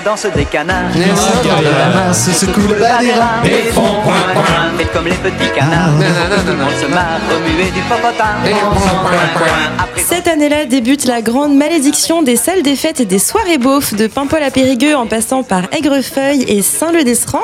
la 0.00 0.10
danse 0.10 0.26
des 0.34 0.44
canards. 0.44 0.90
Les 0.94 1.04
de 1.04 1.78
la 1.78 1.88
masse, 1.88 2.30
secouent 2.32 2.68
le 2.68 2.74
bas 2.80 2.98
des 3.00 3.12
reins 3.12 3.42
et 3.44 3.70
font 3.70 4.00
point 4.02 4.14
point. 4.32 4.80
Et 4.80 4.86
comme 4.86 5.04
les 5.06 5.16
petits 5.16 5.50
canards, 5.54 5.90
tout 5.98 6.50
le 6.50 6.56
monde 6.56 6.72
se 6.80 6.86
marre, 6.86 7.20
du 7.74 7.80
popotin. 7.82 8.24
Et 8.46 8.50
point, 8.50 8.70
point, 8.70 9.10
point. 9.34 9.48
Après 9.78 10.00
Cette 10.00 10.28
année-là 10.28 10.64
débute 10.64 11.04
la 11.04 11.20
grande 11.20 11.54
malédiction 11.54 12.22
des 12.22 12.36
salles 12.36 12.62
des 12.62 12.76
fêtes 12.76 13.00
et 13.00 13.04
des 13.04 13.18
soirées 13.18 13.58
beaufs, 13.58 13.94
de 13.94 14.06
Paimpol 14.06 14.42
à 14.42 14.50
Périgueux 14.50 14.96
en 14.96 15.06
passant 15.06 15.42
par 15.42 15.64
Aigrefeuille 15.72 16.44
et 16.48 16.62
Saint-Leu-d'Esran. 16.62 17.42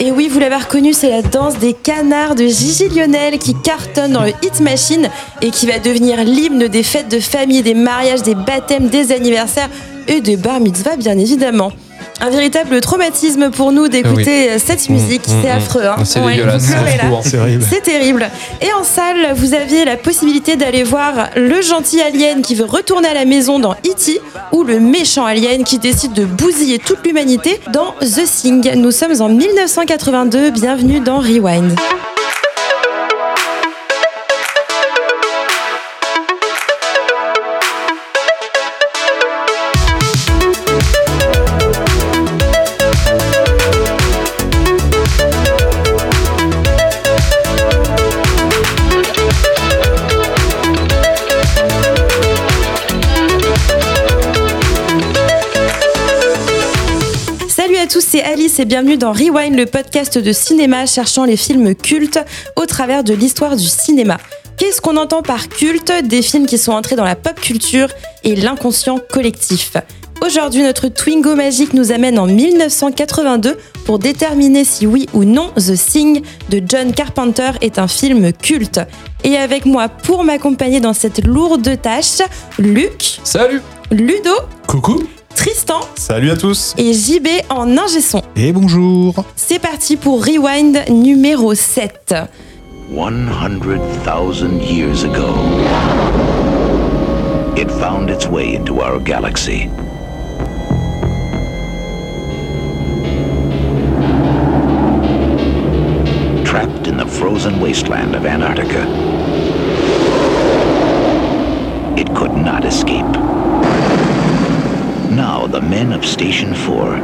Et 0.00 0.10
oui, 0.10 0.28
vous 0.28 0.40
l'avez 0.40 0.56
reconnu, 0.56 0.92
c'est 0.92 1.10
la 1.10 1.22
danse 1.22 1.58
des 1.58 1.74
canards 1.74 2.34
de 2.34 2.46
Gigi 2.46 2.88
Lionel 2.88 3.38
qui 3.38 3.54
cartonne 3.54 4.12
dans 4.12 4.24
le 4.24 4.32
Hit 4.42 4.60
Machine 4.60 5.08
et 5.40 5.50
qui 5.50 5.66
va 5.66 5.78
devenir 5.78 6.24
l'hymne 6.24 6.66
des 6.66 6.82
fêtes 6.82 7.08
de 7.08 7.20
famille, 7.20 7.62
des 7.62 7.74
mariages, 7.74 8.22
des 8.22 8.34
baptêmes, 8.34 8.88
des 8.88 9.12
anniversaires 9.12 9.68
et 10.08 10.20
des 10.20 10.36
bar 10.36 10.58
mitzvahs, 10.58 10.96
bien 10.96 11.16
évidemment. 11.16 11.70
Un 12.24 12.30
véritable 12.30 12.80
traumatisme 12.80 13.50
pour 13.50 13.72
nous 13.72 13.88
d'écouter 13.88 14.56
cette 14.60 14.88
musique, 14.88 15.22
c'est 15.26 15.50
affreux. 15.50 15.84
Hein 15.84 15.96
C'est 16.04 16.20
Ouais, 16.20 16.36
c'est 16.60 16.72
là. 16.96 17.04
fou, 17.08 17.16
hein. 17.16 17.20
C'est 17.24 17.36
horrible. 17.36 17.64
C'est 17.68 17.80
terrible. 17.82 18.30
Et 18.60 18.72
en 18.78 18.84
salle, 18.84 19.32
vous 19.34 19.54
aviez 19.54 19.84
la 19.84 19.96
possibilité 19.96 20.54
d'aller 20.54 20.84
voir 20.84 21.30
le 21.34 21.60
gentil 21.60 22.00
alien 22.00 22.42
qui 22.42 22.54
veut 22.54 22.64
retourner 22.64 23.08
à 23.08 23.14
la 23.14 23.24
maison 23.24 23.58
dans 23.58 23.72
E.T. 23.72 24.20
ou 24.52 24.62
le 24.62 24.78
méchant 24.78 25.26
alien 25.26 25.64
qui 25.64 25.78
décide 25.78 26.12
de 26.12 26.24
bousiller 26.24 26.78
toute 26.78 27.04
l'humanité 27.04 27.60
dans 27.72 27.92
The 28.00 28.24
Thing. 28.24 28.72
Nous 28.76 28.92
sommes 28.92 29.20
en 29.20 29.28
1982. 29.28 30.50
Bienvenue 30.50 31.00
dans 31.00 31.18
Rewind. 31.18 31.74
Et 58.58 58.64
bienvenue 58.66 58.98
dans 58.98 59.12
Rewind, 59.12 59.56
le 59.56 59.64
podcast 59.64 60.18
de 60.18 60.32
cinéma 60.32 60.84
cherchant 60.84 61.24
les 61.24 61.38
films 61.38 61.74
cultes 61.74 62.18
au 62.56 62.66
travers 62.66 63.02
de 63.02 63.14
l'histoire 63.14 63.56
du 63.56 63.66
cinéma. 63.66 64.18
Qu'est-ce 64.58 64.82
qu'on 64.82 64.98
entend 64.98 65.22
par 65.22 65.48
culte? 65.48 65.92
Des 66.04 66.20
films 66.20 66.46
qui 66.46 66.58
sont 66.58 66.72
entrés 66.72 66.96
dans 66.96 67.04
la 67.04 67.16
pop 67.16 67.40
culture 67.40 67.88
et 68.24 68.36
l'inconscient 68.36 68.98
collectif. 69.10 69.74
Aujourd'hui, 70.24 70.62
notre 70.62 70.88
Twingo 70.88 71.34
magique 71.34 71.72
nous 71.72 71.92
amène 71.92 72.18
en 72.18 72.26
1982 72.26 73.56
pour 73.86 73.98
déterminer 73.98 74.64
si 74.64 74.86
oui 74.86 75.08
ou 75.14 75.24
non 75.24 75.50
The 75.56 75.74
Thing 75.74 76.22
de 76.50 76.60
John 76.66 76.92
Carpenter 76.92 77.52
est 77.62 77.78
un 77.78 77.88
film 77.88 78.32
culte. 78.32 78.80
Et 79.24 79.36
avec 79.36 79.64
moi 79.64 79.88
pour 79.88 80.24
m'accompagner 80.24 80.80
dans 80.80 80.94
cette 80.94 81.24
lourde 81.24 81.80
tâche, 81.80 82.18
Luc, 82.58 83.18
Salut 83.24 83.62
Ludo, 83.90 84.34
Coucou 84.66 85.02
Tristan 85.34 85.80
Salut 85.96 86.30
à 86.30 86.36
tous 86.36 86.74
et 86.78 86.92
JB 86.92 87.26
en 87.48 87.76
ingé 87.76 88.00
son. 88.00 88.22
Et 88.36 88.52
bonjour 88.52 89.24
C'est 89.36 89.58
parti 89.58 89.96
pour 89.96 90.24
Rewind 90.24 90.88
numéro 90.90 91.54
7. 91.54 92.14
100,000 92.94 94.60
years 94.60 95.04
ago, 95.04 95.34
it 97.56 97.70
found 97.70 98.10
its 98.10 98.26
way 98.26 98.54
into 98.54 98.80
our 98.80 98.98
galaxy. 99.00 99.70
Trapped 106.44 106.86
in 106.86 106.98
the 106.98 107.06
frozen 107.06 107.60
wasteland 107.60 108.14
of 108.14 108.26
Antarctica, 108.26 108.82
it 111.96 112.14
could 112.14 112.32
not 112.36 112.64
escape. 112.66 113.41
Now, 115.28 115.46
the 115.46 115.60
men 115.60 115.92
of 115.92 116.04
Station 116.04 116.52
4 116.52 116.96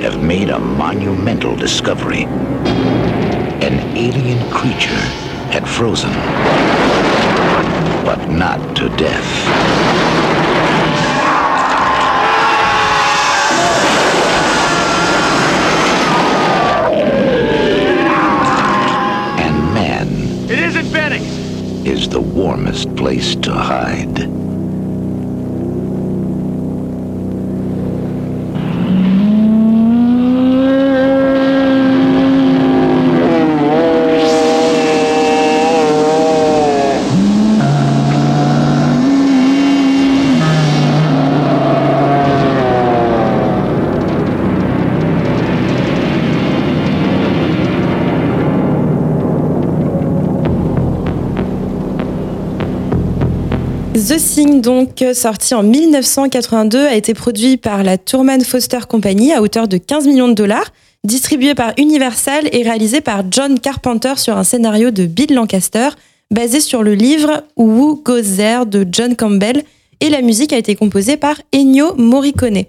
have 0.00 0.20
made 0.24 0.50
a 0.50 0.58
monumental 0.58 1.54
discovery 1.54 2.24
an 3.62 3.78
alien 3.96 4.40
creature 4.50 5.04
had 5.54 5.68
frozen, 5.68 6.10
but 8.04 8.28
not 8.28 8.58
to 8.78 8.88
death. 8.96 9.30
And 19.38 19.56
man 19.72 20.08
It 20.50 20.58
isn't 20.58 20.92
Benny. 20.92 21.20
is 21.88 22.08
the 22.08 22.20
warmest 22.20 22.96
place 22.96 23.36
to 23.36 23.52
hide. 23.52 24.35
The 53.96 54.18
Thing, 54.18 54.60
donc 54.60 55.02
sorti 55.14 55.54
en 55.54 55.62
1982, 55.62 56.84
a 56.84 56.94
été 56.96 57.14
produit 57.14 57.56
par 57.56 57.82
la 57.82 57.96
Tourman 57.96 58.44
Foster 58.44 58.80
Company 58.86 59.32
à 59.32 59.40
hauteur 59.40 59.68
de 59.68 59.78
15 59.78 60.06
millions 60.06 60.28
de 60.28 60.34
dollars, 60.34 60.70
distribué 61.02 61.54
par 61.54 61.72
Universal 61.78 62.46
et 62.52 62.62
réalisé 62.62 63.00
par 63.00 63.22
John 63.30 63.58
Carpenter 63.58 64.12
sur 64.18 64.36
un 64.36 64.44
scénario 64.44 64.90
de 64.90 65.06
Bill 65.06 65.32
Lancaster, 65.32 65.88
basé 66.30 66.60
sur 66.60 66.82
le 66.82 66.94
livre 66.94 67.42
Who 67.56 68.02
Goes 68.04 68.36
There 68.36 68.66
de 68.66 68.86
John 68.92 69.16
Campbell, 69.16 69.64
et 70.00 70.10
la 70.10 70.20
musique 70.20 70.52
a 70.52 70.58
été 70.58 70.74
composée 70.74 71.16
par 71.16 71.40
Ennio 71.54 71.94
Morricone. 71.96 72.64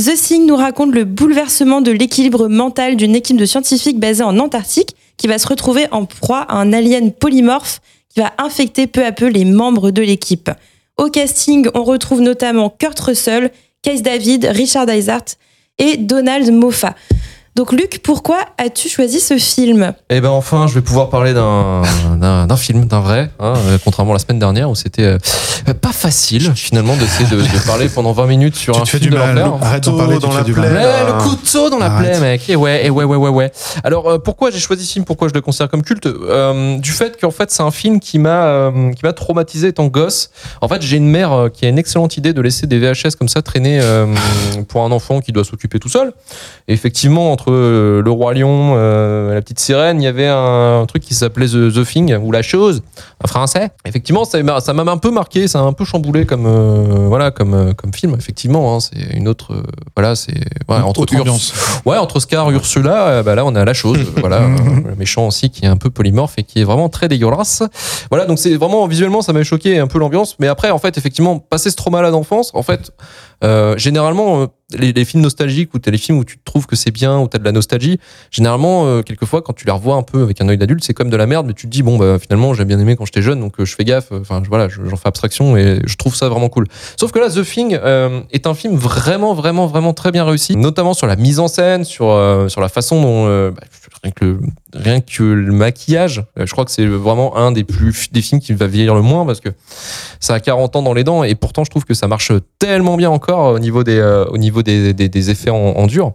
The 0.00 0.14
Thing 0.14 0.46
nous 0.46 0.56
raconte 0.56 0.94
le 0.94 1.04
bouleversement 1.04 1.80
de 1.80 1.90
l'équilibre 1.90 2.46
mental 2.46 2.94
d'une 2.94 3.16
équipe 3.16 3.36
de 3.36 3.46
scientifiques 3.46 3.98
basée 3.98 4.22
en 4.22 4.38
Antarctique 4.38 4.94
qui 5.16 5.26
va 5.26 5.40
se 5.40 5.48
retrouver 5.48 5.86
en 5.90 6.04
proie 6.04 6.42
à 6.42 6.54
un 6.54 6.72
alien 6.72 7.10
polymorphe 7.10 7.80
qui 8.12 8.20
va 8.20 8.32
infecter 8.38 8.86
peu 8.86 9.04
à 9.04 9.12
peu 9.12 9.26
les 9.26 9.44
membres 9.44 9.90
de 9.90 10.02
l'équipe. 10.02 10.50
Au 10.98 11.08
casting, 11.08 11.68
on 11.74 11.84
retrouve 11.84 12.20
notamment 12.20 12.70
Kurt 12.70 12.98
Russell, 13.00 13.50
Case 13.82 14.02
David, 14.02 14.44
Richard 14.44 14.88
Isart 14.92 15.24
et 15.78 15.96
Donald 15.96 16.52
Moffat. 16.52 16.94
Donc 17.54 17.70
Luc, 17.72 18.00
pourquoi 18.02 18.38
as-tu 18.56 18.88
choisi 18.88 19.20
ce 19.20 19.36
film? 19.36 19.92
Eh 20.08 20.22
ben 20.22 20.30
enfin, 20.30 20.66
je 20.68 20.72
vais 20.74 20.80
pouvoir 20.80 21.10
parler 21.10 21.34
d'un 21.34 21.82
d'un 22.16 22.46
d'un 22.46 22.56
film, 22.56 22.86
d'un 22.86 23.00
vrai, 23.00 23.30
hein, 23.40 23.52
euh, 23.66 23.76
contrairement 23.84 24.12
à 24.12 24.14
la 24.14 24.20
semaine 24.20 24.38
dernière 24.38 24.70
où 24.70 24.74
c'était 24.74 25.02
euh, 25.04 25.18
pas 25.82 25.92
facile 25.92 26.50
finalement 26.54 26.96
d'essayer 26.96 27.28
de, 27.28 27.36
de 27.42 27.66
parler 27.66 27.90
pendant 27.90 28.12
20 28.12 28.26
minutes 28.26 28.56
sur 28.56 28.72
Tu 28.76 28.80
un 28.80 28.84
te 28.84 28.88
fais 28.88 28.98
film 29.00 29.10
du 29.10 29.16
de 29.16 29.22
mal, 29.22 29.38
l'enfer. 29.38 29.66
arrête 29.68 29.84
d'en 29.84 29.96
parler, 29.98 30.18
dans 30.18 30.32
la 30.32 30.44
plaie. 30.44 30.54
Ouais, 30.54 31.06
le 31.06 31.22
couteau 31.28 31.68
dans 31.68 31.78
la 31.78 31.86
Arrête. 31.92 32.12
plaie, 32.12 32.20
mec. 32.20 32.48
Et 32.48 32.56
ouais, 32.56 32.86
et 32.86 32.90
ouais, 32.90 33.04
ouais, 33.04 33.16
ouais, 33.16 33.28
ouais. 33.28 33.52
Alors, 33.84 34.08
euh, 34.08 34.18
pourquoi 34.18 34.50
j'ai 34.50 34.58
choisi 34.58 34.86
ce 34.86 34.94
film? 34.94 35.04
Pourquoi 35.04 35.28
je 35.28 35.34
le 35.34 35.42
considère 35.42 35.68
comme 35.68 35.82
culte? 35.82 36.06
Euh, 36.06 36.78
Du 36.78 36.92
fait 36.92 37.20
qu'en 37.20 37.30
fait, 37.30 37.50
c'est 37.50 37.62
un 37.62 37.70
film 37.70 38.00
qui 38.00 38.18
m'a 38.18 38.44
euh, 38.46 38.92
qui 38.94 39.04
m'a 39.04 39.12
traumatisé 39.12 39.68
étant 39.68 39.88
gosse. 39.88 40.30
En 40.62 40.68
fait, 40.68 40.80
j'ai 40.80 40.96
une 40.96 41.10
mère 41.10 41.50
qui 41.52 41.66
a 41.66 41.68
une 41.68 41.78
excellente 41.78 42.16
idée 42.16 42.32
de 42.32 42.40
laisser 42.40 42.66
des 42.66 42.78
VHS 42.78 43.14
comme 43.18 43.28
ça 43.28 43.42
traîner 43.42 43.78
euh, 43.82 44.06
pour 44.68 44.84
un 44.84 44.90
enfant 44.90 45.20
qui 45.20 45.32
doit 45.32 45.44
s'occuper 45.44 45.78
tout 45.78 45.90
seul. 45.90 46.14
Et 46.66 46.72
effectivement, 46.72 47.30
entre 47.42 47.52
euh, 47.52 48.02
le 48.02 48.10
roi 48.10 48.34
lion, 48.34 48.74
euh, 48.76 49.34
la 49.34 49.42
petite 49.42 49.58
sirène, 49.58 50.00
il 50.00 50.04
y 50.04 50.08
avait 50.08 50.28
un, 50.28 50.84
truc 50.86 51.02
qui 51.02 51.14
s'appelait 51.14 51.46
The, 51.46 51.72
The 51.72 51.84
Thing 51.84 52.16
ou 52.16 52.30
la 52.30 52.42
chose, 52.42 52.82
en 53.22 53.26
français. 53.26 53.70
Effectivement, 53.84 54.24
ça 54.24 54.42
m'a 54.42 54.60
ça 54.60 54.72
un 54.72 54.96
peu 54.98 55.10
marqué, 55.10 55.48
ça 55.48 55.60
m'a 55.60 55.66
un 55.66 55.72
peu 55.72 55.84
chamboulé 55.84 56.26
comme 56.26 56.46
euh, 56.46 57.06
voilà 57.08 57.30
comme 57.30 57.74
comme 57.74 57.92
film. 57.92 58.14
Effectivement, 58.18 58.74
hein, 58.76 58.80
c'est 58.80 59.16
une 59.16 59.28
autre 59.28 59.54
euh, 59.54 59.62
voilà, 59.96 60.14
c'est 60.14 60.34
ouais, 60.68 60.76
entre 60.76 61.00
Autre 61.00 61.16
ambiance. 61.18 61.52
Ouais, 61.84 61.96
entre 61.96 62.20
Ursula, 62.50 63.22
bah 63.22 63.34
là 63.34 63.44
on 63.44 63.54
a 63.54 63.64
la 63.64 63.74
chose, 63.74 63.98
voilà, 64.16 64.40
le 64.40 64.94
méchant 64.94 65.26
aussi 65.26 65.50
qui 65.50 65.64
est 65.64 65.68
un 65.68 65.76
peu 65.76 65.90
polymorphe 65.90 66.34
et 66.38 66.44
qui 66.44 66.60
est 66.60 66.64
vraiment 66.64 66.88
très 66.88 67.08
dégueulasse. 67.08 67.62
Voilà, 68.10 68.26
donc 68.26 68.38
c'est 68.38 68.54
vraiment 68.56 68.86
visuellement 68.86 69.22
ça 69.22 69.32
m'a 69.32 69.42
choqué 69.42 69.78
un 69.78 69.86
peu 69.86 69.98
l'ambiance, 69.98 70.36
mais 70.38 70.48
après 70.48 70.70
en 70.70 70.78
fait 70.78 70.98
effectivement 70.98 71.38
passer 71.38 71.70
ce 71.70 71.76
trauma 71.76 72.02
là 72.02 72.10
d'enfance, 72.10 72.52
en 72.54 72.62
fait 72.62 72.92
généralement 73.76 74.46
les, 74.78 74.92
les 74.92 75.04
films 75.04 75.22
nostalgiques 75.22 75.74
ou 75.74 75.78
t'as 75.78 75.90
les 75.90 75.98
films 75.98 76.18
où 76.18 76.24
tu 76.24 76.38
trouves 76.44 76.66
que 76.66 76.76
c'est 76.76 76.90
bien, 76.90 77.18
où 77.20 77.28
t'as 77.28 77.38
de 77.38 77.44
la 77.44 77.52
nostalgie, 77.52 77.98
généralement, 78.30 78.86
euh, 78.86 79.02
quelquefois, 79.02 79.42
quand 79.42 79.52
tu 79.52 79.66
les 79.66 79.72
revois 79.72 79.96
un 79.96 80.02
peu 80.02 80.22
avec 80.22 80.40
un 80.40 80.48
œil 80.48 80.58
d'adulte, 80.58 80.84
c'est 80.84 80.94
comme 80.94 81.10
de 81.10 81.16
la 81.16 81.26
merde, 81.26 81.46
mais 81.46 81.54
tu 81.54 81.66
te 81.66 81.70
dis, 81.72 81.82
bon, 81.82 81.96
bah, 81.98 82.18
finalement, 82.18 82.54
j'ai 82.54 82.64
bien 82.64 82.78
aimé 82.78 82.96
quand 82.96 83.04
j'étais 83.04 83.22
jeune, 83.22 83.40
donc 83.40 83.60
euh, 83.60 83.64
je 83.64 83.74
fais 83.74 83.84
gaffe, 83.84 84.12
enfin, 84.12 84.40
je- 84.44 84.48
voilà, 84.48 84.68
je- 84.68 84.80
j'en 84.88 84.96
fais 84.96 85.08
abstraction 85.08 85.56
et 85.56 85.80
je 85.84 85.96
trouve 85.96 86.14
ça 86.14 86.28
vraiment 86.28 86.48
cool. 86.48 86.66
Sauf 86.98 87.12
que 87.12 87.18
là, 87.18 87.28
The 87.30 87.42
Thing 87.44 87.78
euh, 87.82 88.20
est 88.32 88.46
un 88.46 88.54
film 88.54 88.76
vraiment, 88.76 89.34
vraiment, 89.34 89.66
vraiment 89.66 89.92
très 89.94 90.12
bien 90.12 90.24
réussi, 90.24 90.56
notamment 90.56 90.94
sur 90.94 91.06
la 91.06 91.16
mise 91.16 91.38
en 91.40 91.48
scène, 91.48 91.84
sur, 91.84 92.10
euh, 92.10 92.48
sur 92.48 92.60
la 92.60 92.68
façon 92.68 93.00
dont, 93.02 93.26
euh, 93.26 93.50
bah, 93.50 93.62
rien, 94.02 95.00
que 95.00 95.22
le, 95.22 95.52
maquillage, 95.52 96.24
euh, 96.38 96.46
je 96.46 96.52
crois 96.52 96.64
que 96.64 96.70
c'est 96.70 96.86
vraiment 96.86 97.36
un 97.36 97.52
des 97.52 97.64
plus 97.64 98.10
des 98.10 98.22
films 98.22 98.40
qui 98.40 98.52
va 98.52 98.66
vieillir 98.66 98.94
le 98.94 99.02
moins 99.02 99.24
parce 99.24 99.40
que 99.40 99.50
ça 100.20 100.34
a 100.34 100.40
40 100.40 100.76
ans 100.76 100.82
dans 100.82 100.94
les 100.94 101.04
dents 101.04 101.22
et 101.22 101.34
pourtant 101.34 101.64
je 101.64 101.70
trouve 101.70 101.84
que 101.84 101.94
ça 101.94 102.08
marche 102.08 102.32
tellement 102.58 102.96
bien 102.96 103.10
encore 103.10 103.54
au 103.54 103.58
niveau 103.58 103.84
des, 103.84 103.98
euh, 103.98 104.24
au 104.26 104.38
niveau 104.38 104.62
des, 104.62 104.92
des, 104.92 105.08
des 105.08 105.30
effets 105.30 105.50
en, 105.50 105.56
en 105.56 105.86
dur. 105.86 106.12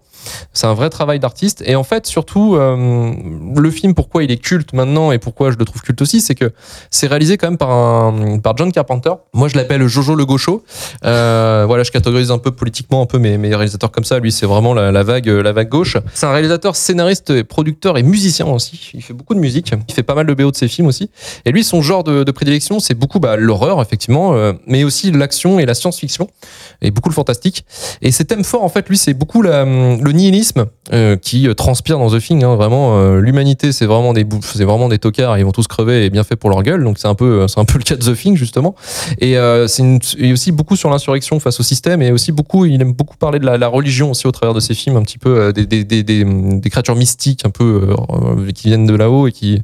C'est 0.57 0.65
un 0.65 0.74
vrai 0.74 0.89
travail 0.89 1.19
d'artiste 1.19 1.62
et 1.68 1.75
en 1.75 1.83
fait 1.83 2.07
surtout 2.07 2.56
euh, 2.56 3.13
le 3.56 3.69
film 3.69 3.94
pourquoi 3.94 4.24
il 4.24 4.31
est 4.31 4.38
culte 4.38 4.74
maintenant 4.74 5.12
et 5.12 5.19
pourquoi 5.19 5.51
je 5.51 5.57
le 5.57 5.65
trouve 5.65 5.83
culte 5.83 6.01
aussi 6.01 6.19
c'est 6.19 6.33
que 6.33 6.51
c'est 6.89 7.06
réalisé 7.06 7.38
quand 7.38 7.48
même 7.48 7.59
par 7.59 7.69
un 7.69 8.39
par 8.39 8.57
John 8.57 8.71
Carpenter. 8.71 9.12
Moi 9.33 9.50
je 9.50 9.56
l'appelle 9.56 9.86
Jojo 9.86 10.15
le 10.15 10.25
gaucho. 10.25 10.63
Euh, 11.06 11.65
voilà 11.68 11.83
je 11.83 11.92
catégorise 11.92 12.31
un 12.31 12.39
peu 12.39 12.50
politiquement 12.50 13.04
un 13.04 13.06
peu 13.06 13.19
mes, 13.19 13.38
mes 13.38 13.54
réalisateurs 13.54 13.92
comme 13.92 14.04
ça. 14.04 14.18
Lui 14.18 14.31
c'est 14.31 14.48
vraiment 14.48 14.74
la, 14.74 15.04
vague 15.04 15.27
la 15.27 15.54
vague 15.54 15.69
gauche. 15.69 15.98
C'est 16.15 16.25
un 16.25 16.31
réalisateur, 16.31 16.75
scénariste, 16.75 17.44
producteur 17.44 18.00
et 18.00 18.01
musicien 18.01 18.48
aussi. 18.48 18.89
Il 18.95 19.04
fait 19.04 19.13
beaucoup 19.13 19.36
de 19.36 19.39
musique. 19.39 19.71
Il 19.88 19.94
fait 19.94 20.01
pas 20.01 20.15
mal 20.15 20.25
de 20.25 20.33
BO 20.33 20.50
de 20.50 20.56
ses 20.56 20.68
films 20.68 20.88
aussi. 20.88 21.12
Et 21.45 21.51
lui 21.51 21.63
son 21.63 21.83
genre 21.83 22.04
de, 22.04 22.31
prédilection 22.31 22.80
c'est 22.80 22.95
beaucoup 22.95 23.19
bah, 23.19 23.36
l'horreur 23.36 23.80
effectivement, 23.80 24.33
euh, 24.33 24.54
mais 24.65 24.83
aussi 24.83 25.12
l'action 25.12 25.59
et 25.59 25.68
la 25.68 25.75
science-fiction 25.75 26.27
et 26.81 26.89
beaucoup 26.89 27.09
le 27.09 27.13
fantastique. 27.13 27.63
Et 28.01 28.12
ses 28.12 28.25
thèmes 28.25 28.44
forts, 28.44 28.63
en 28.63 28.69
fait, 28.69 28.88
lui, 28.89 28.98
c'est 28.98 29.13
beaucoup 29.13 29.42
le 29.42 30.12
nihilisme 30.12 30.47
euh, 30.94 31.18
qui 31.18 31.50
euh, 31.50 31.54
transpire 31.54 32.00
dans 32.00 32.10
The 32.10 32.20
Thing. 32.22 32.46
hein. 32.46 32.56
Vraiment, 32.56 32.98
euh, 32.98 33.20
l'humanité, 33.20 33.74
c'est 33.74 33.86
vraiment 33.86 34.14
des 34.14 34.26
c'est 34.42 34.64
vraiment 34.64 34.88
des 34.88 35.00
tocards. 35.00 35.38
Ils 35.38 35.44
vont 35.44 35.52
tous 35.52 35.68
crever 35.68 36.06
et 36.06 36.10
bien 36.10 36.24
fait 36.24 36.38
pour 36.38 36.50
leur 36.50 36.64
gueule. 36.64 36.82
Donc 36.82 36.98
c'est 36.98 37.10
un 37.10 37.16
peu, 37.16 37.46
c'est 37.50 37.60
un 37.60 37.66
peu 37.66 37.78
le 37.78 37.84
cas 37.84 37.96
de 37.96 38.02
The 38.02 38.16
Thing 38.16 38.38
justement. 38.38 38.74
Et 39.20 39.36
c'est 39.68 40.32
aussi 40.32 40.52
beaucoup 40.52 40.76
sur 40.76 40.90
l'insurrection 40.90 41.40
face 41.40 41.60
au 41.60 41.64
système 41.64 42.02
et 42.02 42.12
aussi 42.12 42.32
beaucoup, 42.32 42.66
il 42.66 42.82
aime 42.82 42.94
beaucoup 42.94 43.18
parler 43.18 43.40
de 43.40 43.46
la, 43.46 43.68
religion 43.68 44.12
aussi 44.12 44.28
au 44.28 44.32
travers 44.32 44.54
de 44.54 44.60
ses 44.62 44.74
films, 44.74 44.96
un 44.96 45.02
petit 45.02 45.18
peu 45.18 45.52
des, 45.52 46.70
créatures 46.70 46.96
mystiques 46.96 47.46
un 47.46 47.50
peu 47.50 47.96
qui 48.56 48.68
viennent 48.68 48.86
de 48.86 48.96
là-haut 48.96 49.28
et 49.28 49.32
qui 49.32 49.62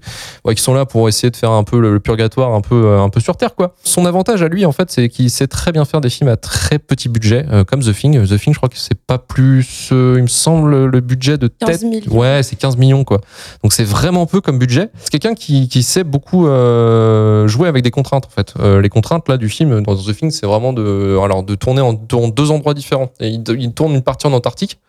qui 0.56 0.62
sont 0.62 0.74
là 0.74 0.86
pour 0.86 1.08
essayer 1.08 1.32
de 1.32 1.38
faire 1.38 1.52
un 1.52 1.64
peu 1.64 1.80
le, 1.80 1.94
le 1.94 2.00
purgatoire 2.00 2.54
un 2.54 2.62
peu 2.62 2.98
un 2.98 3.10
peu 3.10 3.22
sur 3.22 3.38
terre 3.38 3.56
quoi. 3.56 3.76
Son 3.84 4.06
avantage 4.06 4.44
à 4.44 4.48
lui 4.48 4.66
en 4.66 4.72
fait, 4.72 4.92
c'est 4.92 5.10
qu'il 5.10 5.30
sait 5.30 5.48
très 5.48 5.72
bien 5.72 5.86
faire 5.86 6.02
des 6.02 6.10
films 6.10 6.30
à 6.30 6.38
très 6.38 6.80
petit 6.80 7.08
budget 7.08 7.46
comme 7.68 7.82
The 7.82 7.94
Thing. 7.94 8.26
The 8.26 8.38
Thing, 8.38 8.54
je 8.54 8.58
crois 8.58 8.70
que 8.70 8.78
c'est 8.78 9.00
pas 9.00 9.18
plus 9.18 9.90
il 9.92 10.24
me 10.24 10.28
semble 10.28 10.73
le 10.74 11.00
budget 11.00 11.38
de 11.38 11.48
15 11.48 11.70
tête. 11.70 11.90
millions. 11.90 12.12
Ouais, 12.12 12.42
c'est 12.44 12.56
15 12.56 12.78
millions 12.78 13.04
quoi. 13.04 13.22
Donc 13.64 13.74
c'est 13.74 13.84
vraiment 13.84 14.26
peu 14.26 14.42
comme 14.42 14.60
budget. 14.60 14.90
C'est 15.00 15.10
quelqu'un 15.12 15.34
qui, 15.36 15.68
qui 15.68 15.84
sait 15.84 16.04
beaucoup 16.04 16.48
euh, 16.48 17.48
jouer 17.48 17.68
avec 17.68 17.84
des 17.84 17.92
contraintes 17.92 18.26
en 18.26 18.30
fait. 18.30 18.54
Euh, 18.60 18.82
les 18.82 18.90
contraintes 18.90 19.30
là 19.30 19.38
du 19.38 19.50
film 19.50 19.82
dans 19.82 19.96
The 19.96 20.16
Thing, 20.16 20.32
c'est 20.32 20.46
vraiment 20.46 20.74
de 20.74 21.18
alors 21.24 21.44
de 21.44 21.56
tourner 21.56 21.82
en, 21.82 22.00
en 22.14 22.28
deux 22.28 22.52
endroits 22.52 22.74
différents. 22.74 23.12
Et 23.20 23.30
il, 23.30 23.44
il 23.60 23.74
tourne 23.74 23.94
une 23.94 24.04
partie 24.04 24.28
en 24.28 24.34
Antarctique. 24.34 24.80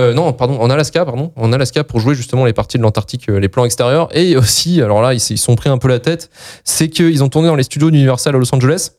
Euh, 0.00 0.14
non, 0.14 0.32
pardon, 0.32 0.58
en 0.58 0.70
Alaska, 0.70 1.04
pardon, 1.04 1.32
en 1.36 1.52
Alaska 1.52 1.84
pour 1.84 2.00
jouer 2.00 2.14
justement 2.14 2.46
les 2.46 2.54
parties 2.54 2.78
de 2.78 2.82
l'Antarctique, 2.82 3.26
les 3.26 3.48
plans 3.48 3.66
extérieurs. 3.66 4.08
Et 4.16 4.36
aussi, 4.36 4.80
alors 4.80 5.02
là, 5.02 5.12
ils 5.12 5.20
se 5.20 5.34
ils 5.34 5.38
se 5.38 5.44
sont 5.44 5.54
pris 5.54 5.68
un 5.68 5.76
peu 5.78 5.88
la 5.88 5.98
tête, 5.98 6.30
c'est 6.64 6.88
qu'ils 6.88 7.22
ont 7.22 7.28
tourné 7.28 7.48
dans 7.48 7.56
les 7.56 7.62
studios 7.62 7.90
d'Universal 7.90 8.34
à 8.34 8.38
Los 8.38 8.54
Angeles 8.54 8.92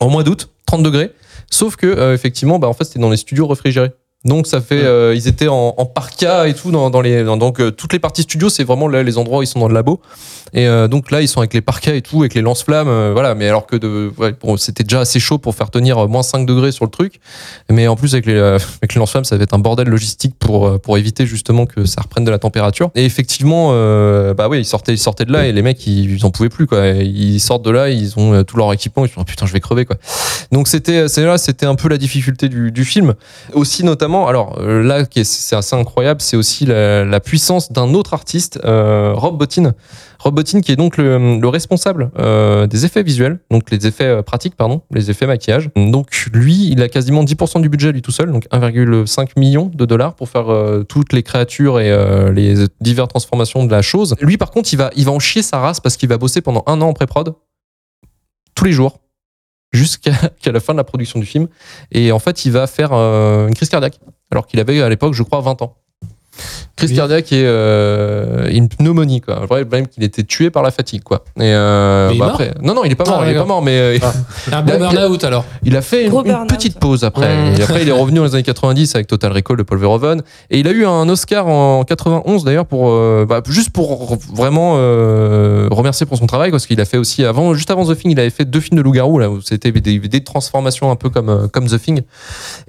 en 0.00 0.08
mois 0.08 0.22
d'août, 0.22 0.48
30 0.66 0.82
degrés. 0.82 1.12
Sauf 1.50 1.76
que 1.76 1.86
euh, 1.86 2.14
effectivement, 2.14 2.58
bah 2.58 2.68
en 2.68 2.72
fait, 2.72 2.84
c'était 2.84 3.00
dans 3.00 3.10
les 3.10 3.16
studios 3.16 3.46
réfrigérés. 3.46 3.90
Donc 4.24 4.48
ça 4.48 4.60
fait, 4.60 4.82
euh, 4.82 5.14
ils 5.14 5.28
étaient 5.28 5.46
en, 5.48 5.74
en 5.76 5.86
parka 5.86 6.48
et 6.48 6.54
tout 6.54 6.72
dans, 6.72 6.90
dans 6.90 7.00
les, 7.00 7.22
dans- 7.22 7.36
donc 7.36 7.60
euh, 7.60 7.70
toutes 7.70 7.92
les 7.92 8.00
parties 8.00 8.22
studio, 8.22 8.48
c'est 8.48 8.64
vraiment 8.64 8.88
là, 8.88 9.02
les 9.04 9.16
endroits 9.16 9.38
où 9.38 9.42
ils 9.42 9.46
sont 9.46 9.60
dans 9.60 9.68
le 9.68 9.74
labo. 9.74 10.00
Et 10.54 10.66
euh, 10.66 10.88
donc 10.88 11.10
là, 11.10 11.20
ils 11.20 11.28
sont 11.28 11.40
avec 11.40 11.52
les 11.54 11.60
parkas 11.60 11.92
et 11.94 12.00
tout, 12.02 12.20
avec 12.20 12.34
les 12.34 12.40
lance-flammes, 12.40 12.88
euh, 12.88 13.10
voilà. 13.12 13.34
Mais 13.34 13.46
alors 13.48 13.66
que 13.66 13.76
de, 13.76 14.10
ouais, 14.16 14.34
bon, 14.40 14.56
c'était 14.56 14.82
déjà 14.82 15.00
assez 15.00 15.20
chaud 15.20 15.38
pour 15.38 15.54
faire 15.54 15.70
tenir 15.70 15.98
euh, 15.98 16.06
moins 16.08 16.22
5 16.22 16.46
degrés 16.46 16.72
sur 16.72 16.84
le 16.86 16.90
truc. 16.90 17.20
Mais 17.70 17.86
en 17.86 17.94
plus 17.96 18.14
avec 18.14 18.26
les, 18.26 18.34
euh, 18.34 18.58
avec 18.82 18.94
les 18.94 18.98
lance-flammes, 18.98 19.24
ça 19.24 19.36
va 19.36 19.44
être 19.44 19.54
un 19.54 19.58
bordel 19.58 19.88
logistique 19.88 20.34
pour 20.38 20.80
pour 20.80 20.98
éviter 20.98 21.24
justement 21.26 21.66
que 21.66 21.84
ça 21.84 22.00
reprenne 22.00 22.24
de 22.24 22.30
la 22.30 22.38
température. 22.40 22.90
Et 22.96 23.04
effectivement, 23.04 23.68
euh, 23.72 24.34
bah 24.34 24.48
oui, 24.48 24.58
ils 24.58 24.64
sortaient, 24.64 24.94
ils 24.94 24.98
sortaient 24.98 25.26
de 25.26 25.32
là 25.32 25.46
et 25.46 25.52
les 25.52 25.62
mecs, 25.62 25.86
ils, 25.86 26.14
ils 26.16 26.26
en 26.26 26.30
pouvaient 26.30 26.48
plus 26.48 26.66
quoi. 26.66 26.88
Ils 26.88 27.40
sortent 27.40 27.64
de 27.64 27.70
là, 27.70 27.88
ils 27.90 28.18
ont 28.18 28.42
tout 28.42 28.56
leur 28.56 28.72
équipement, 28.72 29.04
ils 29.04 29.08
disent 29.08 29.16
oh, 29.18 29.24
putain, 29.24 29.46
je 29.46 29.52
vais 29.52 29.60
crever 29.60 29.84
quoi. 29.84 29.96
Donc 30.50 30.66
c'était, 30.66 31.06
c'est 31.08 31.24
là, 31.24 31.36
c'était 31.38 31.66
un 31.66 31.74
peu 31.76 31.88
la 31.88 31.98
difficulté 31.98 32.48
du, 32.48 32.72
du 32.72 32.84
film. 32.86 33.14
Aussi 33.52 33.84
notamment, 33.84 34.07
alors 34.26 34.58
euh, 34.60 34.82
là, 34.82 35.04
c'est 35.22 35.56
assez 35.56 35.76
incroyable, 35.76 36.20
c'est 36.20 36.36
aussi 36.36 36.66
la, 36.66 37.20
puissance 37.20 37.72
d'un 37.72 37.94
autre 37.94 38.14
artiste, 38.14 38.58
euh, 38.64 39.12
Rob 39.14 39.38
Bottin. 39.38 39.74
Rob 40.18 40.34
Bottin 40.34 40.60
qui 40.60 40.72
est 40.72 40.76
donc 40.76 40.96
le, 40.96 41.38
le 41.38 41.48
responsable 41.48 42.10
euh, 42.18 42.66
des 42.66 42.84
effets 42.84 43.02
visuels, 43.02 43.38
donc 43.50 43.70
les 43.70 43.86
effets 43.86 44.22
pratiques, 44.22 44.56
pardon, 44.56 44.82
les 44.92 45.10
effets 45.10 45.26
maquillage. 45.26 45.70
Donc 45.76 46.08
lui, 46.32 46.68
il 46.70 46.82
a 46.82 46.88
quasiment 46.88 47.22
10% 47.22 47.60
du 47.60 47.68
budget 47.68 47.92
lui 47.92 48.02
tout 48.02 48.10
seul, 48.10 48.32
donc 48.32 48.46
1,5 48.50 49.38
million 49.38 49.70
de 49.72 49.84
dollars 49.84 50.14
pour 50.14 50.28
faire 50.28 50.46
toutes 50.88 51.12
les 51.12 51.22
créatures 51.22 51.80
et 51.80 52.32
les 52.32 52.66
diverses 52.80 53.08
transformations 53.08 53.64
de 53.64 53.70
la 53.70 53.82
chose. 53.82 54.16
Lui 54.20 54.38
par 54.38 54.50
contre, 54.50 54.72
il 54.72 54.76
va, 54.76 54.90
il 54.96 55.04
va 55.04 55.12
en 55.12 55.20
chier 55.20 55.42
sa 55.42 55.58
race 55.58 55.80
parce 55.80 55.96
qu'il 55.96 56.08
va 56.08 56.18
bosser 56.18 56.40
pendant 56.40 56.64
un 56.66 56.80
an 56.80 56.88
en 56.88 56.92
pré-prod, 56.94 57.34
tous 58.54 58.64
les 58.64 58.72
jours, 58.72 58.98
jusqu'à 59.78 60.12
qu'à 60.42 60.52
la 60.52 60.60
fin 60.60 60.74
de 60.74 60.78
la 60.78 60.84
production 60.84 61.18
du 61.20 61.26
film. 61.26 61.48
Et 61.92 62.12
en 62.12 62.18
fait, 62.18 62.44
il 62.44 62.52
va 62.52 62.66
faire 62.66 62.90
euh, 62.92 63.46
une 63.48 63.54
crise 63.54 63.68
cardiaque, 63.68 63.98
alors 64.30 64.46
qu'il 64.46 64.60
avait 64.60 64.82
à 64.82 64.88
l'époque, 64.88 65.14
je 65.14 65.22
crois, 65.22 65.40
20 65.40 65.62
ans. 65.62 65.76
Crise 66.78 66.90
Oui. 66.90 66.96
cardiaque 66.96 67.32
et 67.32 67.42
euh, 67.44 68.48
une 68.50 68.68
pneumonie, 68.68 69.20
quoi. 69.20 69.40
Le 69.40 69.46
problème 69.46 69.88
qu'il 69.88 70.04
était 70.04 70.22
tué 70.22 70.48
par 70.50 70.62
la 70.62 70.70
fatigue, 70.70 71.02
quoi. 71.02 71.24
Et 71.36 71.42
euh, 71.42 72.08
Mais 72.08 72.14
il 72.14 72.16
est 72.16 72.18
mort 72.20 72.28
après, 72.30 72.54
non, 72.62 72.74
non, 72.74 72.84
il 72.84 72.92
est 72.92 72.94
pas 72.94 73.04
Ah, 73.06 73.10
mort, 73.10 73.24
il 73.26 73.30
est 73.30 73.34
pas 73.38 73.44
mort, 73.44 73.62
mais 73.62 73.72
euh, 73.78 73.98
Un 74.52 74.60
Il 74.60 74.64
bon 74.66 74.72
a- 74.84 74.92
burn-out 74.92 75.24
alors. 75.24 75.44
il 75.64 75.76
a 75.76 75.82
fait 75.82 76.04
une, 76.04 76.10
Gros 76.10 76.22
une 76.24 76.28
burn-out. 76.32 76.48
petite 76.48 76.78
pause 76.78 77.02
après. 77.04 77.28
Mmh. 77.34 77.54
Et 77.60 77.62
après, 77.64 77.82
il 77.82 77.88
est 77.88 77.92
revenu 77.92 78.18
dans 78.18 78.24
les 78.24 78.34
années 78.34 78.42
90 78.44 78.94
avec 78.94 79.06
Total 79.08 79.32
Recall 79.32 79.56
de 79.56 79.62
Paul 79.64 79.78
Verhoeven. 79.78 80.22
Et 80.50 80.60
il 80.60 80.68
a 80.68 80.70
eu 80.70 80.86
un 80.86 81.08
Oscar 81.08 81.48
en 81.48 81.82
91 81.84 82.44
d'ailleurs 82.44 82.66
pour 82.66 82.90
euh, 82.90 83.26
bah, 83.28 83.42
juste 83.48 83.70
pour 83.70 84.16
vraiment 84.32 84.74
euh, 84.76 85.66
remercier 85.72 86.06
pour 86.06 86.16
son 86.16 86.26
travail 86.26 86.50
parce 86.52 86.66
qu'il 86.66 86.80
a 86.80 86.84
fait 86.84 86.96
aussi 86.98 87.24
avant, 87.24 87.54
juste 87.54 87.70
avant 87.72 87.84
The 87.86 87.96
Thing, 87.98 88.12
il 88.12 88.20
avait 88.20 88.30
fait 88.30 88.44
deux 88.44 88.60
films 88.60 88.76
de 88.78 88.82
loup-garou 88.82 89.18
là 89.18 89.28
où 89.30 89.40
c'était 89.40 89.72
des, 89.72 89.98
des 89.98 90.24
transformations 90.24 90.90
un 90.90 90.96
peu 90.96 91.10
comme 91.10 91.48
comme 91.52 91.66
The 91.66 91.80
Thing 91.80 92.02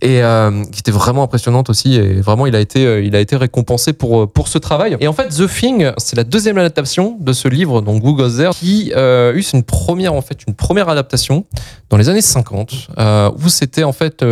et 0.02 0.24
euh, 0.24 0.64
qui 0.72 0.80
était 0.80 0.92
vraiment 0.92 1.24
impressionnante 1.24 1.70
aussi. 1.70 1.96
Et 1.96 2.22
vraiment, 2.22 2.48
il 2.48 2.56
a 2.56 2.60
été 2.60 3.04
il 3.06 3.16
a 3.16 3.20
été 3.20 3.36
récompensé 3.36 3.94
pour 4.00 4.22
euh, 4.22 4.26
pour 4.26 4.48
ce 4.48 4.58
travail. 4.58 4.98
Et 5.00 5.08
en 5.08 5.14
fait, 5.14 5.28
The 5.28 5.48
Thing, 5.48 5.92
c'est 5.98 6.16
la 6.16 6.24
deuxième 6.24 6.58
adaptation 6.58 7.18
de 7.20 7.34
ce 7.34 7.48
livre, 7.48 7.82
donc 7.82 8.04
Who 8.04 8.16
Goes 8.16 8.38
There, 8.38 8.52
qui 8.52 8.92
euh, 8.96 9.36
eut 9.36 9.46
une 9.54 9.64
première 9.64 10.14
en 10.14 10.22
fait 10.22 10.40
une 10.48 10.56
première 10.56 10.90
adaptation 10.90 11.46
dans 11.92 11.98
les 11.98 12.10
années 12.10 12.22
50, 12.22 12.88
euh, 12.98 13.32
où 13.44 13.50
c'était 13.50 13.84
en 13.84 13.92
fait 13.92 14.24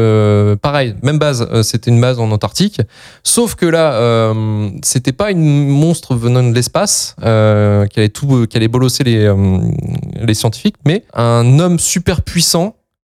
pareil, 0.61 0.95
même 1.03 1.19
base, 1.19 1.47
c'était 1.63 1.91
une 1.91 2.01
base 2.01 2.19
en 2.19 2.31
Antarctique, 2.31 2.81
sauf 3.23 3.55
que 3.55 3.65
là, 3.65 4.33
c'était 4.83 5.11
pas 5.11 5.31
une 5.31 5.67
monstre 5.67 6.15
venant 6.15 6.43
de 6.43 6.53
l'espace 6.53 7.15
qui 7.19 7.25
allait 7.25 8.09
tout, 8.09 8.45
qui 8.47 8.57
allait 8.57 8.67
bolosser 8.67 9.03
les, 9.03 9.33
les 10.21 10.33
scientifiques, 10.33 10.75
mais 10.85 11.03
un 11.13 11.59
homme 11.59 11.79
super 11.79 12.21
puissant, 12.21 12.75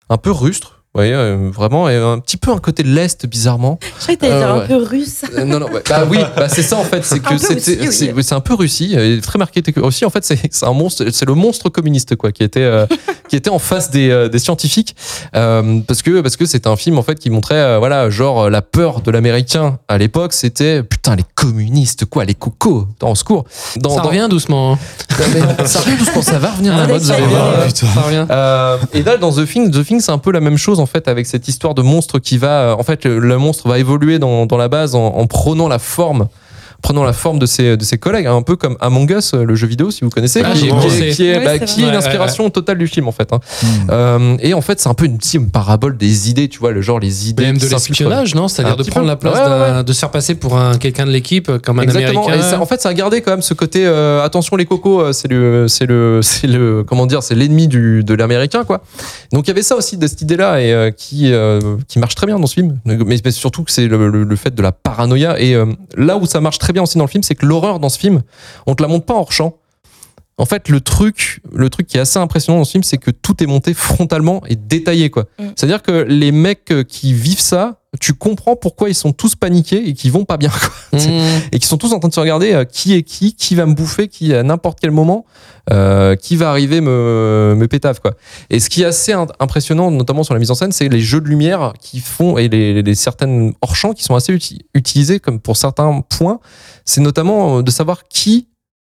un 0.09 0.17
peu 0.17 0.31
rustre. 0.31 0.76
Vous 0.97 1.03
voyez, 1.03 1.13
euh, 1.13 1.51
vraiment, 1.53 1.87
et 1.89 1.95
un 1.95 2.17
petit 2.17 2.37
peu 2.37 2.49
un 2.51 2.57
côté 2.57 2.81
de 2.81 2.89
l'Est, 2.89 3.27
bizarrement. 3.27 3.77
Je 3.83 4.01
croyais 4.01 4.15
que 4.17 4.21
t'allais 4.21 4.33
Euh, 4.33 4.39
dire 4.47 4.55
ouais. 4.55 4.63
un 4.63 4.67
peu 4.67 4.75
russe. 4.83 5.21
Euh, 5.37 5.43
non, 5.45 5.59
non, 5.59 5.67
ouais. 5.67 5.83
bah 5.87 6.05
oui, 6.09 6.17
bah 6.35 6.49
c'est 6.49 6.63
ça 6.63 6.75
en 6.77 6.83
fait, 6.83 7.05
c'est 7.05 7.15
Un 7.17 7.19
que 7.19 7.29
peu 7.29 7.37
c'était, 7.37 7.91
c'est 7.91 8.13
oui, 8.13 8.23
un 8.31 8.39
peu 8.39 8.55
Russie, 8.55 8.95
euh, 8.97 9.21
très 9.21 9.37
marqué 9.37 9.61
Russie. 9.75 10.05
En 10.05 10.09
fait, 10.09 10.25
c'est 10.25 10.39
c'est 10.51 10.65
un 10.65 10.73
monstre, 10.73 11.05
c'est 11.11 11.25
le 11.27 11.35
monstre 11.35 11.69
communiste 11.69 12.15
quoi, 12.15 12.31
qui 12.31 12.41
était 12.41 12.61
euh, 12.61 12.87
qui 13.29 13.35
était 13.35 13.51
en 13.51 13.59
face 13.59 13.91
des, 13.91 14.09
euh, 14.09 14.27
des 14.27 14.39
scientifiques, 14.39 14.95
euh, 15.35 15.81
parce 15.87 16.01
que 16.01 16.21
parce 16.21 16.35
que 16.35 16.47
c'était 16.47 16.67
un 16.67 16.75
film 16.77 16.97
en 16.97 17.03
fait 17.03 17.19
qui 17.19 17.29
montrait 17.29 17.53
euh, 17.55 17.77
voilà 17.77 18.09
genre 18.09 18.45
euh, 18.45 18.49
la 18.49 18.63
peur 18.63 19.01
de 19.01 19.11
l'américain 19.11 19.77
à 19.87 19.99
l'époque, 19.99 20.33
c'était 20.33 20.81
putain 20.81 21.15
les 21.15 21.25
communistes 21.35 22.05
quoi, 22.05 22.25
les 22.25 22.33
cocos, 22.33 22.87
dans 22.99 23.11
au 23.11 23.15
secours. 23.15 23.45
Dans, 23.75 23.91
Ça 23.91 24.01
dans- 24.01 24.07
revient 24.07 24.27
doucement. 24.29 24.73
hein. 24.73 24.79
ça 25.65 25.79
revient 25.81 25.97
doucement, 25.97 26.21
ça 26.23 26.39
va 26.39 26.49
revenir 26.51 26.73
à 26.73 26.77
la 26.79 26.83
Ah, 26.85 26.87
mode, 26.87 27.01
vous 27.01 27.11
allez 27.11 27.25
voir. 27.27 27.59
Ouais, 27.59 27.69
Ça 27.71 27.85
revient. 28.01 28.25
Euh, 28.31 28.77
et 28.93 29.03
là, 29.03 29.17
dans 29.17 29.31
The 29.31 29.45
Thing, 29.45 29.69
The 29.69 29.85
Thing, 29.85 29.99
c'est 30.01 30.11
un 30.11 30.17
peu 30.17 30.31
la 30.31 30.39
même 30.39 30.57
chose 30.57 30.79
en 30.79 30.85
avec 31.05 31.25
cette 31.25 31.47
histoire 31.47 31.73
de 31.73 31.81
monstre 31.81 32.19
qui 32.19 32.37
va, 32.37 32.61
euh, 32.61 32.75
en 32.75 32.83
fait, 32.83 33.05
le, 33.05 33.37
monstre 33.37 33.67
va 33.67 33.79
évoluer 33.79 34.19
dans, 34.19 34.45
dans 34.45 34.57
la 34.57 34.67
base 34.67 34.95
en, 34.95 35.05
en 35.05 35.27
prenant 35.27 35.67
la 35.67 35.79
forme, 35.79 36.27
prenant 36.81 37.03
la 37.03 37.13
forme 37.13 37.39
de 37.39 37.45
ses, 37.45 37.75
de 37.77 37.83
ses 37.83 37.97
collègues, 37.97 38.27
un 38.27 38.41
peu 38.41 38.55
comme 38.55 38.77
Among 38.81 39.09
Us, 39.11 39.33
le 39.33 39.55
jeu 39.55 39.67
vidéo, 39.67 39.91
si 39.91 40.01
vous 40.03 40.09
connaissez, 40.09 40.41
Ah, 40.45 40.51
qui, 40.53 40.67
est, 40.67 41.11
qui 41.13 41.23
est- 41.27 41.37
Ouais, 41.37 41.43
bah, 41.45 41.59
qui 41.59 41.83
est 41.83 41.91
l'inspiration 41.91 42.49
totale 42.49 42.77
du 42.77 42.87
film 42.87 43.07
en 43.07 43.11
fait. 43.11 43.31
hein. 43.33 43.39
Hmm. 43.63 43.67
Euh, 43.89 44.37
et 44.39 44.53
en 44.53 44.61
fait, 44.61 44.79
c'est 44.79 44.87
un 44.89 44.93
peu 44.93 45.05
une 45.05 45.17
petite 45.17 45.51
parabole 45.51 45.97
des 45.97 46.29
idées, 46.29 46.47
tu 46.47 46.59
vois, 46.59 46.71
le 46.71 46.81
genre 46.81 46.99
les 46.99 47.29
idées. 47.29 47.43
Même 47.43 47.57
de 47.57 47.67
l'espionnage, 47.67 48.35
non? 48.35 48.47
C'est-à-dire 48.47 48.77
de 48.77 48.83
prendre 48.83 49.05
peu. 49.05 49.09
la 49.09 49.15
place 49.15 49.35
Ouais, 49.35 49.41
ouais, 49.43 49.49
d'un- 49.71 49.83
de 49.83 49.93
se 49.93 49.99
faire 49.99 50.11
passer 50.11 50.35
pour 50.35 50.57
un 50.57 50.77
quelqu'un 50.77 51.05
de 51.05 51.11
l'équipe, 51.11 51.51
comme 51.59 51.79
un 51.79 51.83
Exactement. 51.83 52.25
américain. 52.27 52.47
Et 52.47 52.51
ça- 52.51 52.61
en 52.61 52.65
fait, 52.65 52.81
ça 52.81 52.89
a 52.89 52.93
gardé 52.93 53.21
quand 53.21 53.31
même 53.31 53.41
ce 53.41 53.53
côté. 53.53 53.85
euh, 53.85 54.23
attention, 54.23 54.55
les 54.55 54.65
cocos, 54.65 55.01
euh, 55.01 55.11
c'est 55.13 55.27
le, 55.27 55.67
c'est 55.67 55.85
le, 55.85 56.19
c'est 56.21 56.47
le, 56.47 56.83
comment 56.83 57.05
dire, 57.05 57.23
c'est 57.23 57.35
l'ennemi 57.35 57.67
du, 57.67 58.03
de 58.03 58.13
l'américain, 58.13 58.63
quoi. 58.63 58.81
Donc 59.33 59.45
il 59.45 59.49
y 59.49 59.51
avait 59.51 59.61
ça 59.63 59.75
aussi 59.75 59.97
de 59.97 60.07
cette 60.07 60.21
idée-là 60.21 60.61
et 60.61 60.71
euh, 60.73 60.91
qui, 60.91 61.31
euh, 61.33 61.59
qui 61.87 61.99
marche 61.99 62.15
très 62.15 62.27
bien 62.27 62.39
dans 62.39 62.47
ce 62.47 62.53
film. 62.53 62.77
Mais, 62.85 62.97
mais 63.23 63.31
surtout 63.31 63.63
que 63.63 63.71
c'est 63.71 63.87
le, 63.87 64.09
le- 64.09 64.23
le 64.23 64.35
fait 64.35 64.53
de 64.55 64.61
la 64.61 64.71
paranoïa. 64.71 65.39
Et 65.39 65.53
euh, 65.55 65.65
là 65.95 66.17
où 66.17 66.25
ça 66.25 66.39
marche 66.41 66.59
très 66.59 66.66
bien 66.73 66.83
aussi 66.83 66.97
dans 66.97 67.05
le 67.05 67.09
film, 67.09 67.23
c'est 67.23 67.35
que 67.35 67.45
l'horreur 67.45 67.79
dans 67.79 67.89
ce 67.89 67.99
film, 67.99 68.23
on 68.65 68.75
te 68.75 68.81
la 68.81 68.89
montre 68.89 69.05
pas 69.05 69.15
hors 69.15 69.31
champ. 69.31 69.57
En 70.39 70.45
fait, 70.45 70.69
le 70.69 70.81
truc, 70.81 71.41
le 71.51 71.69
truc 71.69 71.87
qui 71.87 71.97
est 71.97 72.01
assez 72.01 72.19
impressionnant 72.19 72.59
dans 72.59 72.65
ce 72.65 72.71
film, 72.71 72.83
c'est 72.83 72.99
que 72.99 73.09
tout 73.09 73.43
est 73.43 73.47
monté 73.47 73.73
frontalement 73.73 74.43
et 74.47 74.55
détaillé, 74.55 75.09
quoi. 75.09 75.25
Mm. 75.39 75.45
C'est-à-dire 75.55 75.81
que 75.81 75.91
les 75.91 76.31
mecs 76.31 76.73
qui 76.87 77.13
vivent 77.13 77.39
ça, 77.39 77.76
tu 78.01 78.13
comprends 78.13 78.55
pourquoi 78.55 78.89
ils 78.89 78.95
sont 78.95 79.13
tous 79.13 79.35
paniqués 79.35 79.87
et 79.89 79.93
qu'ils 79.93 80.11
vont 80.11 80.25
pas 80.25 80.37
bien, 80.37 80.49
quoi 80.49 80.69
Mmh. 80.93 80.99
et 81.51 81.59
qui 81.59 81.67
sont 81.67 81.77
tous 81.77 81.93
en 81.93 81.99
train 81.99 82.07
de 82.09 82.13
se 82.13 82.19
regarder 82.19 82.53
euh, 82.53 82.63
qui 82.65 82.93
est 82.93 83.03
qui, 83.03 83.35
qui 83.35 83.55
va 83.55 83.65
me 83.65 83.73
bouffer, 83.73 84.07
qui 84.07 84.33
à 84.33 84.41
n'importe 84.43 84.79
quel 84.81 84.91
moment, 84.91 85.25
euh, 85.71 86.15
qui 86.15 86.35
va 86.37 86.49
arriver 86.49 86.79
me, 86.81 87.55
me 87.57 87.67
pétave 87.67 87.99
quoi. 88.01 88.13
Et 88.49 88.59
ce 88.59 88.69
qui 88.69 88.81
est 88.83 88.85
assez 88.85 89.13
impressionnant, 89.39 89.91
notamment 89.91 90.23
sur 90.23 90.33
la 90.33 90.39
mise 90.39 90.51
en 90.51 90.55
scène, 90.55 90.71
c'est 90.71 90.87
les 90.89 91.01
jeux 91.01 91.21
de 91.21 91.27
lumière 91.27 91.73
qui 91.81 91.99
font 91.99 92.37
et 92.37 92.47
les, 92.49 92.81
les 92.81 92.95
certaines 92.95 93.53
hors 93.61 93.75
champs 93.75 93.93
qui 93.93 94.03
sont 94.03 94.15
assez 94.15 94.33
uti- 94.33 94.61
utilisés 94.73 95.19
comme 95.19 95.39
pour 95.39 95.57
certains 95.57 96.01
points. 96.01 96.39
C'est 96.85 97.01
notamment 97.01 97.57
euh, 97.59 97.61
de 97.63 97.71
savoir 97.71 98.03
qui 98.07 98.47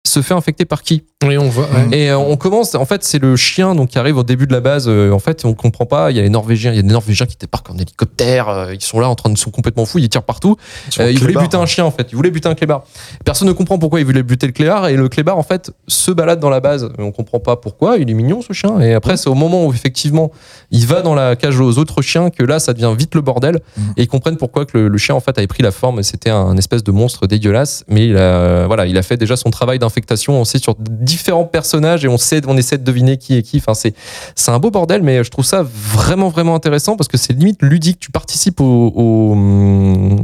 se 0.05 0.22
fait 0.22 0.33
infecter 0.33 0.65
par 0.65 0.83
qui? 0.83 1.03
Oui, 1.25 1.38
on 1.38 1.48
voit. 1.48 1.63
ouais. 1.72 1.98
Et 1.98 2.10
euh, 2.12 2.17
on 2.17 2.36
commence, 2.36 2.75
en 2.75 2.83
fait, 2.83 3.05
c'est 3.05 3.19
le 3.19 3.38
chien 3.38 3.74
donc 3.75 3.89
qui 3.89 3.98
arrive 3.98 4.17
au 4.17 4.24
début 4.24 4.45
de 4.48 4.51
la 4.51 4.60
base. 4.60 4.89
euh, 4.89 5.12
en 5.12 5.19
fait, 5.19 5.45
on 5.45 5.53
comprend 5.53 5.86
pas. 5.86 6.12
Il 6.12 6.17
y 6.17 6.19
a 6.19 6.24
les 6.24 6.29
Norvégiens, 6.29 6.72
il 6.74 6.75
y 6.75 6.79
a 6.79 6.81
des 6.81 6.89
Norvégiens 6.91 7.25
qui 7.25 7.38
débarquent 7.38 7.69
en 7.69 7.77
hélicoptère. 7.77 8.50
euh, 8.50 8.74
ils 8.74 8.81
sont 8.81 9.00
là 9.00 9.07
en 9.07 9.15
train 9.15 9.29
de 9.29 9.36
ils 9.36 9.39
sont 9.39 9.50
complètement 9.50 9.86
fous. 9.86 10.00
Ils 10.00 10.10
tirent 10.10 10.24
partout. 10.24 10.57
Euh, 11.00 11.10
il 11.10 11.17
voulait 11.19 11.33
buter 11.39 11.55
un 11.55 11.65
chien 11.65 11.86
en 11.86 11.91
fait. 11.91 12.07
Il 12.12 12.15
voulait 12.17 12.31
buter 12.31 12.50
un 12.50 12.55
clébard. 12.55 12.83
Personne 13.24 13.48
ne 13.48 13.53
comprend 13.53 13.79
pourquoi 13.79 14.01
il 14.01 14.05
voulait 14.05 14.24
buter 14.24 14.45
le 14.45 14.51
clébard 14.51 14.88
et 14.89 14.95
le 14.98 15.07
clébard 15.07 15.38
en 15.38 15.43
fait 15.43 15.72
se 15.88 16.12
balade 16.12 16.41
dans 16.41 16.50
la 16.50 16.60
base. 16.60 16.89
On 17.00 17.12
comprend 17.13 17.39
pas 17.39 17.55
pourquoi. 17.55 17.98
Il 17.98 18.10
est 18.10 18.13
mignon 18.13 18.41
ce 18.41 18.51
chien. 18.51 18.79
Et 18.81 18.93
après 18.93 19.15
c'est 19.15 19.29
au 19.29 19.36
moment 19.36 19.65
où 19.65 19.72
effectivement 19.74 20.31
il 20.72 20.86
va 20.86 21.01
dans 21.01 21.15
la 21.15 21.36
cage 21.38 21.60
aux 21.62 21.77
autres 21.77 22.01
chiens 22.01 22.29
que 22.29 22.43
là 22.43 22.60
ça 22.60 22.74
devient 22.74 22.93
vite 22.98 23.15
le 23.15 23.22
bordel 23.22 23.62
Mhm. 23.77 23.93
et 23.98 24.03
ils 24.03 24.07
comprennent 24.07 24.38
pourquoi 24.38 24.65
que 24.65 24.77
le, 24.77 24.88
le 24.89 24.98
chien 24.98 25.15
en 25.15 25.19
fait 25.22 25.38
avait 25.38 25.48
pris 25.48 25.63
la 25.63 25.72
forme. 25.72 26.03
C'était 26.03 26.29
un 26.29 26.57
espèce 26.57 26.83
de 26.83 26.91
monstre 26.91 27.25
dégueulasse. 27.25 27.86
Mais 27.88 28.07
il 28.07 28.17
a 28.17 28.67
voilà 28.67 28.86
il 28.86 28.98
a 28.98 29.01
fait 29.03 29.15
déjà 29.17 29.36
son 29.38 29.50
travail 29.50 29.79
On 30.28 30.46
sait 30.46 30.60
sur 30.60 30.76
différents 30.80 31.46
personnages 31.46 32.06
et 32.06 32.08
on 32.08 32.18
sait 32.18 32.42
on 32.48 32.58
essaie 32.58 32.78
de 32.78 32.84
deviner 32.84 33.18
qui 33.18 33.36
est 33.36 33.44
qui. 33.44 33.58
Enfin 33.58 33.74
c'est 33.74 33.94
c'est 34.36 34.52
un 34.52 34.60
beau 34.60 34.72
bordel, 34.72 35.04
mais 35.04 35.24
je 35.24 35.30
trouve 35.30 35.46
ça 35.46 35.64
vraiment, 35.64 36.30
vraiment 36.30 36.56
intéressant 36.56 36.96
parce 36.96 37.08
que 37.08 37.18
c'est 37.18 37.34
limite 37.34 37.62
ludique. 37.62 38.00
Tu 38.00 38.12
participes 38.12 38.60
au, 38.60 39.36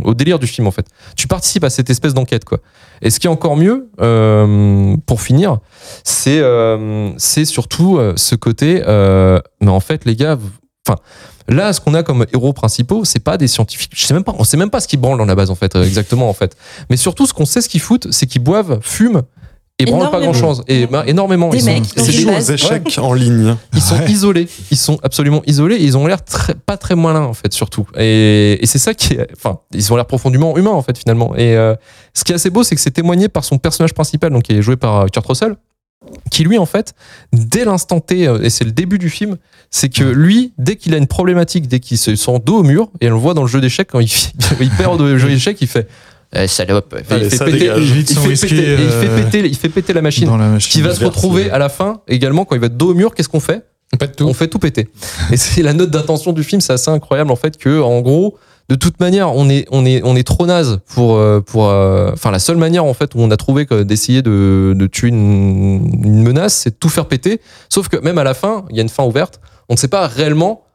au, 0.03 0.13
délire 0.13 0.39
du 0.39 0.47
film, 0.47 0.67
en 0.67 0.71
fait. 0.71 0.85
Tu 1.15 1.27
participes 1.27 1.63
à 1.63 1.69
cette 1.69 1.89
espèce 1.89 2.13
d'enquête, 2.13 2.45
quoi. 2.45 2.59
Et 3.01 3.09
ce 3.09 3.19
qui 3.19 3.27
est 3.27 3.29
encore 3.29 3.55
mieux, 3.55 3.89
euh, 4.01 4.95
pour 5.05 5.21
finir, 5.21 5.59
c'est 6.03 6.39
euh, 6.39 7.11
c'est 7.17 7.45
surtout 7.45 7.97
euh, 7.97 8.13
ce 8.15 8.35
côté. 8.35 8.81
mais 9.61 9.69
en 9.69 9.79
fait, 9.79 10.05
les 10.05 10.15
gars, 10.15 10.37
enfin. 10.87 10.99
Là, 11.51 11.73
ce 11.73 11.81
qu'on 11.81 11.95
a 11.95 12.03
comme 12.03 12.27
héros 12.31 12.53
principaux, 12.53 13.05
c'est 13.05 13.23
pas 13.23 13.35
des 13.35 13.47
scientifiques. 13.47 13.93
Je 13.95 14.05
sais 14.05 14.13
même 14.13 14.23
pas, 14.23 14.35
on 14.37 14.43
sait 14.43 14.55
même 14.55 14.69
pas 14.69 14.81
ce 14.81 14.87
qu'ils 14.87 14.99
branlent 14.99 15.17
dans 15.17 15.25
la 15.25 15.33
base, 15.33 15.49
en 15.49 15.55
fait, 15.55 15.75
exactement, 15.77 16.29
en 16.29 16.33
fait. 16.33 16.55
Mais 16.91 16.95
surtout, 16.95 17.25
ce 17.25 17.33
qu'on 17.33 17.45
sait, 17.45 17.61
ce 17.61 17.69
qu'ils 17.69 17.81
foutent, 17.81 18.11
c'est 18.11 18.27
qu'ils 18.27 18.43
boivent, 18.43 18.77
fument 18.83 19.23
et 19.79 19.85
branlent 19.85 20.11
pas 20.11 20.19
grand 20.19 20.33
chose. 20.33 20.63
Et 20.67 20.85
ben, 20.87 21.03
énormément. 21.07 21.49
Des 21.49 21.57
Ils 21.57 21.61
sont- 21.63 21.83
c'est 21.95 22.25
des 22.25 22.51
échecs 22.51 22.99
en 23.01 23.13
ligne. 23.13 23.55
ils 23.73 23.81
sont 23.81 23.95
Ouais. 23.95 24.11
isolés. 24.11 24.47
Ils 24.71 24.77
sont 24.77 24.99
absolument 25.03 25.41
isolés. 25.47 25.75
Et 25.75 25.83
ils 25.83 25.97
ont 25.97 26.05
l'air 26.05 26.23
très, 26.23 26.53
pas 26.53 26.77
très 26.77 26.95
malins, 26.95 27.23
en 27.23 27.33
fait, 27.33 27.53
surtout. 27.53 27.87
Et, 27.97 28.59
et 28.61 28.65
c'est 28.65 28.79
ça 28.79 28.93
qui 28.93 29.13
est. 29.13 29.27
Enfin, 29.35 29.59
ils 29.73 29.91
ont 29.91 29.95
l'air 29.95 30.05
profondément 30.05 30.57
humains, 30.57 30.71
en 30.71 30.81
fait, 30.81 30.97
finalement. 30.97 31.35
Et 31.35 31.55
euh, 31.55 31.75
ce 32.13 32.23
qui 32.23 32.31
est 32.33 32.35
assez 32.35 32.49
beau, 32.49 32.63
c'est 32.63 32.75
que 32.75 32.81
c'est 32.81 32.91
témoigné 32.91 33.29
par 33.29 33.43
son 33.45 33.57
personnage 33.57 33.93
principal, 33.93 34.31
donc 34.31 34.43
qui 34.43 34.53
est 34.53 34.61
joué 34.61 34.75
par 34.75 35.01
euh, 35.01 35.05
Kurt 35.07 35.25
Russell, 35.25 35.55
qui 36.31 36.43
lui, 36.43 36.57
en 36.57 36.65
fait, 36.65 36.93
dès 37.33 37.65
l'instant 37.65 37.99
T, 37.99 38.27
euh, 38.27 38.41
et 38.41 38.49
c'est 38.49 38.63
le 38.65 38.71
début 38.71 38.97
du 38.99 39.09
film, 39.09 39.37
c'est 39.69 39.89
que 39.89 40.03
lui, 40.03 40.53
dès 40.57 40.75
qu'il 40.75 40.93
a 40.93 40.97
une 40.97 41.07
problématique, 41.07 41.67
dès 41.67 41.79
qu'il 41.79 41.97
se 41.97 42.15
sent 42.15 42.39
dos 42.45 42.59
au 42.59 42.63
mur, 42.63 42.89
et 43.01 43.07
on 43.09 43.13
le 43.13 43.19
voit 43.19 43.33
dans 43.33 43.41
le 43.43 43.47
jeu 43.47 43.61
d'échecs, 43.61 43.89
quand 43.91 43.99
il, 43.99 44.09
il 44.61 44.69
perd 44.71 44.99
le 44.99 45.17
jeu 45.17 45.27
d'échecs, 45.29 45.57
il 45.61 45.67
fait. 45.67 45.87
Eh, 46.35 46.47
salope. 46.47 46.95
Allez, 47.09 47.25
il, 47.25 47.31
fait 47.31 47.45
péter, 47.45 47.71
il, 47.75 48.37
fait 48.37 48.47
péter, 48.47 48.55
et 48.55 48.83
il 48.83 48.89
fait 48.89 49.07
euh, 49.07 49.23
péter, 49.23 49.47
il 49.47 49.55
fait 49.55 49.69
péter 49.69 49.93
la 49.93 50.01
machine 50.01 50.29
la 50.29 50.49
machine. 50.49 50.71
qui 50.71 50.81
va 50.81 50.93
se 50.93 51.03
retrouver 51.03 51.49
à 51.49 51.57
la 51.57 51.69
fin 51.69 52.01
également 52.07 52.45
quand 52.45 52.53
il 52.53 52.61
va 52.61 52.67
être 52.67 52.77
dos 52.77 52.91
au 52.91 52.93
mur 52.93 53.15
qu'est-ce 53.15 53.29
qu'on 53.29 53.39
fait 53.39 53.65
de 53.99 54.05
tout. 54.05 54.25
on 54.25 54.33
fait 54.35 54.47
tout 54.47 54.59
péter 54.59 54.89
et 55.31 55.37
c'est 55.37 55.63
la 55.63 55.73
note 55.73 55.89
d'intention 55.89 56.31
du 56.31 56.43
film 56.43 56.61
c'est 56.61 56.73
assez 56.73 56.91
incroyable 56.91 57.31
en 57.31 57.35
fait 57.35 57.57
que 57.57 57.81
en 57.81 58.01
gros 58.01 58.37
de 58.69 58.75
toute 58.75 58.99
manière 58.99 59.35
on 59.35 59.49
est 59.49 59.65
on 59.71 59.83
est 59.87 60.01
on 60.03 60.15
est 60.15 60.23
trop 60.23 60.45
naze 60.45 60.81
pour 60.93 61.15
euh, 61.15 61.41
pour 61.41 61.67
euh, 61.67 62.11
enfin 62.13 62.29
la 62.29 62.37
seule 62.37 62.57
manière 62.57 62.85
en 62.85 62.93
fait 62.93 63.15
où 63.15 63.19
on 63.21 63.31
a 63.31 63.37
trouvé 63.37 63.65
d'essayer 63.65 64.21
de, 64.21 64.75
de 64.77 64.85
tuer 64.85 65.07
une, 65.07 65.99
une 66.05 66.21
menace 66.21 66.53
c'est 66.53 66.69
de 66.69 66.75
tout 66.75 66.89
faire 66.89 67.07
péter 67.07 67.41
sauf 67.69 67.87
que 67.87 67.97
même 67.97 68.19
à 68.19 68.23
la 68.23 68.35
fin 68.35 68.65
il 68.69 68.75
y 68.75 68.79
a 68.79 68.83
une 68.83 68.89
fin 68.89 69.03
ouverte 69.03 69.39
on 69.67 69.73
ne 69.73 69.79
sait 69.79 69.87
pas 69.87 70.05
réellement 70.05 70.68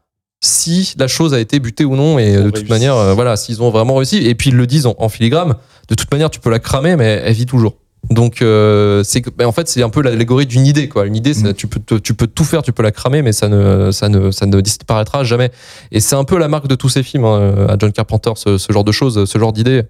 si 0.45 0.95
la 0.99 1.09
chose 1.09 1.33
a 1.35 1.41
été 1.41 1.59
butée 1.59 1.85
ou 1.85 1.97
non 1.97 2.19
et 2.19 2.39
ont 2.39 2.45
de 2.45 2.51
toute 2.51 2.69
manière 2.69 2.97
euh, 2.97 3.15
voilà 3.15 3.37
s'ils 3.37 3.63
ont 3.63 3.71
vraiment 3.71 3.95
réussi 3.97 4.19
et 4.19 4.35
puis 4.35 4.51
ils 4.51 4.57
le 4.57 4.67
disent 4.67 4.87
en, 4.87 4.95
en 4.99 5.09
filigrane 5.09 5.55
de 5.89 5.95
toute 5.95 6.11
manière 6.13 6.31
tu 6.31 6.41
peux 6.41 6.51
la 6.51 6.59
cramer 6.59 6.97
mais 6.97 7.23
elle 7.25 7.33
vit 7.33 7.47
toujours 7.47 7.77
donc 8.11 8.42
euh, 8.42 9.02
c'est 9.04 9.23
ben, 9.37 9.46
en 9.46 9.52
fait 9.52 9.66
c'est 9.68 9.82
un 9.82 9.88
peu 9.88 10.02
l'allégorie 10.02 10.46
d'une 10.46 10.66
idée 10.66 10.88
quoi. 10.88 11.06
Une 11.06 11.16
idée 11.16 11.32
Mm. 11.34 11.54
tu 11.54 11.66
peux 11.66 11.80
te- 11.80 11.94
tu 11.94 12.14
peux 12.14 12.26
tout 12.26 12.44
faire 12.44 12.62
tu 12.62 12.73
peux 12.73 12.82
la 12.82 12.90
cramer 12.92 13.23
mais 13.23 13.32
ça 13.32 13.49
ne 13.49 13.90
ça 13.92 14.08
ne 14.08 14.30
ça 14.30 14.46
ne 14.46 14.61
disparaîtra 14.61 15.25
jamais. 15.25 15.50
Et 15.90 16.00
c'est 16.00 16.14
un 16.16 16.25
peu 16.25 16.38
la 16.38 16.49
marque 16.49 16.68
de 16.68 16.75
tous 16.75 16.88
ces 16.90 17.02
films 17.02 17.25
hein, 17.25 17.66
à 17.68 17.76
John 17.78 17.92
Carpenter 17.92 18.32
ce, 18.37 18.58
ce 18.58 18.73
genre 18.73 18.84
de 18.84 18.92
choses 18.92 19.25
ce 19.25 19.38
genre 19.38 19.52
d'idées 19.52 19.82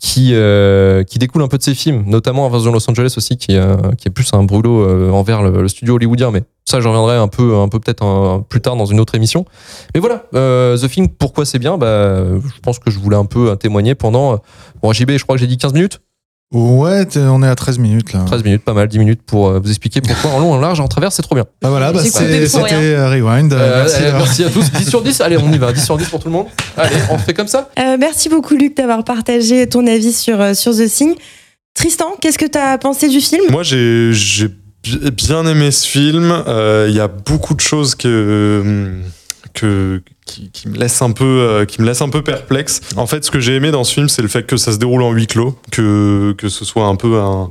qui 0.00 0.30
euh, 0.34 1.04
qui 1.04 1.18
découle 1.18 1.42
un 1.42 1.48
peu 1.48 1.58
de 1.58 1.62
ces 1.62 1.74
films 1.74 2.02
notamment 2.06 2.46
Invasion 2.46 2.72
Los 2.72 2.88
Angeles 2.90 3.14
aussi 3.16 3.36
qui 3.36 3.56
euh, 3.56 3.76
qui 3.98 4.08
est 4.08 4.12
plus 4.12 4.28
un 4.32 4.42
brûlot 4.42 4.80
euh, 4.80 5.10
envers 5.10 5.42
le, 5.42 5.62
le 5.62 5.68
studio 5.68 5.94
hollywoodien. 5.94 6.30
Mais 6.32 6.42
ça 6.64 6.80
j'en 6.80 6.90
reviendrai 6.90 7.16
un 7.16 7.28
peu 7.28 7.56
un 7.56 7.68
peu 7.68 7.78
peut-être 7.80 8.44
plus 8.48 8.60
tard 8.60 8.76
dans 8.76 8.86
une 8.86 9.00
autre 9.00 9.14
émission. 9.14 9.44
Mais 9.94 10.00
voilà 10.00 10.24
euh, 10.34 10.76
The 10.76 10.88
Thing 10.90 11.08
pourquoi 11.08 11.44
c'est 11.44 11.58
bien? 11.58 11.78
Bah 11.78 12.24
je 12.24 12.60
pense 12.62 12.78
que 12.78 12.90
je 12.90 12.98
voulais 12.98 13.16
un 13.16 13.24
peu 13.26 13.56
témoigner 13.56 13.94
pendant 13.94 14.38
bon 14.82 14.92
JB 14.92 15.12
je 15.12 15.22
crois 15.22 15.36
que 15.36 15.40
j'ai 15.40 15.46
dit 15.46 15.56
15 15.56 15.72
minutes 15.72 16.00
Ouais, 16.52 17.06
on 17.16 17.42
est 17.44 17.46
à 17.48 17.54
13 17.54 17.78
minutes 17.78 18.12
là. 18.12 18.24
13 18.26 18.42
minutes, 18.42 18.62
pas 18.64 18.72
mal, 18.74 18.88
10 18.88 18.98
minutes 18.98 19.20
pour 19.24 19.48
euh, 19.50 19.60
vous 19.62 19.68
expliquer 19.68 20.00
pourquoi 20.00 20.32
en 20.32 20.40
long, 20.40 20.52
en 20.54 20.58
large, 20.58 20.80
en 20.80 20.88
travers, 20.88 21.12
c'est 21.12 21.22
trop 21.22 21.36
bien. 21.36 21.44
Ah 21.62 21.70
voilà, 21.70 21.92
bah, 21.92 22.00
c'était 22.02 22.24
euh, 22.58 23.08
Rewind. 23.08 23.52
Euh, 23.52 23.84
merci. 24.18 24.42
euh, 24.42 24.48
à 24.48 24.50
tous. 24.50 24.68
10 24.72 24.88
sur 24.88 25.00
10, 25.00 25.20
allez, 25.20 25.36
on 25.38 25.52
y 25.52 25.58
va. 25.58 25.72
10 25.72 25.84
sur 25.84 25.96
10 25.96 26.08
pour 26.08 26.18
tout 26.18 26.26
le 26.26 26.32
monde. 26.32 26.46
Allez, 26.76 26.96
on 27.12 27.18
fait 27.18 27.34
comme 27.34 27.46
ça. 27.46 27.70
Euh, 27.78 27.96
merci 28.00 28.28
beaucoup, 28.28 28.54
Luc, 28.56 28.76
d'avoir 28.76 29.04
partagé 29.04 29.68
ton 29.68 29.86
avis 29.86 30.12
sur, 30.12 30.56
sur 30.56 30.72
The 30.74 30.88
Thing. 30.88 31.14
Tristan, 31.74 32.16
qu'est-ce 32.20 32.38
que 32.38 32.46
tu 32.46 32.58
as 32.58 32.78
pensé 32.78 33.08
du 33.08 33.20
film? 33.20 33.44
Moi, 33.50 33.62
j'ai 33.62 34.12
j'ai 34.12 34.48
bi- 34.82 35.10
bien 35.12 35.46
aimé 35.46 35.70
ce 35.70 35.86
film. 35.86 36.32
Euh, 36.48 36.86
Il 36.90 36.96
y 36.96 37.00
a 37.00 37.06
beaucoup 37.06 37.54
de 37.54 37.60
choses 37.60 37.94
que 37.94 38.90
que 39.54 40.02
qui, 40.26 40.50
qui 40.50 40.68
me 40.68 40.76
laissent 40.76 41.02
un 41.02 41.12
peu 41.12 41.24
euh, 41.24 41.64
qui 41.64 41.80
me 41.80 41.86
laissent 41.86 42.02
un 42.02 42.08
peu 42.08 42.22
perplexe. 42.22 42.80
En 42.96 43.06
fait, 43.06 43.24
ce 43.24 43.30
que 43.30 43.40
j'ai 43.40 43.56
aimé 43.56 43.70
dans 43.70 43.84
ce 43.84 43.94
film, 43.94 44.08
c'est 44.08 44.22
le 44.22 44.28
fait 44.28 44.46
que 44.46 44.56
ça 44.56 44.72
se 44.72 44.78
déroule 44.78 45.02
en 45.02 45.12
huis 45.12 45.26
clos, 45.26 45.58
que 45.70 46.34
que 46.38 46.48
ce 46.48 46.64
soit 46.64 46.86
un 46.86 46.96
peu 46.96 47.18
un 47.18 47.50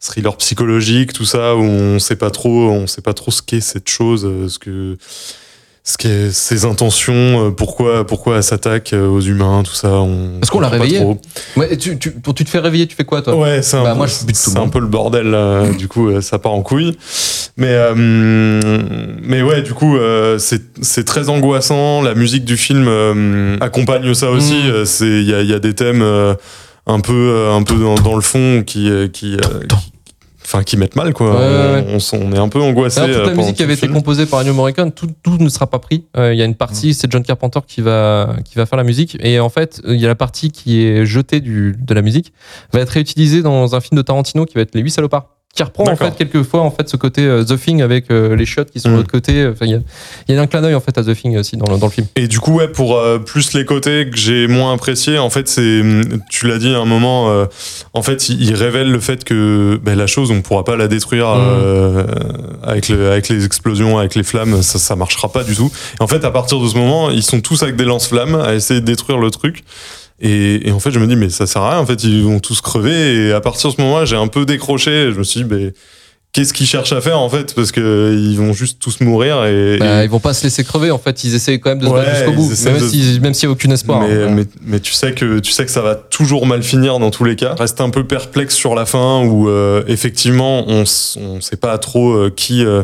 thriller 0.00 0.36
psychologique, 0.36 1.12
tout 1.12 1.24
ça 1.24 1.56
où 1.56 1.62
on 1.62 1.98
sait 1.98 2.16
pas 2.16 2.30
trop, 2.30 2.68
on 2.70 2.86
sait 2.86 3.02
pas 3.02 3.14
trop 3.14 3.30
ce 3.30 3.42
qu'est 3.42 3.60
cette 3.60 3.88
chose, 3.88 4.24
euh, 4.24 4.48
ce 4.48 4.58
que 4.58 4.96
ce 5.86 5.98
qu'est 5.98 6.30
ses 6.32 6.64
intentions, 6.64 7.12
euh, 7.14 7.50
pourquoi 7.50 8.06
pourquoi 8.06 8.36
elle 8.36 8.42
s'attaque 8.42 8.94
euh, 8.94 9.06
aux 9.06 9.20
humains, 9.20 9.62
tout 9.62 9.74
ça. 9.74 9.90
On 9.90 10.40
Est-ce 10.42 10.50
qu'on 10.50 10.60
l'a 10.60 10.70
trop. 10.70 11.20
Ouais, 11.56 11.76
tu, 11.76 11.98
tu, 11.98 12.10
pour 12.10 12.32
tu 12.34 12.42
te 12.44 12.48
fais 12.48 12.58
réveiller, 12.58 12.86
tu 12.86 12.96
fais 12.96 13.04
quoi, 13.04 13.20
toi? 13.20 13.36
Ouais, 13.36 13.60
c'est 13.60 13.76
un, 13.76 13.82
Bah, 13.82 13.90
peu- 13.92 13.98
moi, 13.98 14.06
je 14.06 14.24
bute 14.24 14.28
tout 14.28 14.32
le 14.32 14.34
c'est 14.52 14.56
un 14.56 14.60
monde. 14.62 14.72
peu 14.72 14.78
le 14.80 14.86
bordel. 14.86 15.26
là. 15.26 15.66
du 15.78 15.86
coup, 15.86 16.08
euh, 16.08 16.22
ça 16.22 16.38
part 16.38 16.52
en 16.52 16.62
couille. 16.62 16.96
Mais, 17.58 17.68
euh, 17.68 17.92
mais 19.22 19.42
ouais, 19.42 19.60
du 19.60 19.74
coup, 19.74 19.98
euh, 19.98 20.38
c'est 20.38 21.04
très 21.04 21.28
angoissant. 21.28 22.00
La 22.00 22.14
musique 22.14 22.46
du 22.46 22.56
film 22.56 22.86
euh, 22.88 23.58
accompagne 23.60 24.12
ça 24.14 24.30
aussi. 24.30 24.54
Mm. 24.54 24.66
Euh, 24.70 24.84
c'est 24.86 25.04
Il 25.06 25.28
y 25.28 25.34
a, 25.34 25.42
y 25.42 25.52
a 25.52 25.58
des 25.58 25.74
thèmes 25.74 26.00
euh, 26.02 26.34
un 26.86 27.00
peu, 27.00 27.12
euh, 27.12 27.52
un 27.54 27.62
peu 27.62 27.76
dans, 27.76 27.94
dans 27.96 28.14
le 28.16 28.22
fond 28.22 28.62
qui, 28.66 28.88
euh, 28.88 29.06
qui, 29.08 29.34
euh, 29.34 29.38
qui- 29.68 29.92
enfin, 30.54 30.62
qui 30.64 30.76
mettent 30.76 30.96
mal, 30.96 31.12
quoi. 31.12 31.34
Ouais, 31.36 31.84
On, 31.88 31.96
on 31.96 31.98
s'en- 32.00 32.18
on 32.18 32.32
est 32.32 32.38
un 32.38 32.48
peu 32.48 32.60
angoissé. 32.60 33.00
Alors, 33.00 33.16
toute 33.16 33.26
euh, 33.26 33.30
la 33.30 33.34
musique 33.36 33.56
qui 33.56 33.62
avait 33.62 33.74
été 33.74 33.88
composée 33.88 34.26
par 34.26 34.40
Ennio 34.40 34.54
Morricone, 34.54 34.92
tout, 34.92 35.08
tout 35.22 35.36
ne 35.38 35.48
sera 35.48 35.66
pas 35.66 35.78
pris. 35.78 36.04
Euh, 36.16 36.32
Il 36.32 36.38
y 36.38 36.42
a 36.42 36.44
une 36.44 36.54
partie, 36.54 36.94
c'est 36.94 37.10
John 37.10 37.22
Carpenter 37.22 37.60
qui 37.66 37.80
va, 37.80 38.36
qui 38.44 38.54
va 38.56 38.66
faire 38.66 38.76
la 38.76 38.84
musique. 38.84 39.16
Et 39.20 39.40
en 39.40 39.48
fait, 39.48 39.80
il 39.86 39.96
y 40.00 40.04
a 40.04 40.08
la 40.08 40.14
partie 40.14 40.50
qui 40.50 40.82
est 40.84 41.04
jetée 41.04 41.40
du, 41.40 41.76
de 41.78 41.94
la 41.94 42.02
musique, 42.02 42.32
va 42.72 42.80
être 42.80 42.90
réutilisée 42.90 43.42
dans 43.42 43.74
un 43.74 43.80
film 43.80 43.96
de 43.96 44.02
Tarantino 44.02 44.44
qui 44.46 44.54
va 44.54 44.60
être 44.62 44.74
Les 44.74 44.80
8 44.80 44.90
salopards. 44.90 45.33
Qui 45.54 45.62
reprend 45.62 45.84
en 45.88 45.94
fait 45.96 46.16
quelquefois 46.16 46.62
en 46.62 46.70
fait 46.70 46.88
ce 46.88 46.96
côté 46.96 47.22
euh, 47.24 47.44
The 47.44 47.56
Thing 47.60 47.80
avec 47.80 48.10
euh, 48.10 48.34
les 48.34 48.44
shots 48.46 48.64
qui 48.64 48.80
sont 48.80 48.88
de 48.88 48.94
Mm. 48.94 48.96
l'autre 48.98 49.10
côté. 49.12 49.46
Enfin, 49.46 49.66
il 49.66 49.70
y 49.72 49.74
a, 49.74 49.78
il 50.28 50.34
y 50.34 50.38
a 50.38 50.40
un 50.42 50.46
clin 50.46 50.60
d'œil 50.62 50.74
en 50.74 50.80
fait 50.80 50.96
à 50.98 51.04
The 51.04 51.14
Thing 51.14 51.36
aussi 51.38 51.56
dans 51.56 51.72
le, 51.72 51.78
dans 51.78 51.86
le 51.86 51.92
film. 51.92 52.06
Et 52.16 52.26
du 52.26 52.40
coup, 52.40 52.54
ouais, 52.54 52.68
pour 52.68 52.96
euh, 52.96 53.18
plus 53.18 53.52
les 53.54 53.64
côtés 53.64 54.08
que 54.10 54.16
j'ai 54.16 54.46
moins 54.48 54.72
appréciés, 54.74 55.18
en 55.18 55.30
fait, 55.30 55.46
c'est, 55.48 55.82
tu 56.30 56.48
l'as 56.48 56.58
dit 56.58 56.74
à 56.74 56.78
un 56.78 56.84
moment, 56.84 57.30
euh, 57.30 57.46
en 57.92 58.02
fait, 58.02 58.28
il, 58.28 58.42
il 58.42 58.54
révèle 58.54 58.90
le 58.90 58.98
fait 59.00 59.22
que 59.24 59.78
ben, 59.82 59.96
la 59.96 60.06
chose, 60.08 60.30
on 60.32 60.42
pourra 60.42 60.64
pas 60.64 60.76
la 60.76 60.88
détruire 60.88 61.28
euh, 61.28 62.04
avec, 62.62 62.88
le- 62.88 63.10
avec 63.10 63.28
les 63.28 63.44
explosions, 63.44 63.98
avec 63.98 64.14
les 64.16 64.22
flammes, 64.24 64.60
ça, 64.62 64.78
ça 64.78 64.96
marchera 64.96 65.30
pas 65.30 65.44
du 65.44 65.54
tout. 65.54 65.70
Et 66.00 66.02
en 66.02 66.06
fait, 66.08 66.24
à 66.24 66.30
partir 66.30 66.58
de 66.60 66.66
ce 66.68 66.76
moment, 66.76 67.10
ils 67.10 67.22
sont 67.22 67.40
tous 67.40 67.62
avec 67.62 67.76
des 67.76 67.84
lance-flammes 67.84 68.34
à 68.34 68.54
essayer 68.54 68.80
de 68.80 68.86
détruire 68.86 69.18
le 69.18 69.30
truc. 69.30 69.64
Et, 70.20 70.68
et 70.68 70.72
en 70.72 70.78
fait, 70.80 70.90
je 70.90 70.98
me 70.98 71.06
dis, 71.06 71.16
mais 71.16 71.28
ça 71.28 71.46
sert 71.46 71.62
à 71.62 71.70
rien, 71.70 71.78
en 71.80 71.86
fait, 71.86 72.02
ils 72.04 72.22
vont 72.22 72.38
tous 72.40 72.60
crever. 72.60 73.26
Et 73.28 73.32
à 73.32 73.40
partir 73.40 73.70
de 73.70 73.76
ce 73.76 73.80
moment-là, 73.82 74.04
j'ai 74.04 74.16
un 74.16 74.28
peu 74.28 74.46
décroché. 74.46 75.10
Je 75.12 75.18
me 75.18 75.24
suis 75.24 75.40
dit, 75.42 75.44
ben, 75.48 75.72
qu'est-ce 76.32 76.52
qu'ils 76.52 76.66
cherchent 76.66 76.92
à 76.92 77.00
faire, 77.00 77.18
en 77.20 77.28
fait, 77.28 77.52
parce 77.54 77.72
que 77.72 78.16
ils 78.16 78.36
vont 78.36 78.52
juste 78.52 78.78
tous 78.80 79.00
mourir. 79.00 79.44
Et, 79.44 79.76
Bah, 79.78 80.02
et- 80.02 80.04
ils 80.04 80.10
vont 80.10 80.20
pas 80.20 80.32
se 80.34 80.44
laisser 80.44 80.62
crever 80.64 80.90
en 80.90 80.98
fait. 80.98 81.24
Ils 81.24 81.34
essayent 81.34 81.58
quand 81.60 81.70
même 81.70 81.78
de 81.80 81.86
se 81.86 81.90
Ouais, 81.90 82.00
battre 82.04 82.16
jusqu'au 82.16 82.32
bout, 82.32 82.48
même 82.64 82.78
de- 82.80 82.88
si 82.88 83.02
s'il 83.34 83.42
y 83.42 83.46
a 83.46 83.50
aucune 83.50 83.72
espoir. 83.72 84.00
mais, 84.00 84.22
hein. 84.22 84.30
mais, 84.30 84.44
mais 84.64 84.80
tu 84.80 84.92
sais 84.92 85.12
que 85.14 85.38
tu 85.40 85.52
sais 85.52 85.64
que 85.64 85.70
ça 85.70 85.82
va 85.82 85.94
toujours 85.96 86.46
mal 86.46 86.62
finir 86.62 86.98
dans 87.00 87.10
tous 87.10 87.24
les 87.24 87.36
cas. 87.36 87.54
Reste 87.58 87.80
un 87.80 87.90
peu 87.90 88.04
perplexe 88.04 88.54
sur 88.54 88.74
la 88.74 88.86
fin 88.86 89.24
où 89.24 89.48
euh, 89.48 89.82
effectivement 89.88 90.64
on 90.68 90.84
on 91.20 91.40
sait 91.40 91.56
pas 91.56 91.76
trop 91.78 92.12
euh, 92.14 92.32
qui 92.34 92.64
euh, 92.64 92.82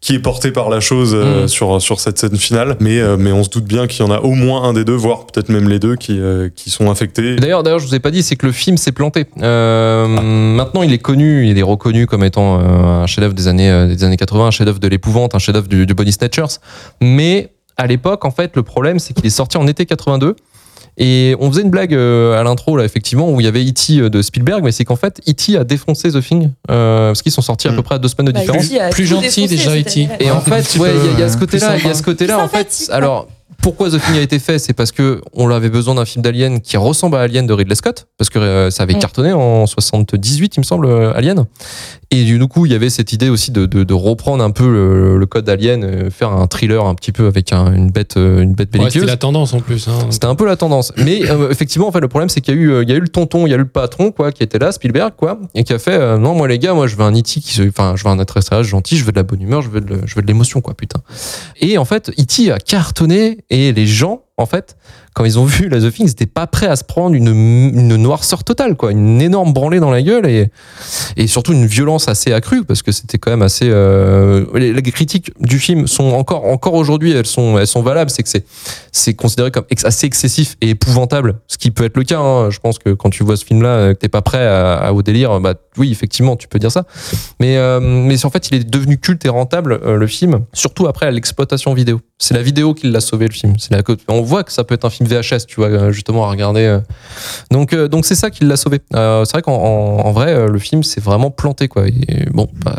qui 0.00 0.14
est 0.14 0.18
porté 0.18 0.50
par 0.50 0.70
la 0.70 0.80
chose 0.80 1.12
euh, 1.14 1.44
Mm. 1.44 1.48
sur 1.48 1.82
sur 1.82 2.00
cette 2.00 2.16
scène 2.18 2.36
finale, 2.36 2.76
mais 2.80 2.98
euh, 3.00 3.16
mais 3.18 3.32
on 3.32 3.44
se 3.44 3.50
doute 3.50 3.64
bien 3.64 3.86
qu'il 3.86 4.04
y 4.04 4.08
en 4.08 4.10
a 4.10 4.18
au 4.20 4.32
moins 4.32 4.62
un 4.62 4.72
des 4.72 4.84
deux, 4.84 4.94
voire 4.94 5.26
peut-être 5.26 5.50
même 5.50 5.68
les 5.68 5.78
deux 5.78 5.96
qui 5.96 6.18
euh, 6.18 6.48
qui 6.54 6.70
sont 6.70 6.90
affectés. 6.90 7.34
Et 7.34 7.36
D'ailleurs, 7.36 7.62
d'ailleurs, 7.62 7.80
je 7.80 7.86
vous 7.86 7.94
ai 7.94 8.00
pas 8.00 8.10
dit, 8.10 8.22
c'est 8.22 8.36
que 8.36 8.46
le 8.46 8.52
film 8.52 8.76
s'est 8.78 8.92
planté. 8.92 9.26
Euh, 9.42 10.06
Maintenant, 10.06 10.82
il 10.82 10.92
est 10.94 10.98
connu, 10.98 11.46
il 11.48 11.58
est 11.58 11.62
reconnu 11.62 12.06
comme 12.06 12.24
étant 12.24 12.58
euh, 12.60 13.02
un 13.02 13.06
chef-d'œuvre 13.06 13.34
des 13.34 13.46
années 13.46 13.70
euh, 13.70 13.88
des 13.88 14.02
années 14.04 14.16
80, 14.16 14.46
un 14.46 14.50
chef-d'œuvre 14.50 14.78
de 14.80 14.88
l'épouvante, 14.88 15.34
un 15.34 15.38
chef-d'œuvre 15.38 15.68
du, 15.68 15.84
du 15.84 15.92
Body 15.94 16.12
Snatchers. 16.12 16.56
Mais 17.02 17.50
à 17.76 17.86
l'époque, 17.86 18.24
en 18.24 18.30
fait, 18.30 18.56
le 18.56 18.62
problème, 18.62 18.98
c'est 18.98 19.12
qu'il 19.14 19.26
est 19.26 19.30
sorti 19.30 19.56
en 19.58 19.66
été 19.66 19.84
82. 19.86 20.34
Et 20.98 21.34
on 21.40 21.50
faisait 21.50 21.62
une 21.62 21.70
blague 21.70 21.94
euh, 21.94 22.38
à 22.38 22.42
l'intro, 22.42 22.76
là, 22.76 22.84
effectivement, 22.84 23.30
où 23.30 23.40
il 23.40 23.44
y 23.44 23.48
avait 23.48 23.62
E.T. 23.64 24.10
de 24.10 24.22
Spielberg, 24.22 24.62
mais 24.62 24.72
c'est 24.72 24.84
qu'en 24.84 24.96
fait, 24.96 25.20
E.T. 25.28 25.56
a 25.56 25.64
défoncé 25.64 26.10
The 26.12 26.20
Thing, 26.20 26.50
euh, 26.70 27.08
parce 27.08 27.22
qu'ils 27.22 27.32
sont 27.32 27.42
sortis 27.42 27.68
à 27.68 27.72
Mm. 27.72 27.76
peu 27.76 27.82
près 27.82 27.94
à 27.94 27.98
deux 27.98 28.08
semaines 28.08 28.26
de 28.26 28.32
Bah, 28.32 28.40
différence. 28.40 28.68
Plus 28.90 29.06
gentil, 29.06 29.46
défoncé 29.46 29.48
déjà, 29.48 29.76
E.T. 29.76 30.04
année-là. 30.04 30.16
Et 30.20 30.30
en 30.30 30.40
fait, 30.40 30.78
ouais, 30.78 30.90
il 30.94 31.04
y 31.06 31.08
a- 31.08 31.12
il 31.14 31.18
y, 31.20 31.22
a 31.22 31.28
ce 31.28 31.36
euh, 31.36 31.40
côté-là, 31.40 31.70
plus 31.72 31.80
il 31.82 31.86
y 31.86 31.90
a 31.90 31.94
ce 31.94 32.02
côté-là, 32.02 32.38
en 32.38 32.48
fait. 32.48 32.88
Alors, 32.92 33.28
pourquoi 33.62 33.90
The 33.90 34.00
Thing 34.00 34.16
a 34.16 34.20
été 34.20 34.38
fait 34.38 34.58
C'est 34.58 34.72
parce 34.72 34.92
que 34.92 35.20
on 35.34 35.48
avait 35.50 35.70
besoin 35.70 35.94
d'un 35.94 36.04
film 36.04 36.22
d'Alien 36.22 36.60
qui 36.60 36.76
ressemble 36.76 37.16
à 37.16 37.20
Alien 37.20 37.46
de 37.46 37.52
Ridley 37.52 37.74
Scott, 37.74 38.06
parce 38.18 38.30
que 38.30 38.38
euh, 38.38 38.70
ça 38.70 38.82
avait 38.84 38.94
cartonné 38.94 39.32
en 39.32 39.66
78, 39.66 40.56
il 40.56 40.60
me 40.60 40.64
semble, 40.64 40.86
euh, 40.86 41.12
Alien. 41.14 41.46
Et 42.10 42.24
du 42.24 42.38
coup, 42.48 42.66
il 42.66 42.72
y 42.72 42.74
avait 42.74 42.90
cette 42.90 43.12
idée 43.12 43.28
aussi 43.28 43.52
de, 43.52 43.66
de, 43.66 43.84
de 43.84 43.94
reprendre 43.94 44.42
un 44.42 44.50
peu 44.50 44.68
le, 44.70 45.16
le 45.18 45.26
code 45.26 45.44
d'Alien, 45.44 45.84
euh, 45.84 46.10
faire 46.10 46.32
un 46.32 46.46
thriller 46.48 46.84
un 46.84 46.94
petit 46.94 47.12
peu 47.12 47.26
avec 47.26 47.52
un- 47.52 47.72
une 47.72 47.90
bête, 47.90 48.14
une 48.16 48.54
bête 48.54 48.70
Ouais, 48.72 48.78
belliqueuse. 48.80 48.92
C'était 49.02 49.06
la 49.06 49.16
tendance 49.16 49.54
en 49.54 49.60
plus. 49.60 49.86
hein. 49.88 49.92
C'était 50.10 50.26
un 50.26 50.34
peu 50.34 50.46
la 50.46 50.56
tendance. 50.56 50.92
Mais 50.96 51.30
euh, 51.30 51.50
effectivement, 51.50 51.86
en 51.88 51.92
fait, 51.92 52.00
le 52.00 52.08
problème, 52.08 52.28
c'est 52.28 52.40
qu'il 52.40 52.54
y 52.54 52.58
a 52.58 52.60
eu, 52.60 52.82
il 52.82 52.88
y 52.88 52.92
a 52.92 52.96
eu 52.96 53.00
le 53.00 53.08
tonton, 53.08 53.46
il 53.46 53.50
y 53.50 53.52
a 53.52 53.56
eu 53.56 53.60
le 53.60 53.68
patron, 53.68 54.10
quoi, 54.10 54.32
qui 54.32 54.42
était 54.42 54.58
là, 54.58 54.72
Spielberg, 54.72 55.12
quoi, 55.16 55.38
et 55.54 55.62
qui 55.64 55.72
a 55.72 55.78
fait, 55.78 55.94
euh, 55.94 56.18
non, 56.18 56.34
moi, 56.34 56.48
les 56.48 56.58
gars, 56.58 56.74
moi, 56.74 56.86
je 56.88 56.96
veux 56.96 57.04
un 57.04 57.12
E.T. 57.12 57.22
qui 57.40 57.52
se, 57.54 57.62
enfin, 57.68 57.94
je 57.96 58.02
veux 58.04 58.10
un 58.10 58.18
atterrissage 58.18 58.66
gentil, 58.66 58.96
je 58.96 59.04
veux 59.04 59.12
de 59.12 59.16
la 59.16 59.22
bonne 59.22 59.40
humeur, 59.42 59.62
je 59.62 59.68
veux 59.68 59.80
de, 59.80 60.00
je 60.04 60.14
veux 60.16 60.22
de 60.22 60.26
l'émotion, 60.26 60.60
quoi, 60.60 60.74
putain. 60.74 61.00
Et 61.60 61.78
en 61.78 61.84
fait, 61.84 62.10
E.T. 62.18 62.50
a 62.50 62.58
cartonné, 62.58 63.38
et 63.50 63.72
les 63.72 63.86
gens, 63.86 64.22
en 64.40 64.46
fait, 64.46 64.76
quand 65.12 65.24
ils 65.24 65.38
ont 65.38 65.44
vu 65.44 65.68
la 65.68 65.80
The 65.80 65.92
Thing, 65.92 66.06
ils 66.06 66.10
étaient 66.10 66.26
pas 66.26 66.46
prêts 66.46 66.66
à 66.66 66.76
se 66.76 66.84
prendre 66.84 67.14
une, 67.14 67.28
une 67.28 67.96
noirceur 67.96 68.42
totale, 68.44 68.76
quoi, 68.76 68.92
une 68.92 69.20
énorme 69.20 69.52
branlée 69.52 69.80
dans 69.80 69.90
la 69.90 70.02
gueule, 70.02 70.26
et, 70.26 70.48
et 71.16 71.26
surtout 71.26 71.52
une 71.52 71.66
violence 71.66 72.08
assez 72.08 72.32
accrue, 72.32 72.64
parce 72.64 72.82
que 72.82 72.92
c'était 72.92 73.18
quand 73.18 73.30
même 73.30 73.42
assez, 73.42 73.68
euh, 73.68 74.46
les, 74.54 74.82
critiques 74.82 75.32
du 75.40 75.58
film 75.58 75.86
sont 75.86 76.12
encore, 76.12 76.46
encore 76.46 76.74
aujourd'hui, 76.74 77.12
elles 77.12 77.26
sont, 77.26 77.58
elles 77.58 77.66
sont 77.66 77.82
valables, 77.82 78.10
c'est 78.10 78.22
que 78.22 78.28
c'est, 78.92 79.14
considéré 79.14 79.50
comme 79.50 79.64
assez 79.84 80.06
excessif 80.06 80.56
et 80.60 80.70
épouvantable, 80.70 81.40
ce 81.48 81.58
qui 81.58 81.70
peut 81.70 81.84
être 81.84 81.96
le 81.96 82.04
cas. 82.04 82.20
hein. 82.20 82.50
Je 82.50 82.58
pense 82.60 82.78
que 82.78 82.90
quand 82.90 83.10
tu 83.10 83.24
vois 83.24 83.36
ce 83.36 83.44
film-là, 83.44 83.68
euh, 83.68 83.92
que 83.92 83.98
t'es 83.98 84.08
pas 84.08 84.22
prêt 84.22 84.46
à, 84.46 84.92
au 84.94 85.02
délire, 85.02 85.40
bah 85.40 85.54
oui, 85.76 85.90
effectivement, 85.90 86.36
tu 86.36 86.48
peux 86.48 86.58
dire 86.58 86.72
ça. 86.72 86.84
Mais, 87.40 87.56
euh, 87.56 87.80
mais 87.80 88.24
en 88.24 88.30
fait, 88.30 88.48
il 88.48 88.54
est 88.56 88.70
devenu 88.70 88.98
culte 88.98 89.24
et 89.24 89.28
rentable 89.28 89.80
le 89.84 90.06
film, 90.06 90.44
surtout 90.52 90.86
après 90.86 91.10
l'exploitation 91.10 91.74
vidéo. 91.74 92.00
C'est 92.18 92.34
la 92.34 92.42
vidéo 92.42 92.74
qui 92.74 92.90
l'a 92.90 93.00
sauvé 93.00 93.26
le 93.26 93.32
film. 93.32 93.54
C'est 93.58 93.72
la, 93.72 93.82
voit 94.30 94.44
que 94.44 94.52
ça 94.52 94.64
peut 94.64 94.74
être 94.74 94.84
un 94.84 94.90
film 94.90 95.08
VHS, 95.08 95.46
tu 95.46 95.56
vois, 95.56 95.66
euh, 95.68 95.90
justement 95.92 96.24
à 96.26 96.30
regarder. 96.30 96.60
euh. 96.62 96.78
Donc, 97.50 97.72
euh, 97.72 97.88
donc 97.88 98.06
c'est 98.06 98.14
ça 98.14 98.30
qui 98.30 98.44
l'a 98.44 98.56
sauvé. 98.56 98.80
Euh, 98.94 99.24
c'est 99.24 99.32
vrai 99.32 99.42
qu'en 99.42 99.52
en, 99.54 100.06
en 100.06 100.12
vrai, 100.12 100.46
le 100.48 100.58
film 100.58 100.82
s'est 100.82 101.00
vraiment 101.00 101.30
planté, 101.30 101.68
quoi. 101.68 101.86
Et 101.88 102.26
bon, 102.32 102.48
bah, 102.64 102.76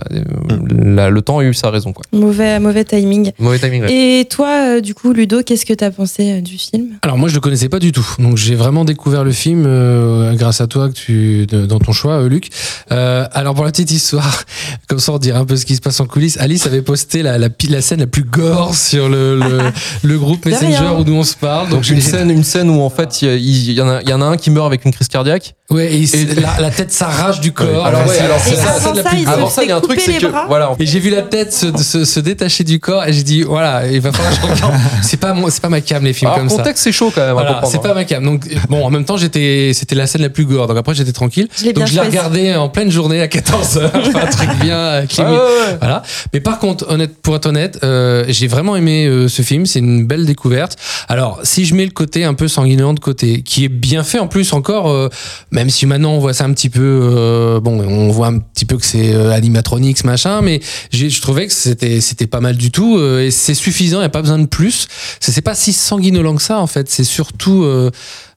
la- 0.70 1.10
le 1.10 1.22
temps 1.22 1.40
a 1.40 1.44
eu 1.44 1.54
sa 1.54 1.70
raison, 1.70 1.94
quoi. 1.94 2.04
Mauvais, 2.12 2.60
mauvais 2.60 2.86
timing. 2.86 3.32
Mauvais 3.40 3.60
timing. 3.60 3.84
ouais. 3.84 3.94
Et 4.22 4.26
toi, 4.26 4.78
euh, 4.78 4.82
du 4.82 4.94
coup, 4.94 5.14
Ludo, 5.14 5.44
qu'est-ce 5.44 5.66
que 5.66 5.74
t'as 5.74 5.92
pensé 5.92 6.32
euh, 6.32 6.42
du 6.42 6.58
film? 6.58 6.88
Alors 7.02 7.18
moi 7.18 7.30
je 7.30 7.34
le 7.36 7.40
connaissais 7.42 7.70
pas 7.70 7.80
du 7.80 7.92
tout, 7.92 8.06
donc 8.20 8.38
j'ai 8.38 8.56
vraiment 8.56 8.86
découvert 8.86 9.24
le 9.24 9.32
film 9.32 9.64
euh, 9.66 10.34
grâce 10.36 10.62
à 10.62 10.68
toi 10.68 10.88
que 10.90 10.94
tu 10.94 11.46
de- 11.48 11.66
dans 11.66 11.80
ton 11.80 11.92
choix, 11.92 12.14
euh, 12.22 12.30
Luc. 12.30 12.50
Euh, 12.92 13.26
alors 13.34 13.56
pour 13.56 13.66
la 13.66 13.72
petite 13.72 13.92
histoire, 13.92 14.44
comme 14.88 15.00
ça 15.00 15.12
on 15.14 15.18
dirait 15.18 15.38
un 15.40 15.46
peu 15.46 15.56
ce 15.56 15.66
qui 15.66 15.76
se 15.76 15.82
passe 15.82 16.00
en 16.00 16.06
coulisses. 16.06 16.38
Alice 16.40 16.66
avait 16.68 16.82
posté 16.82 17.24
la, 17.24 17.38
la, 17.38 17.50
la 17.70 17.82
scène 17.82 18.00
la 18.00 18.08
plus 18.08 18.24
gore 18.24 18.76
sur 18.76 19.10
le, 19.10 19.36
le, 19.38 19.60
le 20.04 20.18
groupe 20.20 20.46
Messenger 20.46 20.90
où 20.98 21.04
nous 21.04 21.14
on 21.16 21.24
se 21.24 21.36
parle. 21.42 21.68
Donc 21.70 21.82
Donc 21.82 21.90
une 21.90 22.02
scène, 22.02 22.30
une 22.32 22.44
scène 22.44 22.70
où 22.70 22.82
en 22.82 22.90
fait 22.90 23.22
il 23.22 23.38
y, 23.38 23.74
y 23.74 23.82
en 23.82 23.90
a, 23.90 24.02
il 24.02 24.10
y 24.10 24.14
en 24.14 24.22
a 24.22 24.26
un 24.26 24.38
qui 24.38 24.50
meurt 24.52 24.66
avec 24.68 24.86
une 24.86 24.94
crise 24.94 25.08
cardiaque. 25.10 25.56
ouais, 25.70 25.92
et, 25.94 26.06
la, 26.40 26.62
la 26.62 26.70
tête 26.70 26.92
s'arrache 26.92 27.40
du 27.42 27.52
corps. 27.52 27.86
Alors, 27.86 28.02
ouais, 28.08 28.16
C'est- 28.16 28.22
alors, 28.22 28.40
c'est 28.44 28.52
Et 28.54 28.56
c'est 28.56 28.64
la 28.66 28.72
avant 28.72 28.80
scène 28.94 28.96
la 28.96 29.04
ça, 29.04 29.10
gore. 29.16 29.28
ont 29.28 29.32
Avant 29.34 29.50
ça, 29.50 29.64
il 29.64 29.70
y 29.70 29.72
a 29.72 29.76
un 29.78 29.82
truc, 29.82 30.00
c'est 30.00 30.18
que 30.20 30.28
voilà. 30.48 30.72
Et 30.80 30.86
j'ai 30.86 31.00
vu 31.00 31.10
la 31.10 31.22
tête 31.24 31.52
se, 31.54 31.76
se, 31.78 32.06
se 32.06 32.20
détacher 32.20 32.64
du 32.64 32.80
corps 32.80 33.04
et 33.06 33.14
j'ai 33.14 33.24
dit 33.24 33.42
voilà, 33.44 33.88
il 33.88 34.00
va 34.02 34.12
falloir 34.12 34.32
que 34.40 34.48
je 34.48 34.54
regarde. 34.54 34.74
C'est 35.02 35.18
pas 35.18 35.36
c'est 35.50 35.62
pas 35.62 35.70
ma 35.70 35.82
cam 35.82 36.04
les 36.04 36.14
films 36.14 36.30
Alors, 36.32 36.40
comme 36.40 36.50
ça. 36.50 36.58
contexte 36.58 36.84
c'est 36.84 36.92
chaud 36.92 37.12
quand 37.14 37.22
même. 37.22 37.30
à 37.32 37.34
Voilà, 37.34 37.62
c'est 37.66 37.78
hein. 37.78 37.82
pas 37.82 37.94
ma 37.94 38.04
cam. 38.06 38.24
Donc 38.24 38.48
bon, 38.70 38.86
en 38.86 38.90
même 38.90 39.04
temps, 39.06 39.18
j'étais, 39.18 39.72
c'était 39.74 39.96
la 39.96 40.08
scène 40.08 40.22
la 40.22 40.30
plus 40.30 40.46
gore. 40.46 40.68
Donc 40.68 40.78
après, 40.78 40.94
j'étais 40.96 41.12
tranquille. 41.12 41.48
Je 41.64 41.72
Donc 41.72 41.88
je 41.88 41.94
l'ai 41.94 42.00
regardé 42.02 42.56
en 42.56 42.70
pleine 42.70 42.92
journée 42.92 43.22
à 43.22 43.28
14 43.28 43.80
h 43.80 44.18
un 44.18 44.26
truc 44.28 44.50
bien 44.62 44.78
euh, 44.78 45.06
clean. 45.08 45.32
ouais. 45.32 45.78
Voilà. 45.80 46.04
Mais 46.34 46.40
par 46.40 46.60
contre, 46.60 46.86
honnête, 46.90 47.12
pour 47.22 47.36
être 47.36 47.46
honnête, 47.48 47.80
euh, 47.84 48.24
j'ai 48.30 48.48
vraiment 48.48 48.76
aimé 48.76 49.06
euh, 49.06 49.28
ce 49.28 49.42
film. 49.42 49.66
C'est 49.66 49.80
une 49.80 50.06
belle 50.06 50.26
découverte. 50.26 50.78
Alors, 51.10 51.21
si 51.44 51.66
je 51.66 51.76
mets 51.76 51.86
le 51.86 51.92
côté 51.92 52.24
un 52.24 52.34
peu 52.34 52.48
sanguinolent 52.48 52.94
de 52.94 53.00
côté, 53.00 53.42
qui 53.42 53.66
est 53.66 53.70
bien 53.70 54.04
fait 54.04 54.20
en 54.20 54.28
plus 54.28 54.54
encore, 54.54 54.90
euh, 54.90 55.10
même 55.52 55.70
si 55.70 55.86
maintenant 55.86 56.14
on 56.14 56.20
voit 56.20 56.34
ça 56.34 56.46
un 56.46 56.54
petit 56.54 56.70
peu, 56.70 56.82
euh, 56.82 57.60
bon, 57.60 57.82
on 57.82 58.10
voit 58.10 58.28
un 58.28 58.40
petit 58.40 58.66
peu 58.66 58.78
que 58.78 58.86
c'est 58.86 59.14
euh, 59.14 59.32
animatronics 59.32 60.04
machin, 60.04 60.42
mais 60.42 60.62
je 60.92 61.22
trouvais 61.22 61.48
que 61.48 61.54
c'était 61.54 62.02
c'était 62.02 62.28
pas 62.28 62.40
mal 62.40 62.56
du 62.56 62.72
tout 62.72 62.98
euh, 62.98 63.26
et 63.26 63.32
c'est 63.32 63.54
suffisant. 63.54 64.00
Il 64.00 64.04
y 64.04 64.06
a 64.06 64.10
pas 64.10 64.22
besoin 64.22 64.40
de 64.40 64.46
plus. 64.46 64.88
C'est, 65.20 65.42
pas 65.42 65.56
si 65.56 65.74
sanguinolent 65.74 66.36
que 66.36 66.42
ça 66.42 66.60
en 66.60 66.68
fait. 66.68 66.90
C'est 66.90 67.04
surtout 67.04 67.66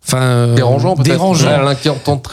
Enfin, 0.06 0.20
euh, 0.22 0.54
Dérangeant 0.54 0.94
peut-être. 0.96 1.08
Dérangeant. 1.08 1.48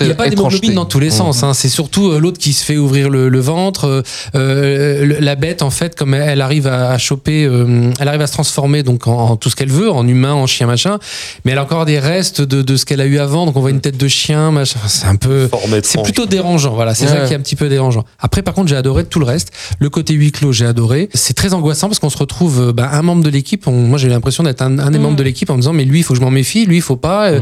Il 0.02 0.06
n'y 0.08 0.12
a 0.12 0.16
pas 0.16 0.28
d'hémoglobine 0.30 0.74
dans 0.74 0.86
tous 0.86 1.00
les 1.00 1.10
sens. 1.10 1.44
Hein. 1.44 1.54
C'est 1.54 1.70
surtout 1.70 2.12
euh, 2.12 2.20
l'autre 2.20 2.38
qui 2.38 2.54
se 2.54 2.64
fait 2.66 2.78
ouvrir 2.78 3.10
le, 3.10 3.30
le 3.30 3.40
ventre. 3.40 3.86
euh, 3.88 4.02
euh, 4.36 5.18
la 5.20 5.36
bête, 5.36 5.62
en 5.62 5.70
fait, 5.70 5.96
comme 5.96 6.14
elle, 6.14 6.42
arrive 6.42 6.68
à, 6.68 6.92
à 6.92 6.98
choper, 6.98 7.46
euh, 7.46 7.92
elle 8.00 8.08
arrive 8.08 8.22
à 8.22 8.28
se 8.28 8.34
transformer 8.34 8.84
donc 8.84 9.08
en, 9.08 9.18
en 9.30 9.36
tout 9.38 9.50
ce 9.50 9.56
qu'elle 9.56 9.70
veut, 9.70 9.90
en 9.92 10.08
humain, 10.08 10.34
en 10.34 10.48
chien, 10.48 10.68
machin. 10.68 11.00
Mais 11.46 11.54
elle 11.54 11.58
a 11.58 11.64
encore 11.64 11.86
des 11.86 12.00
restes 12.00 12.42
de, 12.42 12.62
de 12.62 12.76
ce 12.76 12.86
qu'elle 12.86 13.02
a 13.02 13.06
eu 13.06 13.20
avant. 13.20 13.46
Donc 13.46 13.56
on 13.56 13.62
voit 13.62 13.70
une 13.72 13.82
tête 13.82 13.98
de 13.98 14.08
chien, 14.08 14.52
machin. 14.52 14.80
C'est 14.88 15.06
un 15.08 15.16
peu. 15.16 15.48
C'est 15.84 15.98
plutôt 16.04 16.26
dérangeant, 16.26 16.74
voilà, 16.74 16.94
c'est 16.94 17.08
ça 17.08 17.22
qui 17.26 17.34
est 17.34 17.38
un 17.38 17.42
petit 17.42 17.56
peu 17.56 17.70
dérangeant. 17.70 18.04
Après, 18.20 18.42
par 18.42 18.54
contre, 18.54 18.68
j'ai 18.70 18.76
adoré 18.76 19.06
tout 19.06 19.20
le 19.20 19.26
reste. 19.26 19.52
Le 19.80 19.90
côté 19.90 20.14
huis 20.14 20.32
clos, 20.32 20.52
j'ai 20.52 20.66
adoré. 20.66 21.10
C'est 21.14 21.34
très 21.34 21.54
angoissant 21.54 21.88
parce 21.88 22.00
qu'on 22.00 22.10
se 22.10 22.18
retrouve, 22.18 22.72
bah, 22.74 22.90
un 22.92 23.02
membre 23.02 23.24
de 23.24 23.30
l'équipe. 23.30 23.66
Moi, 23.68 23.98
j'ai 23.98 24.10
l'impression 24.10 24.44
d'être 24.44 24.62
un, 24.62 24.78
un 24.80 24.92
des 24.92 25.00
Mm. 25.00 25.04
membres 25.04 25.16
de 25.18 25.24
l'équipe 25.24 25.50
en 25.50 25.54
me 25.56 25.60
disant, 25.62 25.74
mais 25.74 25.86
lui, 25.86 26.00
il 26.00 26.04
faut 26.04 26.14
que 26.14 26.20
je 26.20 26.24
m'en 26.24 26.32
méfie, 26.32 26.66
lui, 26.66 26.76
il 26.78 26.82
faut 26.82 26.96
pas. 26.96 27.32
Mmh. 27.32 27.42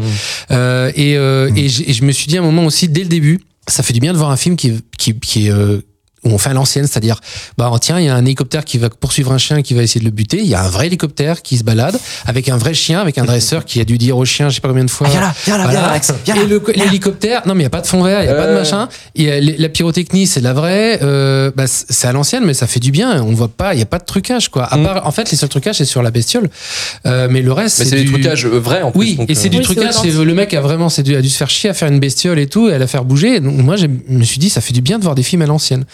Euh, 0.51 0.91
et, 0.95 1.17
euh, 1.17 1.51
et, 1.55 1.69
j'- 1.69 1.83
et 1.87 1.93
je 1.93 2.03
me 2.03 2.11
suis 2.11 2.27
dit 2.27 2.37
à 2.37 2.41
un 2.41 2.43
moment 2.43 2.65
aussi, 2.65 2.87
dès 2.89 3.01
le 3.03 3.09
début, 3.09 3.39
ça 3.67 3.83
fait 3.83 3.93
du 3.93 3.99
bien 3.99 4.13
de 4.13 4.17
voir 4.17 4.31
un 4.31 4.37
film 4.37 4.55
qui, 4.55 4.73
qui, 4.97 5.17
qui 5.19 5.47
est 5.47 5.51
euh, 5.51 5.81
où 6.23 6.29
on 6.31 6.37
fait 6.37 6.49
à 6.49 6.53
l'ancienne, 6.53 6.85
c'est-à-dire, 6.87 7.19
bah 7.57 7.71
tiens, 7.81 7.99
il 7.99 8.05
y 8.05 8.09
a 8.09 8.15
un 8.15 8.25
hélicoptère 8.25 8.65
qui 8.65 8.77
va 8.77 8.89
poursuivre 8.89 9.31
un 9.31 9.37
chien 9.37 9.61
qui 9.61 9.73
va 9.73 9.83
essayer 9.83 9.99
de 10.01 10.05
le 10.05 10.11
buter. 10.11 10.37
Il 10.39 10.47
y 10.47 10.55
a 10.55 10.61
un 10.63 10.69
vrai 10.69 10.87
hélicoptère 10.87 11.41
qui 11.41 11.57
se 11.57 11.63
balade 11.63 11.97
avec 12.25 12.49
un 12.49 12.57
vrai 12.57 12.73
chien, 12.73 12.99
avec 12.99 13.17
un 13.17 13.25
dresseur 13.25 13.65
qui 13.65 13.79
a 13.79 13.85
dû 13.85 13.97
dire 13.97 14.17
au 14.17 14.25
chien, 14.25 14.49
je 14.49 14.55
sais 14.55 14.61
pas 14.61 14.67
combien 14.69 14.83
de 14.85 14.89
fois. 14.89 15.07
Viens 15.07 15.21
là, 15.21 15.33
viens 15.45 15.57
là, 15.57 15.63
viens 15.63 15.71
Voilà. 15.71 15.87
là, 15.87 15.91
Alex, 15.93 16.13
viens 16.25 16.35
Et 16.35 16.39
là. 16.39 16.43
le- 16.45 16.61
l'hélicoptère, 16.75 17.43
non 17.47 17.55
mais 17.55 17.61
il 17.61 17.63
y 17.63 17.67
a 17.67 17.69
pas 17.69 17.81
de 17.81 17.87
fond 17.87 18.03
vert, 18.03 18.21
il 18.23 18.25
y 18.25 18.29
a 18.29 18.35
pas 18.35 18.47
de 18.47 18.51
Euh. 18.51 18.59
machin. 18.59 18.87
A 19.17 19.39
la 19.39 19.69
pyrotechnie, 19.69 20.27
c'est 20.27 20.41
la 20.41 20.53
vraie. 20.53 20.99
Euh, 21.01 21.51
bah, 21.55 21.65
c'est 21.67 22.07
à 22.07 22.11
l'ancienne, 22.11 22.43
mais 22.45 22.53
ça 22.53 22.67
fait 22.67 22.79
du 22.79 22.91
bien. 22.91 23.23
On 23.23 23.33
voit 23.33 23.47
pas, 23.47 23.73
il 23.73 23.79
y 23.79 23.83
a 23.83 23.85
pas 23.85 23.99
de 23.99 24.05
trucage 24.05 24.49
quoi. 24.49 24.63
À 24.65 24.77
Mm. 24.77 24.83
part, 24.83 25.07
en 25.07 25.11
fait, 25.11 25.29
les 25.31 25.37
seuls 25.37 25.49
trucages 25.49 25.75
c'est 25.77 25.85
sur 25.85 26.01
la 26.01 26.11
bestiole, 26.11 26.49
Euh, 27.05 27.27
mais 27.31 27.41
le 27.41 27.51
reste 27.53 27.79
Mais 27.79 27.85
c'est 27.85 28.01
du... 28.03 28.11
trucages 28.11 28.45
euh, 28.45 28.59
vrais 28.59 28.81
en 28.81 28.91
plus. 28.91 28.99
Oui, 28.99 29.15
donc, 29.15 29.29
et 29.29 29.35
c'est 29.35 29.47
euh, 29.47 29.51
du 29.51 29.57
Oui, 29.57 29.65
c'est 29.67 29.73
trucage. 29.75 29.93
C'est 30.01 30.11
le 30.23 30.33
mec 30.33 30.53
a 30.53 30.61
vraiment, 30.61 30.89
c'est 30.89 31.03
du- 31.03 31.15
a 31.15 31.21
dû 31.21 31.29
se 31.29 31.37
faire 31.37 31.49
chier 31.49 31.69
à 31.69 31.73
faire 31.73 31.87
une 31.87 31.99
bestiole 31.99 32.39
et 32.39 32.47
tout, 32.47 32.67
et 32.69 32.73
à 32.73 32.77
la 32.77 32.87
faire 32.87 33.05
bouger. 33.05 33.39
Donc 33.39 33.55
moi, 33.57 33.75
je 33.77 33.87
me 34.07 34.23
suis 34.23 34.39
dit, 34.39 34.49
ça 34.49 34.61
fait 34.61 34.73
du 34.73 34.81
bien 34.81 34.97
de 34.99 35.03
voir 35.03 35.15
des 35.15 35.23
films 35.23 35.41
à 35.41 35.45
l'ancienne. 35.45 35.85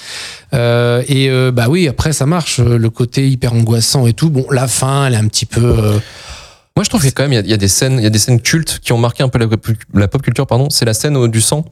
Euh, 0.53 1.03
et 1.07 1.29
euh, 1.29 1.51
bah 1.51 1.65
oui, 1.69 1.87
après 1.87 2.13
ça 2.13 2.25
marche. 2.25 2.59
euh, 2.59 2.77
Le 2.77 2.89
côté 2.89 3.27
hyper 3.27 3.53
angoissant 3.53 4.07
et 4.07 4.13
tout. 4.13 4.29
Bon, 4.29 4.45
la 4.51 4.67
fin, 4.67 5.05
elle 5.07 5.13
est 5.13 5.17
un 5.17 5.27
petit 5.27 5.45
peu. 5.45 5.99
Euh, 6.77 6.79
Moi, 6.79 6.83
je 6.83 6.89
trouve 6.89 6.99
qu'il 7.01 7.09
y 7.09 7.13
a 7.13 7.15
quand 7.15 7.23
même 7.23 7.31
il 7.31 7.35
y 7.35 7.39
a, 7.39 7.41
il 7.41 7.49
y 7.49 7.53
a 7.53 7.57
des 7.57 7.67
scènes, 7.69 7.97
il 7.99 8.03
y 8.03 8.05
a 8.05 8.09
des 8.09 8.19
scènes 8.19 8.41
cultes 8.41 8.79
qui 8.83 8.91
ont 8.91 8.97
marqué 8.97 9.23
un 9.23 9.29
peu 9.29 9.39
la, 9.39 9.45
la 9.93 10.07
pop 10.09 10.21
culture, 10.21 10.45
pardon. 10.45 10.69
C'est 10.69 10.83
la 10.85 10.93
scène 10.93 11.15
au- 11.15 11.27
du 11.29 11.39
sang 11.41 11.63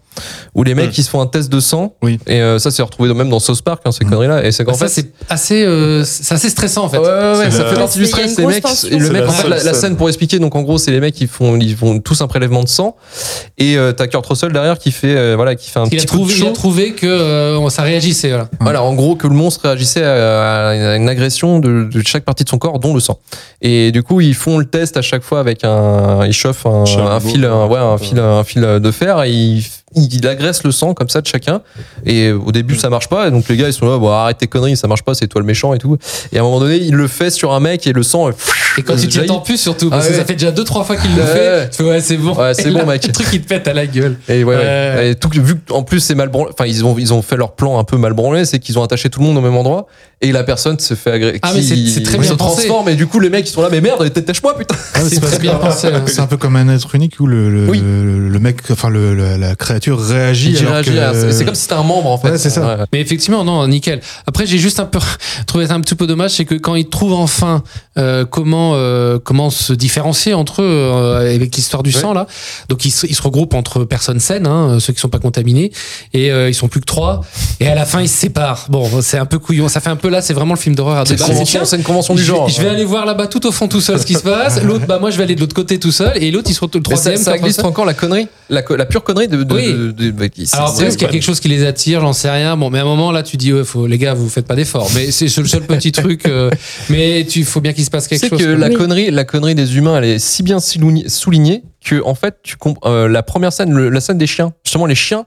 où 0.55 0.63
les 0.63 0.75
mecs 0.75 0.89
Mm. 0.89 0.91
qui 0.91 1.03
se 1.03 1.09
font 1.09 1.19
un 1.21 1.27
test 1.27 1.51
de 1.51 1.59
sang. 1.59 1.95
Oui. 2.01 2.19
Et 2.27 2.41
euh, 2.41 2.57
ça, 2.59 2.71
c'est 2.71 2.81
retrouvé 2.81 3.13
même 3.13 3.29
dans 3.29 3.39
South 3.39 3.61
Park, 3.63 3.81
hein, 3.85 3.91
ces 3.91 4.05
Mm. 4.05 4.09
conneries-là. 4.09 4.45
Et 4.45 4.51
c'est 4.53 4.63
qu'en 4.63 4.71
Bah, 4.71 4.77
ça, 4.77 4.87
fait, 4.87 5.01
c'est 5.01 5.11
assez, 5.29 5.63
euh, 5.65 6.03
c'est 6.05 6.33
assez 6.33 6.49
stressant 6.49 6.85
en 6.85 6.89
fait. 6.89 6.99
Ouais, 6.99 7.05
ouais, 7.05 7.37
ouais, 7.37 7.51
ça 7.51 7.63
la- 7.63 7.69
fait 7.69 7.75
partie 7.75 7.99
du 7.99 8.05
stress. 8.05 8.37
Les 8.37 8.45
mecs, 8.45 8.63
le 8.91 9.09
mec, 9.09 9.21
la 9.23 9.27
en 9.29 9.31
fait, 9.33 9.49
la, 9.49 9.63
la 9.63 9.73
scène. 9.73 9.97
pour 9.97 10.07
expliquer, 10.07 10.39
donc 10.39 10.55
en 10.55 10.61
gros, 10.61 10.77
c'est 10.77 10.91
les 10.91 10.99
mecs 11.01 11.15
qui 11.15 11.27
font, 11.27 11.57
ils 11.59 11.75
font 11.75 11.99
tous 11.99 12.21
un 12.21 12.27
prélèvement 12.27 12.63
de 12.63 12.69
sang, 12.69 12.95
et 13.57 13.77
euh, 13.77 13.91
t'as 13.91 14.07
Kurt 14.07 14.25
Russell 14.25 14.53
derrière 14.53 14.77
qui 14.77 14.91
fait, 14.91 15.15
euh, 15.15 15.33
voilà, 15.35 15.55
qui 15.55 15.69
fait 15.69 15.79
un 15.79 15.85
Il 15.85 15.97
a, 15.97 16.01
petit 16.01 16.07
coup 16.07 16.13
de 16.17 16.19
trouvé, 16.19 16.33
il 16.37 16.43
a 16.43 16.45
chaud. 16.47 16.51
trouvé 16.53 16.93
que 16.93 17.07
euh, 17.07 17.69
ça 17.69 17.81
réagissait. 17.83 18.29
Voilà. 18.29 18.49
Voilà, 18.61 18.83
en 18.83 18.93
gros, 18.93 19.15
que 19.15 19.27
le 19.27 19.35
monstre 19.35 19.65
réagissait 19.65 20.03
à, 20.03 20.67
à 20.69 20.95
une 20.95 21.09
agression 21.09 21.59
de, 21.59 21.89
de 21.91 22.01
chaque 22.05 22.23
partie 22.23 22.43
de 22.45 22.49
son 22.49 22.57
corps, 22.57 22.79
dont 22.79 22.93
le 22.93 22.99
sang. 23.01 23.19
Et 23.61 23.91
du 23.91 24.01
coup, 24.03 24.21
ils 24.21 24.33
font 24.35 24.57
le 24.59 24.65
test 24.65 24.92
à 24.97 25.01
chaque 25.01 25.23
fois 25.23 25.39
avec 25.39 25.63
un, 25.63 26.25
ils 26.25 26.33
chauffent 26.33 26.65
un, 26.65 26.83
un 26.83 27.19
fil, 27.19 27.45
un, 27.45 27.65
ouais, 27.67 27.79
un 27.79 27.97
fil, 27.97 28.19
un 28.19 28.43
fil 28.43 28.61
de 28.61 28.91
fer, 28.91 29.23
et 29.23 29.31
ils 29.31 29.65
il 29.95 30.27
agresse 30.27 30.63
le 30.63 30.71
sang 30.71 30.93
comme 30.93 31.09
ça 31.09 31.21
de 31.21 31.27
chacun 31.27 31.61
et 32.05 32.31
au 32.31 32.51
début 32.51 32.75
ça 32.75 32.89
marche 32.89 33.09
pas 33.09 33.27
et 33.27 33.31
donc 33.31 33.47
les 33.49 33.57
gars 33.57 33.67
ils 33.67 33.73
sont 33.73 33.85
là 33.89 33.97
bon 33.97 34.09
arrête 34.09 34.37
tes 34.37 34.47
conneries 34.47 34.77
ça 34.77 34.87
marche 34.87 35.03
pas 35.03 35.13
c'est 35.13 35.27
toi 35.27 35.41
le 35.41 35.47
méchant 35.47 35.73
et 35.73 35.77
tout 35.77 35.97
et 36.31 36.37
à 36.37 36.41
un 36.41 36.43
moment 36.43 36.59
donné 36.59 36.77
il 36.77 36.93
le 36.95 37.07
fait 37.07 37.29
sur 37.29 37.53
un 37.53 37.59
mec 37.59 37.85
et 37.87 37.93
le 37.93 38.03
sang 38.03 38.29
euh, 38.29 38.31
Et 38.77 38.81
quand 38.83 38.95
tu 38.95 39.07
t'y 39.07 39.19
attends 39.19 39.39
plus 39.39 39.57
surtout, 39.59 39.89
parce 39.89 40.05
Ah 40.05 40.09
que 40.09 40.13
ouais. 40.13 40.19
ça 40.19 40.25
fait 40.25 40.33
déjà 40.33 40.51
deux 40.51 40.63
trois 40.63 40.83
fois 40.83 40.95
qu'il 40.95 41.13
le 41.15 41.21
Ouais, 41.21 41.27
fait. 41.27 41.39
ouais. 41.51 41.69
Tu 41.69 41.77
fais 41.77 41.83
ouais 41.83 42.01
c'est 42.01 42.17
bon. 42.17 42.33
Ouais, 42.35 42.53
c'est 42.55 42.71
bon, 42.71 42.79
là, 42.79 42.85
mec. 42.85 43.05
Le 43.05 43.13
truc 43.13 43.27
il 43.33 43.41
te 43.41 43.47
pète 43.47 43.67
à 43.67 43.73
la 43.73 43.85
gueule. 43.85 44.17
Et 44.27 44.43
ouais, 44.43 44.55
ouais. 44.55 44.61
Ouais. 44.63 45.09
Et 45.11 45.15
tout, 45.15 45.29
vu 45.31 45.55
qu'en 45.57 45.83
plus 45.83 45.99
c'est 45.99 46.15
mal 46.15 46.29
branlé, 46.29 46.49
enfin 46.53 46.65
ils 46.65 46.83
ont 46.83 46.95
ils 46.97 47.13
ont 47.13 47.21
fait 47.21 47.35
leur 47.37 47.53
plan 47.53 47.77
un 47.77 47.83
peu 47.83 47.97
mal 47.97 48.13
branlé, 48.13 48.45
c'est 48.45 48.57
qu'ils 48.59 48.79
ont 48.79 48.83
attaché 48.83 49.09
tout 49.11 49.19
le 49.19 49.25
monde 49.27 49.37
au 49.37 49.41
même 49.41 49.55
endroit 49.55 49.85
et 50.21 50.31
la 50.31 50.43
personne 50.43 50.79
se 50.79 50.93
fait 50.95 51.11
agresser. 51.11 51.39
Ah, 51.43 51.51
mais 51.53 51.61
c'est- 51.61 52.01
très 52.03 52.17
bien 52.17 52.29
se 52.31 52.33
pensé. 52.35 52.63
transforme 52.67 52.89
et 52.89 52.95
du 52.95 53.05
coup 53.07 53.19
les 53.19 53.29
mecs 53.29 53.47
ils 53.47 53.51
sont 53.51 53.61
là 53.61 53.67
mais 53.71 53.81
merde 53.81 54.03
détache-moi 54.11 54.57
putain. 54.57 54.75
Ah, 54.95 54.99
C'est 55.07 55.19
très 55.19 55.37
bien 55.39 55.55
pensé. 55.55 55.89
C'est 56.07 56.21
un 56.21 56.27
peu 56.27 56.37
comme 56.37 56.55
un 56.55 56.67
être 56.73 56.95
unique 56.95 57.19
où 57.19 57.27
le, 57.27 57.49
le, 57.51 57.69
Oui. 57.69 57.79
le, 57.83 58.29
le 58.29 58.39
mec, 58.39 58.57
enfin 58.71 58.89
le, 58.89 59.13
le- 59.13 59.37
la 59.37 59.55
créature 59.55 59.82
réagit. 59.91 60.57
Alors 60.59 60.73
réagit 60.73 60.91
que- 60.91 61.31
c'est- 61.31 61.45
comme 61.45 61.55
si 61.55 61.61
c'était 61.63 61.73
un 61.73 61.83
membre 61.83 62.09
en 62.09 62.17
fait. 62.17 62.31
Ouais, 62.31 62.37
c'est 62.37 62.49
ça. 62.49 62.85
Mais 62.93 63.01
effectivement, 63.01 63.43
non, 63.43 63.67
nickel. 63.67 63.99
Après, 64.27 64.45
j'ai 64.45 64.57
juste 64.57 64.79
un 64.79 64.85
peu 64.85 64.99
trouvé 65.47 65.67
ça 65.67 65.73
un 65.73 65.81
petit 65.81 65.95
peu 65.95 66.07
dommage, 66.07 66.31
c'est 66.31 66.45
que 66.45 66.55
quand 66.55 66.75
ils 66.75 66.87
trouvent 66.89 67.13
enfin 67.13 67.63
euh, 67.97 68.25
comment 68.25 68.71
euh, 68.75 69.19
comment 69.23 69.49
se 69.49 69.73
différencier 69.73 70.33
entre 70.33 70.61
eux 70.61 70.65
euh, 70.67 71.35
avec 71.35 71.55
l'histoire 71.55 71.83
du 71.83 71.93
Ouais. 71.93 71.99
sang 72.01 72.13
là, 72.13 72.25
donc 72.69 72.85
ils 72.85 72.91
se, 72.91 73.05
ils 73.05 73.15
se 73.15 73.21
regroupent 73.21 73.53
entre 73.53 73.83
personnes 73.83 74.19
saines, 74.19 74.47
hein, 74.47 74.77
ceux 74.79 74.93
qui 74.93 74.99
sont 74.99 75.09
pas 75.09 75.19
contaminés, 75.19 75.71
et 76.13 76.31
euh, 76.31 76.49
ils 76.49 76.55
sont 76.55 76.67
plus 76.67 76.79
que 76.79 76.85
trois. 76.85 77.21
Et 77.59 77.67
à 77.67 77.75
la 77.75 77.85
fin, 77.85 78.01
ils 78.01 78.09
se 78.09 78.17
séparent. 78.17 78.65
Bon, 78.69 78.89
c'est 79.01 79.17
un 79.17 79.25
peu 79.25 79.37
couillon. 79.39 79.67
Ça 79.67 79.79
fait 79.79 79.89
un 79.89 79.95
peu 79.95 80.09
là, 80.09 80.21
c'est 80.21 80.33
vraiment 80.33 80.53
le 80.55 80.59
film 80.59 80.75
d'horreur 80.75 81.05
C'est 81.05 81.13
une 81.13 81.19
balles. 81.19 81.29
convention, 81.29 81.65
c'est 81.65 81.75
une 81.77 81.83
convention 81.83 82.15
du 82.15 82.23
genre. 82.23 82.49
Je 82.49 82.61
vais 82.61 82.69
aller 82.69 82.85
voir 82.85 83.05
là-bas 83.05 83.27
tout 83.27 83.45
au 83.45 83.51
fond 83.51 83.67
tout 83.67 83.81
seul 83.81 83.99
ce 83.99 84.05
qui 84.05 84.13
se 84.15 84.19
passe. 84.23 84.61
L'autre, 84.63 84.85
bah 84.87 84.97
moi 84.99 85.11
je 85.11 85.17
vais 85.17 85.23
aller 85.23 85.35
de 85.35 85.39
l'autre 85.41 85.55
côté 85.55 85.79
tout 85.79 85.91
seul. 85.91 86.11
Et 86.21 86.31
l'autre 86.31 86.49
il 86.49 86.53
se 86.53 86.59
retrouve 86.61 86.81
le 86.83 86.89
Mais 86.89 86.95
ça, 86.95 87.11
troisième. 87.11 87.51
ça 87.51 87.61
ça. 87.61 87.67
encore 87.67 87.85
la 87.85 87.93
connerie, 87.93 88.27
la, 88.49 88.61
pure 88.63 89.03
connerie 89.03 89.27
de. 89.27 89.43
de, 89.43 89.53
Oui. 89.53 89.67
de- 89.72 89.72
de- 89.73 89.91
de- 90.11 90.29
c'est- 90.45 90.55
Alors 90.55 90.69
c'est- 90.69 90.81
peut-être 90.83 90.97
qu'il 90.97 91.05
y 91.07 91.09
a 91.09 91.11
quelque 91.13 91.23
chose 91.23 91.39
qui 91.39 91.47
les 91.49 91.65
attire, 91.65 92.01
j'en 92.01 92.13
sais 92.13 92.29
rien. 92.29 92.55
Bon, 92.57 92.69
mais 92.69 92.79
à 92.79 92.81
un 92.81 92.85
moment 92.85 93.11
là, 93.11 93.23
tu 93.23 93.37
dis, 93.37 93.51
ouais, 93.53 93.63
faut, 93.63 93.87
les 93.87 93.97
gars, 93.97 94.13
vous 94.13 94.29
faites 94.29 94.45
pas 94.47 94.55
d'efforts. 94.55 94.89
Mais 94.95 95.11
c'est 95.11 95.25
le 95.37 95.47
seul 95.47 95.61
petit 95.61 95.91
truc. 95.91 96.25
euh, 96.27 96.49
mais 96.89 97.25
tu 97.29 97.43
faut 97.43 97.61
bien 97.61 97.73
qu'il 97.73 97.83
se 97.85 97.89
passe 97.89 98.07
quelque 98.07 98.21
C'est 98.21 98.29
chose. 98.29 98.39
que 98.39 98.43
quoi. 98.45 98.55
la 98.55 98.67
Oui. 98.69 98.75
connerie, 98.75 99.11
la 99.11 99.25
connerie 99.25 99.55
des 99.55 99.77
humains, 99.77 99.97
elle 99.97 100.05
est 100.05 100.19
si 100.19 100.43
bien 100.43 100.57
soulign- 100.59 101.07
soulignée 101.09 101.63
que 101.83 102.01
en 102.03 102.15
fait, 102.15 102.37
tu 102.43 102.55
euh, 102.85 103.07
la 103.07 103.23
première 103.23 103.51
scène, 103.53 103.71
le- 103.73 103.89
la 103.89 103.99
scène 104.01 104.17
des 104.17 104.27
chiens, 104.27 104.53
justement, 104.63 104.85
les 104.85 104.95
chiens 104.95 105.25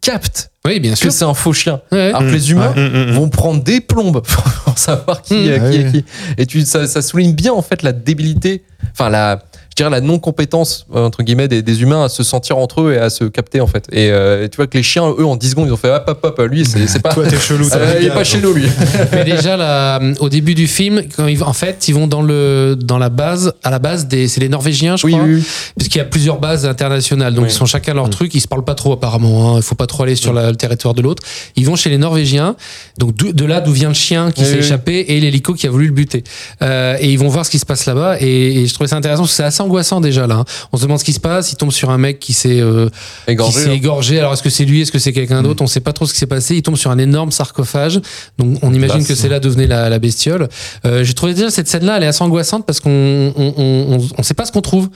captent 0.00 0.50
Oui, 0.64 0.80
bien 0.80 0.92
que 0.92 0.98
sûr. 0.98 1.12
c'est 1.12 1.24
un 1.24 1.34
faux 1.34 1.52
chien. 1.52 1.80
Ouais. 1.92 2.08
Alors 2.08 2.22
que 2.22 2.26
les 2.32 2.50
humains 2.50 2.72
Mm, 2.76 2.80
mm, 2.80 3.06
mm. 3.06 3.12
vont 3.12 3.28
prendre 3.28 3.62
des 3.62 3.80
plombes 3.80 4.22
pour 4.64 4.76
savoir 4.78 5.22
qui, 5.22 5.34
euh, 5.34 5.58
qui 5.58 5.62
Ah 5.64 5.80
est 5.80 5.84
oui. 5.84 5.92
qui. 5.92 6.04
Et 6.38 6.46
tu, 6.46 6.62
ça, 6.62 6.86
ça 6.86 7.02
souligne 7.02 7.32
bien 7.34 7.52
en 7.52 7.62
fait 7.62 7.82
la 7.82 7.92
débilité, 7.92 8.64
enfin 8.92 9.10
la, 9.10 9.42
je 9.72 9.76
dirais 9.76 9.88
la 9.90 10.02
non 10.02 10.18
compétence 10.18 10.84
entre 10.94 11.22
guillemets 11.22 11.48
des, 11.48 11.62
des 11.62 11.80
humains 11.82 12.04
à 12.04 12.08
se 12.10 12.22
sentir 12.22 12.58
entre 12.58 12.82
eux 12.82 12.92
et 12.92 12.98
à 12.98 13.08
se 13.08 13.24
capter 13.24 13.60
en 13.62 13.66
fait. 13.66 13.86
Et 13.90 14.10
euh, 14.10 14.46
tu 14.48 14.56
vois 14.56 14.66
que 14.66 14.76
les 14.76 14.82
chiens, 14.82 15.08
eux, 15.18 15.24
en 15.24 15.36
10 15.36 15.50
secondes, 15.50 15.66
ils 15.68 15.72
ont 15.72 15.76
fait 15.78 15.90
hop 15.90 16.04
hop 16.06 16.20
hop, 16.38 16.46
lui, 16.50 16.66
c'est 16.66 17.00
pas, 17.02 17.14
Toi, 17.14 17.26
t'es 17.26 17.38
chelou. 17.38 17.66
Euh, 17.72 17.98
il 18.00 18.06
est 18.08 18.10
pas 18.10 18.22
chez 18.24 18.38
nous 18.40 18.52
lui. 18.52 18.66
Mais 19.12 19.24
déjà 19.24 19.56
là, 19.56 19.98
au 20.20 20.28
début 20.28 20.54
du 20.54 20.66
film, 20.66 21.02
quand 21.16 21.26
ils, 21.26 21.42
en 21.42 21.54
fait, 21.54 21.88
ils 21.88 21.94
vont 21.94 22.06
dans 22.06 22.20
le 22.22 22.76
dans 22.78 22.98
la 22.98 23.08
base, 23.08 23.54
à 23.62 23.70
la 23.70 23.78
base 23.78 24.06
des, 24.08 24.28
c'est 24.28 24.40
les 24.42 24.48
Norvégiens, 24.50 24.96
je 24.96 25.06
Oui, 25.06 25.12
crois. 25.12 25.24
oui, 25.24 25.34
oui. 25.36 25.44
Parce 25.78 25.88
qu'il 25.88 25.98
y 25.98 26.02
a 26.02 26.04
plusieurs 26.04 26.38
bases 26.38 26.66
internationales, 26.66 27.32
donc 27.34 27.44
Oui. 27.46 27.50
ils 27.50 27.54
sont 27.54 27.64
chacun 27.66 27.94
leur 27.94 28.08
Mm. 28.08 28.10
truc. 28.10 28.34
Ils 28.34 28.40
se 28.40 28.48
parlent 28.48 28.64
pas 28.64 28.74
trop 28.74 28.92
apparemment. 28.92 29.54
Hein. 29.54 29.56
Il 29.56 29.62
faut 29.62 29.74
pas 29.74 29.86
trop 29.86 30.02
aller 30.02 30.16
sur 30.16 30.32
la- 30.34 30.50
le 30.50 30.56
territoire 30.56 30.92
de 30.94 31.00
l'autre. 31.00 31.22
Ils 31.56 31.64
vont 31.64 31.76
chez 31.76 31.88
les 31.88 31.98
Norvégiens, 31.98 32.56
donc 32.98 33.16
de 33.16 33.44
là 33.46 33.60
d'où 33.60 33.72
vient 33.72 33.88
le 33.88 33.94
chien 33.94 34.30
qui 34.32 34.42
Oui, 34.42 34.46
s'est 34.46 34.52
oui. 34.54 34.58
échappé 34.60 35.04
et 35.08 35.20
l'hélico 35.20 35.54
qui 35.54 35.66
a 35.66 35.70
voulu 35.70 35.86
le 35.86 35.92
buter. 35.92 36.24
Euh, 36.60 36.96
et 37.00 37.10
ils 37.10 37.18
vont 37.18 37.28
voir 37.28 37.46
ce 37.46 37.50
qui 37.50 37.58
se 37.58 37.66
passe 37.66 37.86
là-bas. 37.86 38.16
Et, 38.20 38.62
et 38.62 38.66
je 38.66 38.74
trouvais 38.74 38.88
ça 38.88 38.96
intéressant 38.96 39.22
parce 39.22 39.30
que 39.32 39.36
c'est 39.36 39.44
assez 39.44 39.61
angoissant 39.62 40.00
déjà 40.00 40.26
là. 40.26 40.34
hein. 40.36 40.44
On 40.72 40.76
se 40.76 40.82
demande 40.82 40.98
ce 40.98 41.04
qui 41.04 41.12
se 41.12 41.20
passe. 41.20 41.52
Il 41.52 41.56
tombe 41.56 41.72
sur 41.72 41.90
un 41.90 41.98
mec 41.98 42.18
qui 42.20 42.32
s'est 42.32 42.60
euh, 42.60 42.88
qui 43.26 43.32
Égorgé, 43.32 43.60
s'est 43.60 43.68
hein. 43.68 43.72
égorgé. 43.72 44.18
Alors 44.18 44.32
est-ce 44.34 44.42
que 44.42 44.50
c'est 44.50 44.64
lui, 44.64 44.82
est-ce 44.82 44.92
que 44.92 44.98
c'est 44.98 45.12
quelqu'un 45.12 45.42
d'autre? 45.42 45.62
On 45.62 45.66
sait 45.66 45.80
pas 45.80 45.92
trop 45.92 46.06
ce 46.06 46.12
qui 46.12 46.18
s'est 46.18 46.26
passé. 46.26 46.56
Il 46.56 46.62
tombe 46.62 46.76
sur 46.76 46.90
un 46.90 46.98
énorme 46.98 47.30
sarcophage. 47.32 48.00
Donc 48.38 48.58
on 48.62 48.72
imagine 48.74 48.96
Classe. 48.98 49.08
que 49.08 49.14
c'est 49.14 49.28
là 49.28 49.40
d'où 49.40 49.50
venait 49.50 49.66
la, 49.66 49.88
la 49.88 49.98
bestiole. 49.98 50.48
Euh, 50.84 51.04
J'ai 51.04 51.14
trouvé 51.14 51.34
déjà 51.34 51.50
cette 51.50 51.68
scène-là, 51.68 51.96
elle 51.96 52.02
est 52.02 52.06
assez 52.06 52.22
angoissante 52.22 52.66
parce 52.66 52.80
qu'on 52.80 52.90
on, 53.36 53.54
on, 53.56 53.96
on, 53.96 54.08
on 54.18 54.22
sait 54.22 54.34
pas 54.34 54.44
ce 54.44 54.52
qu'on 54.52 54.60
trouve. 54.62 54.88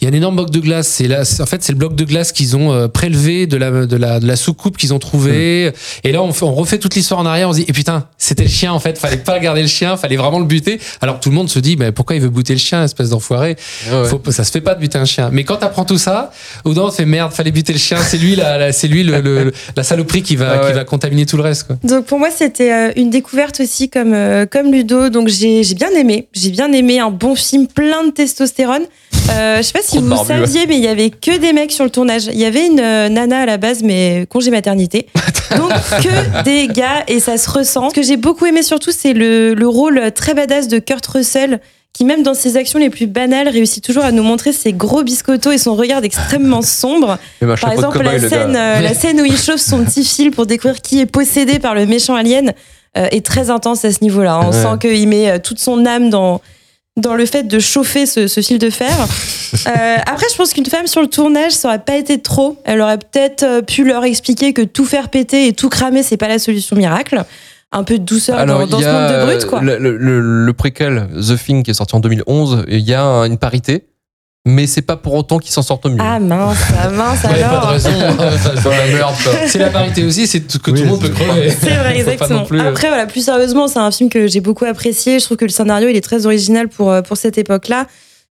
Il 0.00 0.04
y 0.04 0.06
a 0.06 0.10
un 0.10 0.16
énorme 0.16 0.36
bloc 0.36 0.50
de 0.50 0.60
glace. 0.60 0.86
C'est 0.88 1.08
là, 1.08 1.22
en 1.40 1.46
fait, 1.46 1.62
c'est 1.62 1.72
le 1.72 1.78
bloc 1.78 1.94
de 1.96 2.04
glace 2.04 2.32
qu'ils 2.32 2.56
ont 2.56 2.72
euh, 2.72 2.88
prélevé 2.88 3.46
de 3.46 3.56
la, 3.56 3.70
de 3.86 3.96
la, 3.96 4.20
de 4.20 4.26
la 4.26 4.36
soucoupe 4.36 4.76
qu'ils 4.76 4.94
ont 4.94 4.98
trouvé. 4.98 5.72
Et 6.04 6.12
là, 6.12 6.22
on, 6.22 6.32
fait- 6.32 6.44
on 6.44 6.54
refait 6.54 6.78
toute 6.78 6.94
l'histoire 6.94 7.20
en 7.20 7.26
arrière. 7.26 7.48
On 7.48 7.52
se 7.52 7.58
dit, 7.58 7.64
et 7.68 7.72
putain, 7.72 8.06
c'était 8.16 8.44
le 8.44 8.48
chien, 8.48 8.72
en 8.72 8.78
fait. 8.80 8.96
Fallait 8.98 9.16
pas 9.16 9.38
garder 9.40 9.62
le 9.62 9.68
chien. 9.68 9.96
Fallait 9.96 10.16
vraiment 10.16 10.38
le 10.38 10.44
buter. 10.44 10.78
Alors 11.00 11.18
tout 11.20 11.30
le 11.30 11.34
monde 11.34 11.48
se 11.50 11.58
dit, 11.58 11.76
mais 11.76 11.90
pourquoi 11.92 12.16
il 12.16 12.22
veut 12.22 12.28
buter 12.28 12.52
le 12.52 12.58
chien, 12.60 12.84
espèce 12.84 13.10
d'enfoiré? 13.10 13.56
Ouais, 13.90 14.00
ouais. 14.02 14.08
Faut, 14.08 14.18
pas- 14.18 14.32
ça 14.32 14.44
se 14.44 14.50
fait 14.52 14.60
pas 14.60 14.74
de 14.74 14.80
buter 14.80 14.98
un 14.98 15.04
chien. 15.04 15.30
Mais 15.32 15.44
quand 15.44 15.56
t'apprends 15.56 15.84
tout 15.84 15.98
ça, 15.98 16.30
au 16.64 16.78
on 16.78 16.90
fait 16.92 17.04
merde, 17.04 17.32
fallait 17.32 17.50
buter 17.50 17.72
le 17.72 17.78
chien. 17.80 17.98
C'est 18.00 18.18
lui, 18.18 18.36
la, 18.36 18.56
la- 18.56 18.72
c'est 18.72 18.86
lui 18.88 19.02
le, 19.02 19.20
le- 19.20 19.52
la 19.76 19.82
saloperie 19.82 20.22
qui 20.22 20.36
va, 20.36 20.50
Ah 20.52 20.62
ouais. 20.62 20.68
qui 20.70 20.74
va 20.76 20.84
contaminer 20.84 21.26
tout 21.26 21.36
le 21.36 21.42
reste, 21.42 21.64
quoi. 21.66 21.76
Donc 21.82 22.06
pour 22.06 22.18
moi, 22.20 22.28
c'était 22.30 22.72
euh, 22.72 22.92
une 22.96 23.10
découverte 23.10 23.60
aussi 23.60 23.90
comme, 23.90 24.12
euh, 24.14 24.46
comme 24.46 24.70
Ludo. 24.72 25.08
Donc 25.08 25.26
j'ai 25.28 25.64
j'ai 25.64 25.74
bien 25.74 25.90
aimé. 25.90 26.28
J'ai 26.34 26.50
bien 26.50 26.70
aimé 26.72 27.00
un 27.00 27.10
bon 27.10 27.34
film 27.34 27.66
plein 27.66 28.04
de 28.06 28.10
testostérone. 28.12 28.82
Euh, 29.30 29.58
je 29.58 29.62
sais 29.62 29.72
pas 29.72 29.82
si 29.82 29.98
vous 29.98 30.08
barbu, 30.08 30.26
saviez, 30.28 30.66
mais 30.66 30.76
il 30.76 30.82
y 30.84 30.88
avait 30.88 31.10
que 31.10 31.36
des 31.38 31.52
mecs 31.52 31.72
sur 31.72 31.84
le 31.84 31.90
tournage. 31.90 32.26
Il 32.26 32.38
y 32.38 32.44
avait 32.44 32.66
une 32.66 32.80
euh, 32.80 33.08
nana 33.08 33.40
à 33.40 33.46
la 33.46 33.56
base, 33.56 33.82
mais 33.82 34.26
congé 34.30 34.50
maternité. 34.50 35.06
Donc 35.56 35.70
que 35.70 36.42
des 36.44 36.68
gars 36.68 37.04
et 37.08 37.20
ça 37.20 37.38
se 37.38 37.48
ressent. 37.50 37.90
Ce 37.90 37.94
que 37.94 38.02
j'ai 38.02 38.16
beaucoup 38.16 38.46
aimé 38.46 38.62
surtout, 38.62 38.90
c'est 38.90 39.12
le, 39.12 39.54
le 39.54 39.68
rôle 39.68 40.10
très 40.14 40.34
badass 40.34 40.68
de 40.68 40.78
Kurt 40.78 41.06
Russell 41.06 41.60
qui 41.94 42.04
même 42.04 42.22
dans 42.22 42.34
ses 42.34 42.56
actions 42.56 42.78
les 42.78 42.90
plus 42.90 43.06
banales 43.06 43.48
réussit 43.48 43.82
toujours 43.82 44.04
à 44.04 44.12
nous 44.12 44.22
montrer 44.22 44.52
ses 44.52 44.72
gros 44.72 45.02
biscottos 45.02 45.50
et 45.50 45.58
son 45.58 45.74
regard 45.74 46.04
extrêmement 46.04 46.62
sombre. 46.62 47.18
Par 47.60 47.72
exemple, 47.72 48.02
la 48.02 48.18
scène, 48.20 48.54
euh, 48.56 48.80
la 48.80 48.94
scène 48.94 49.20
où 49.20 49.24
il 49.24 49.36
chauffe 49.36 49.60
son 49.60 49.84
petit 49.84 50.04
fil 50.04 50.30
pour 50.30 50.46
découvrir 50.46 50.80
qui 50.80 51.00
est 51.00 51.06
possédé 51.06 51.58
par 51.58 51.74
le 51.74 51.86
méchant 51.86 52.14
alien 52.14 52.52
euh, 52.96 53.08
est 53.10 53.24
très 53.24 53.50
intense 53.50 53.84
à 53.84 53.90
ce 53.92 53.98
niveau-là. 54.02 54.40
On 54.44 54.50
Ouais. 54.50 54.52
sent 54.52 54.78
qu'il 54.80 55.08
met 55.08 55.40
toute 55.40 55.58
son 55.58 55.84
âme 55.86 56.08
dans, 56.10 56.40
dans 56.98 57.14
le 57.14 57.24
fait 57.26 57.44
de 57.44 57.58
chauffer 57.58 58.04
ce, 58.06 58.26
ce 58.26 58.40
fil 58.40 58.58
de 58.58 58.70
fer. 58.70 58.90
Euh, 59.66 59.96
après, 60.06 60.26
je 60.30 60.36
pense 60.36 60.52
qu'une 60.52 60.66
femme 60.66 60.86
sur 60.86 61.00
le 61.00 61.06
tournage, 61.06 61.52
ça 61.52 61.68
aurait 61.68 61.78
pas 61.78 61.96
été 61.96 62.20
trop. 62.20 62.58
Elle 62.66 62.82
aurait 62.82 62.98
peut-être 62.98 63.42
euh, 63.44 63.62
pu 63.62 63.82
leur 63.82 64.04
expliquer 64.04 64.52
que 64.52 64.60
tout 64.60 64.84
faire 64.84 65.08
péter 65.08 65.46
et 65.46 65.54
tout 65.54 65.70
cramer, 65.70 66.02
c'est 66.02 66.18
pas 66.18 66.28
la 66.28 66.38
solution 66.38 66.76
miracle. 66.76 67.22
Un 67.72 67.82
peu 67.82 67.98
de 67.98 68.04
douceur 68.04 68.44
dans, 68.44 68.66
ce 68.68 68.74
monde 68.86 69.10
de 69.10 69.24
brut, 69.24 69.44
quoi. 69.46 69.62
Le, 69.62 69.78
le, 69.78 69.96
le- 69.96 70.20
le 70.44 70.52
préquel 70.52 71.08
The 71.16 71.42
Thing 71.42 71.62
qui 71.62 71.70
est 71.70 71.74
sorti 71.74 71.96
en 71.96 72.00
2011, 72.00 72.66
il 72.68 72.80
y 72.80 72.92
a 72.92 73.02
une 73.24 73.38
parité, 73.38 73.86
mais 74.48 74.66
c'est 74.66 74.82
pas 74.82 74.96
pour 74.96 75.14
autant 75.14 75.38
qu'ils 75.38 75.52
s'en 75.52 75.62
sortent 75.62 75.86
au 75.86 75.90
mieux. 75.90 75.98
Ah 76.00 76.18
mince, 76.18 76.56
ah 76.82 76.88
mince 76.88 77.22
Ouais, 77.22 77.28
pas 77.30 77.36
de 77.36 77.42
alors. 77.42 77.68
raison. 77.68 77.90
Dans 77.90 78.70
la 78.70 78.86
merde, 78.86 79.14
quoi. 79.22 79.32
c'est 79.46 79.58
la 79.58 79.70
parité 79.70 80.04
aussi, 80.04 80.26
c'est 80.26 80.40
tout- 80.40 80.58
que 80.58 80.70
tout 80.70 80.76
le 80.82 80.84
monde 80.86 81.00
peut 81.00 81.10
crever. 81.10 81.50
C'est 81.50 81.70
vrai, 81.76 81.96
exactement. 81.98 82.44
plus, 82.44 82.60
euh, 82.60 82.68
Après, 82.70 82.88
voilà, 82.88 83.06
plus 83.06 83.24
sérieusement, 83.24 83.68
c'est 83.68 83.78
un 83.78 83.90
film 83.90 84.08
que 84.10 84.26
j'ai 84.26 84.40
beaucoup 84.40 84.64
apprécié. 84.64 85.18
Je 85.20 85.24
trouve 85.26 85.36
que 85.36 85.44
le 85.44 85.50
scénario, 85.50 85.88
il 85.88 85.96
est 85.96 86.00
très 86.00 86.26
original 86.26 86.68
pour, 86.68 86.90
euh, 86.90 87.02
pour 87.02 87.16
cette 87.16 87.38
époque-là. 87.38 87.86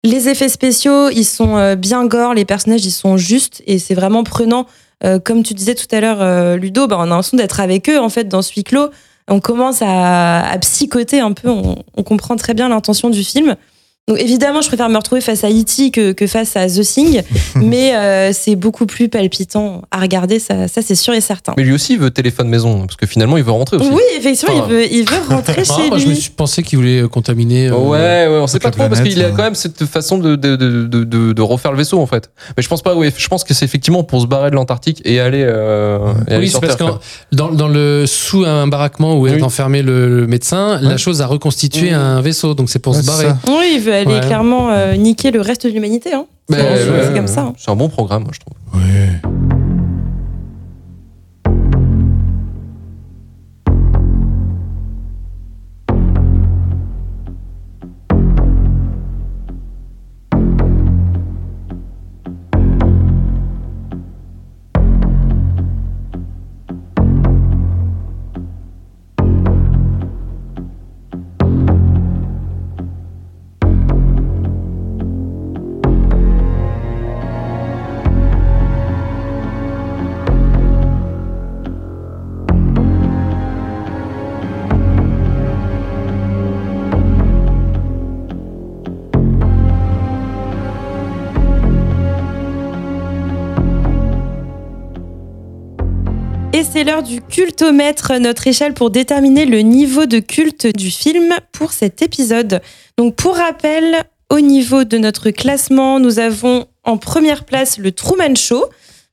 Les 0.04 0.28
effets 0.28 0.48
spéciaux, 0.50 1.08
ils 1.10 1.24
sont 1.24 1.56
euh, 1.56 1.74
bien 1.76 2.06
gore, 2.06 2.34
les 2.34 2.44
personnages, 2.44 2.84
ils 2.84 2.90
sont 2.90 3.16
justes 3.16 3.62
et 3.66 3.78
c'est 3.78 3.94
vraiment 3.94 4.22
prenant. 4.24 4.66
Euh, 5.02 5.18
comme 5.18 5.42
tu 5.42 5.54
disais 5.54 5.74
tout 5.74 5.86
à 5.94 6.00
l'heure, 6.00 6.18
euh, 6.20 6.56
Ludo, 6.56 6.86
bah, 6.86 6.96
on 6.98 7.02
a 7.02 7.06
l'impression 7.06 7.36
d'être 7.36 7.58
avec 7.60 7.88
eux, 7.90 7.98
en 7.98 8.08
fait, 8.08 8.24
dans 8.28 8.40
ce 8.42 8.52
huis 8.54 8.64
clos. 8.64 8.88
On 9.28 9.40
commence 9.40 9.80
à, 9.80 10.46
à 10.46 10.58
psychoter 10.58 11.20
un 11.20 11.32
peu, 11.32 11.48
on, 11.48 11.76
on 11.96 12.02
comprend 12.02 12.36
très 12.36 12.52
bien 12.54 12.68
l'intention 12.68 13.08
du 13.10 13.24
film. 13.24 13.56
Donc 14.06 14.20
évidemment, 14.20 14.60
je 14.60 14.68
préfère 14.68 14.90
me 14.90 14.98
retrouver 14.98 15.22
face 15.22 15.44
à 15.44 15.48
E.T. 15.48 15.90
que, 15.90 16.12
que 16.12 16.26
face 16.26 16.56
à 16.56 16.66
The 16.68 16.82
Thing, 16.82 17.22
mais 17.56 17.94
euh, 17.96 18.32
c'est 18.34 18.54
beaucoup 18.54 18.84
plus 18.84 19.08
palpitant 19.08 19.80
à 19.90 19.98
regarder, 19.98 20.38
ça, 20.38 20.68
ça 20.68 20.82
c'est 20.82 20.94
sûr 20.94 21.14
et 21.14 21.22
certain. 21.22 21.54
Mais 21.56 21.62
lui 21.62 21.72
aussi, 21.72 21.94
il 21.94 21.98
veut 22.00 22.10
téléphone 22.10 22.50
maison, 22.50 22.80
parce 22.82 22.96
que 22.96 23.06
finalement, 23.06 23.38
il 23.38 23.44
veut 23.44 23.52
rentrer 23.52 23.78
aussi. 23.78 23.88
Oui, 23.90 24.02
effectivement, 24.18 24.56
Enfin, 24.56 24.66
il, 24.68 24.74
veut, 24.74 24.92
il 24.92 25.08
veut 25.08 25.16
rentrer 25.34 25.54
Ah, 25.56 25.64
chez 25.64 25.88
moi, 25.88 25.96
je 25.96 26.04
me 26.04 26.10
lui. 26.10 26.20
suis 26.20 26.30
pensé 26.32 26.62
qu'il 26.62 26.78
voulait 26.80 27.00
euh, 27.00 27.08
contaminer. 27.08 27.68
euh, 27.68 27.76
Ouais, 27.78 28.26
ouais, 28.28 28.38
on 28.42 28.46
sait 28.46 28.58
pas 28.58 28.70
trop 28.70 28.90
parce 28.90 29.00
qu'il 29.00 29.24
a 29.24 29.30
quand 29.30 29.42
même 29.42 29.54
cette 29.54 29.86
façon 29.86 30.18
de, 30.18 30.36
de, 30.36 30.54
de, 30.56 30.84
de, 30.86 31.04
de- 31.04 31.32
de 31.32 31.42
refaire 31.42 31.72
le 31.72 31.78
vaisseau 31.78 31.98
en 31.98 32.06
fait. 32.06 32.28
Mais 32.58 32.62
je 32.62 32.68
pense 32.68 32.82
pas, 32.82 32.94
oui, 32.94 33.10
je 33.16 33.28
pense 33.28 33.42
que 33.42 33.54
c'est 33.54 33.64
effectivement 33.64 34.04
pour 34.04 34.20
se 34.20 34.26
barrer 34.26 34.50
de 34.50 34.54
l'Antarctique 34.56 35.00
et 35.06 35.18
aller, 35.18 35.42
euh, 35.48 36.12
et 36.28 36.32
aller 36.34 36.38
Oui, 36.40 36.46
c'est 36.48 36.50
sur 36.50 36.60
parce 36.60 36.76
que 36.76 36.84
dans, 37.32 37.48
dans 37.50 37.68
le 37.68 38.04
sous 38.06 38.44
un 38.44 38.66
baraquement 38.66 39.18
où 39.18 39.26
est 39.28 39.36
Oui. 39.36 39.42
enfermé 39.42 39.80
le, 39.80 40.20
le 40.20 40.26
médecin, 40.26 40.78
la 40.82 40.98
chose 40.98 41.22
a 41.22 41.26
reconstitué 41.26 41.90
un 41.92 42.20
vaisseau, 42.20 42.52
donc 42.52 42.68
c'est 42.68 42.80
pour 42.80 42.94
Ouais, 42.94 43.00
se 43.00 43.06
barrer. 43.06 43.24
ça. 43.28 43.38
Oui, 43.48 43.72
il 43.76 43.80
veut 43.80 43.93
aller 43.94 44.14
Ouais. 44.14 44.20
clairement 44.20 44.70
euh, 44.70 44.96
niquer 44.96 45.30
le 45.30 45.40
reste 45.40 45.66
de 45.66 45.72
l'humanité. 45.72 46.12
Hein. 46.14 46.26
Mais, 46.50 46.56
C'est- 46.58 46.62
ouais, 46.62 46.76
c'est 47.02 47.08
ouais, 47.10 47.14
comme 47.14 47.26
ça. 47.26 47.40
hein. 47.42 47.52
C'est 47.56 47.70
un 47.70 47.76
bon 47.76 47.88
programme, 47.88 48.24
moi, 48.24 48.32
je 48.34 48.40
trouve. 48.40 48.54
Ouais. 48.80 49.08
C'est 96.74 96.82
l'heure 96.82 97.04
du 97.04 97.20
cultomètre, 97.20 98.14
notre 98.18 98.48
échelle 98.48 98.74
pour 98.74 98.90
déterminer 98.90 99.46
le 99.46 99.60
niveau 99.60 100.06
de 100.06 100.18
culte 100.18 100.66
du 100.76 100.90
film 100.90 101.32
pour 101.52 101.72
cet 101.72 102.02
épisode. 102.02 102.60
Donc 102.98 103.14
pour 103.14 103.36
rappel, 103.36 104.02
au 104.28 104.40
niveau 104.40 104.82
de 104.82 104.98
notre 104.98 105.30
classement, 105.30 106.00
nous 106.00 106.18
avons 106.18 106.66
en 106.82 106.96
première 106.96 107.44
place 107.44 107.78
le 107.78 107.92
Truman 107.92 108.34
Show, 108.34 108.64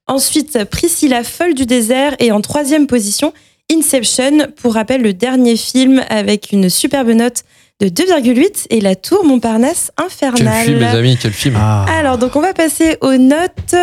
ensuite 0.07 0.63
Priscilla 0.71 1.23
folle 1.23 1.53
du 1.53 1.67
désert 1.67 2.15
et 2.17 2.31
en 2.31 2.41
troisième 2.41 2.87
position 2.87 3.31
Inception, 3.71 4.47
pour 4.59 4.73
rappel 4.73 5.03
le 5.03 5.13
dernier 5.13 5.55
film 5.55 6.03
avec 6.09 6.51
une 6.51 6.67
superbe 6.67 7.09
note 7.09 7.43
de 7.79 7.89
2,8 7.89 8.67
et 8.71 8.81
la 8.81 8.95
tour 8.95 9.23
Montparnasse 9.23 9.91
Quel 9.97 10.05
infernale. 10.07 10.65
film, 10.65 10.79
les 10.79 10.85
amis, 10.85 11.17
quel 11.21 11.31
film. 11.31 11.55
Ah. 11.59 11.85
Alors 11.95 12.17
donc 12.17 12.35
on 12.35 12.41
va 12.41 12.55
passer 12.55 12.97
aux 13.01 13.17
notes. 13.17 13.75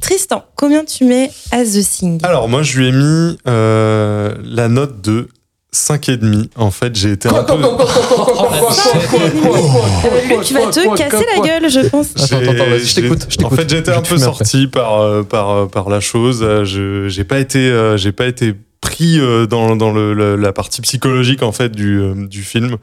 Tristan, 0.00 0.44
combien 0.56 0.84
tu 0.84 1.04
mets 1.04 1.30
à 1.50 1.62
The 1.64 1.80
Thing 1.82 2.20
Alors, 2.22 2.48
moi, 2.48 2.62
je 2.62 2.78
lui 2.78 2.88
ai 2.88 2.92
mis 2.92 3.38
euh, 3.48 4.34
la 4.44 4.68
note 4.68 5.00
de 5.00 5.28
5,5. 5.74 6.48
En 6.56 6.70
fait, 6.70 6.94
j'ai 6.94 7.12
été 7.12 7.28
un 7.28 7.42
peu. 7.42 7.52
Euh, 7.54 7.58
tu 10.44 10.54
vas 10.54 10.66
te 10.70 10.96
casser 10.96 11.24
la 11.36 11.40
gueule, 11.46 11.70
je 11.70 11.80
pense. 11.88 12.08
Attends, 12.16 12.36
attends, 12.38 12.52
attends, 12.52 12.66
vas-y, 12.70 12.84
je 12.86 12.94
t'écoute, 12.94 13.26
En 13.42 13.50
fait, 13.50 13.68
j'ai 13.68 13.78
été 13.78 13.92
Je 13.92 13.96
un 13.98 14.02
peu 14.02 14.18
sorti 14.18 14.66
par, 14.68 15.00
euh, 15.00 15.22
par, 15.22 15.68
par 15.68 15.88
la 15.88 16.00
chose. 16.00 16.46
Je 16.64 17.08
j'ai 17.08 17.24
pas 17.24 17.38
été, 17.38 17.94
j'ai 17.96 18.12
pas 18.12 18.26
été 18.26 18.54
pris 18.80 19.18
dans, 19.48 19.76
dans 19.76 19.90
le, 19.92 20.12
le- 20.14 20.36
la 20.36 20.52
partie 20.52 20.82
psychologique 20.82 21.42
en 21.42 21.52
fait 21.52 21.70
du, 21.72 22.00
du 22.28 22.42
film. 22.42 22.76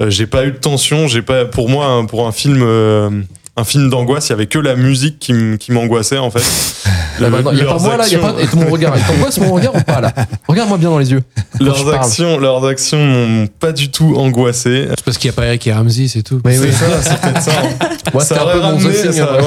Euh, 0.00 0.10
j'ai 0.10 0.26
pas 0.26 0.44
eu 0.44 0.50
de 0.52 0.56
tension. 0.58 1.06
J'ai 1.08 1.22
pas, 1.22 1.44
pour 1.46 1.68
moi, 1.70 1.86
un- 1.86 2.04
pour 2.04 2.26
un 2.26 2.32
film, 2.32 2.60
euh, 2.62 3.10
un 3.56 3.64
film 3.64 3.88
d'angoisse, 3.90 4.28
il 4.28 4.30
y 4.30 4.32
avait 4.34 4.46
que 4.46 4.58
la 4.58 4.76
musique 4.76 5.18
qui 5.18 5.72
m'angoissait 5.72 6.18
en 6.18 6.30
fait. 6.30 6.42
Il 7.18 7.22
y 7.22 7.26
a 7.26 7.30
pas 7.30 7.40
moi 7.78 7.96
là, 7.96 8.04
il 8.06 8.12
y 8.12 8.16
a 8.16 8.18
pas. 8.18 8.34
Et 8.38 8.46
ton 8.46 8.70
regard. 8.70 8.94
Mon 9.40 9.52
regard 9.54 9.74
ou 9.74 9.80
pas 9.80 10.02
là 10.02 10.12
Regarde-moi 10.48 10.76
bien 10.76 10.90
dans 10.90 10.98
les 10.98 11.10
yeux. 11.12 11.22
Leurs 11.60 11.88
actions, 11.94 12.38
leurs 12.38 12.64
actions 12.66 12.98
m'ont 12.98 13.46
pas 13.46 13.72
du 13.72 13.90
tout 13.90 14.16
angoissé. 14.16 14.86
C'est 14.90 15.02
parce 15.04 15.16
qu'il 15.16 15.30
n'y 15.30 15.34
a 15.34 15.36
pas 15.36 15.46
Eric 15.46 15.66
et 15.66 15.72
Ramsey, 15.72 16.08
c'est 16.08 16.22
tout. 16.22 16.40
Mais 16.44 16.58
oui. 16.58 16.68
C'est 16.70 16.84
ça, 16.90 17.02
c'est 17.02 17.20
peut-être 17.20 17.42
ça. 17.42 17.52
hein. 17.64 17.88
Moi, 18.12 18.22
ça 18.22 18.44
aurait 18.44 18.56
mon 18.56 18.62
ramené, 18.62 18.92
ça, 18.92 19.10
voilà, 19.24 19.42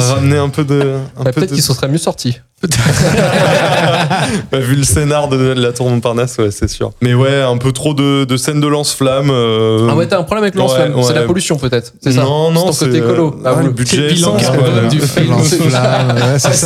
ça 0.00 0.16
un 0.42 0.48
peu 0.48 0.64
de. 0.64 0.96
Bah, 1.16 1.24
peu 1.26 1.32
Peut-être 1.32 1.50
de- 1.50 1.54
qu'il 1.54 1.62
se 1.62 1.72
serait 1.72 1.88
mieux 1.88 1.98
sorti. 1.98 2.40
Bah, 4.50 4.58
vu 4.58 4.76
le 4.76 4.84
scénar 4.84 5.28
de 5.28 5.36
la 5.52 5.72
tour 5.72 5.88
Montparnasse, 5.90 6.36
ouais, 6.38 6.50
c'est 6.50 6.68
sûr. 6.68 6.92
Mais 7.00 7.14
ouais, 7.14 7.40
un 7.42 7.56
peu 7.56 7.72
trop 7.72 7.94
de, 7.94 8.24
de 8.24 8.36
scènes 8.36 8.60
de 8.60 8.66
lance-flamme. 8.68 9.30
euh, 9.30 9.88
Ah 9.90 9.94
ouais, 9.96 10.06
t'as 10.06 10.18
un 10.18 10.22
problème 10.22 10.44
avec 10.44 10.54
lance 10.54 10.72
ouais, 10.74 10.90
C'est 11.02 11.08
ouais. 11.08 11.14
la 11.14 11.22
pollution 11.22 11.56
peut-être. 11.56 11.92
C'est 12.00 12.12
ça. 12.12 12.22
Non, 12.22 12.50
non, 12.50 12.72
c'est 12.72 12.86
côté 12.86 12.98
c'est, 12.98 13.04
écolo. 13.04 13.36
euh, 13.44 13.52
Ah, 13.56 13.62
le 13.62 13.70
budget 13.70 14.08
bilan 14.12 14.36
carbone 14.36 14.88
du 14.88 15.00
film. 15.00 15.34
C'est 15.42 15.56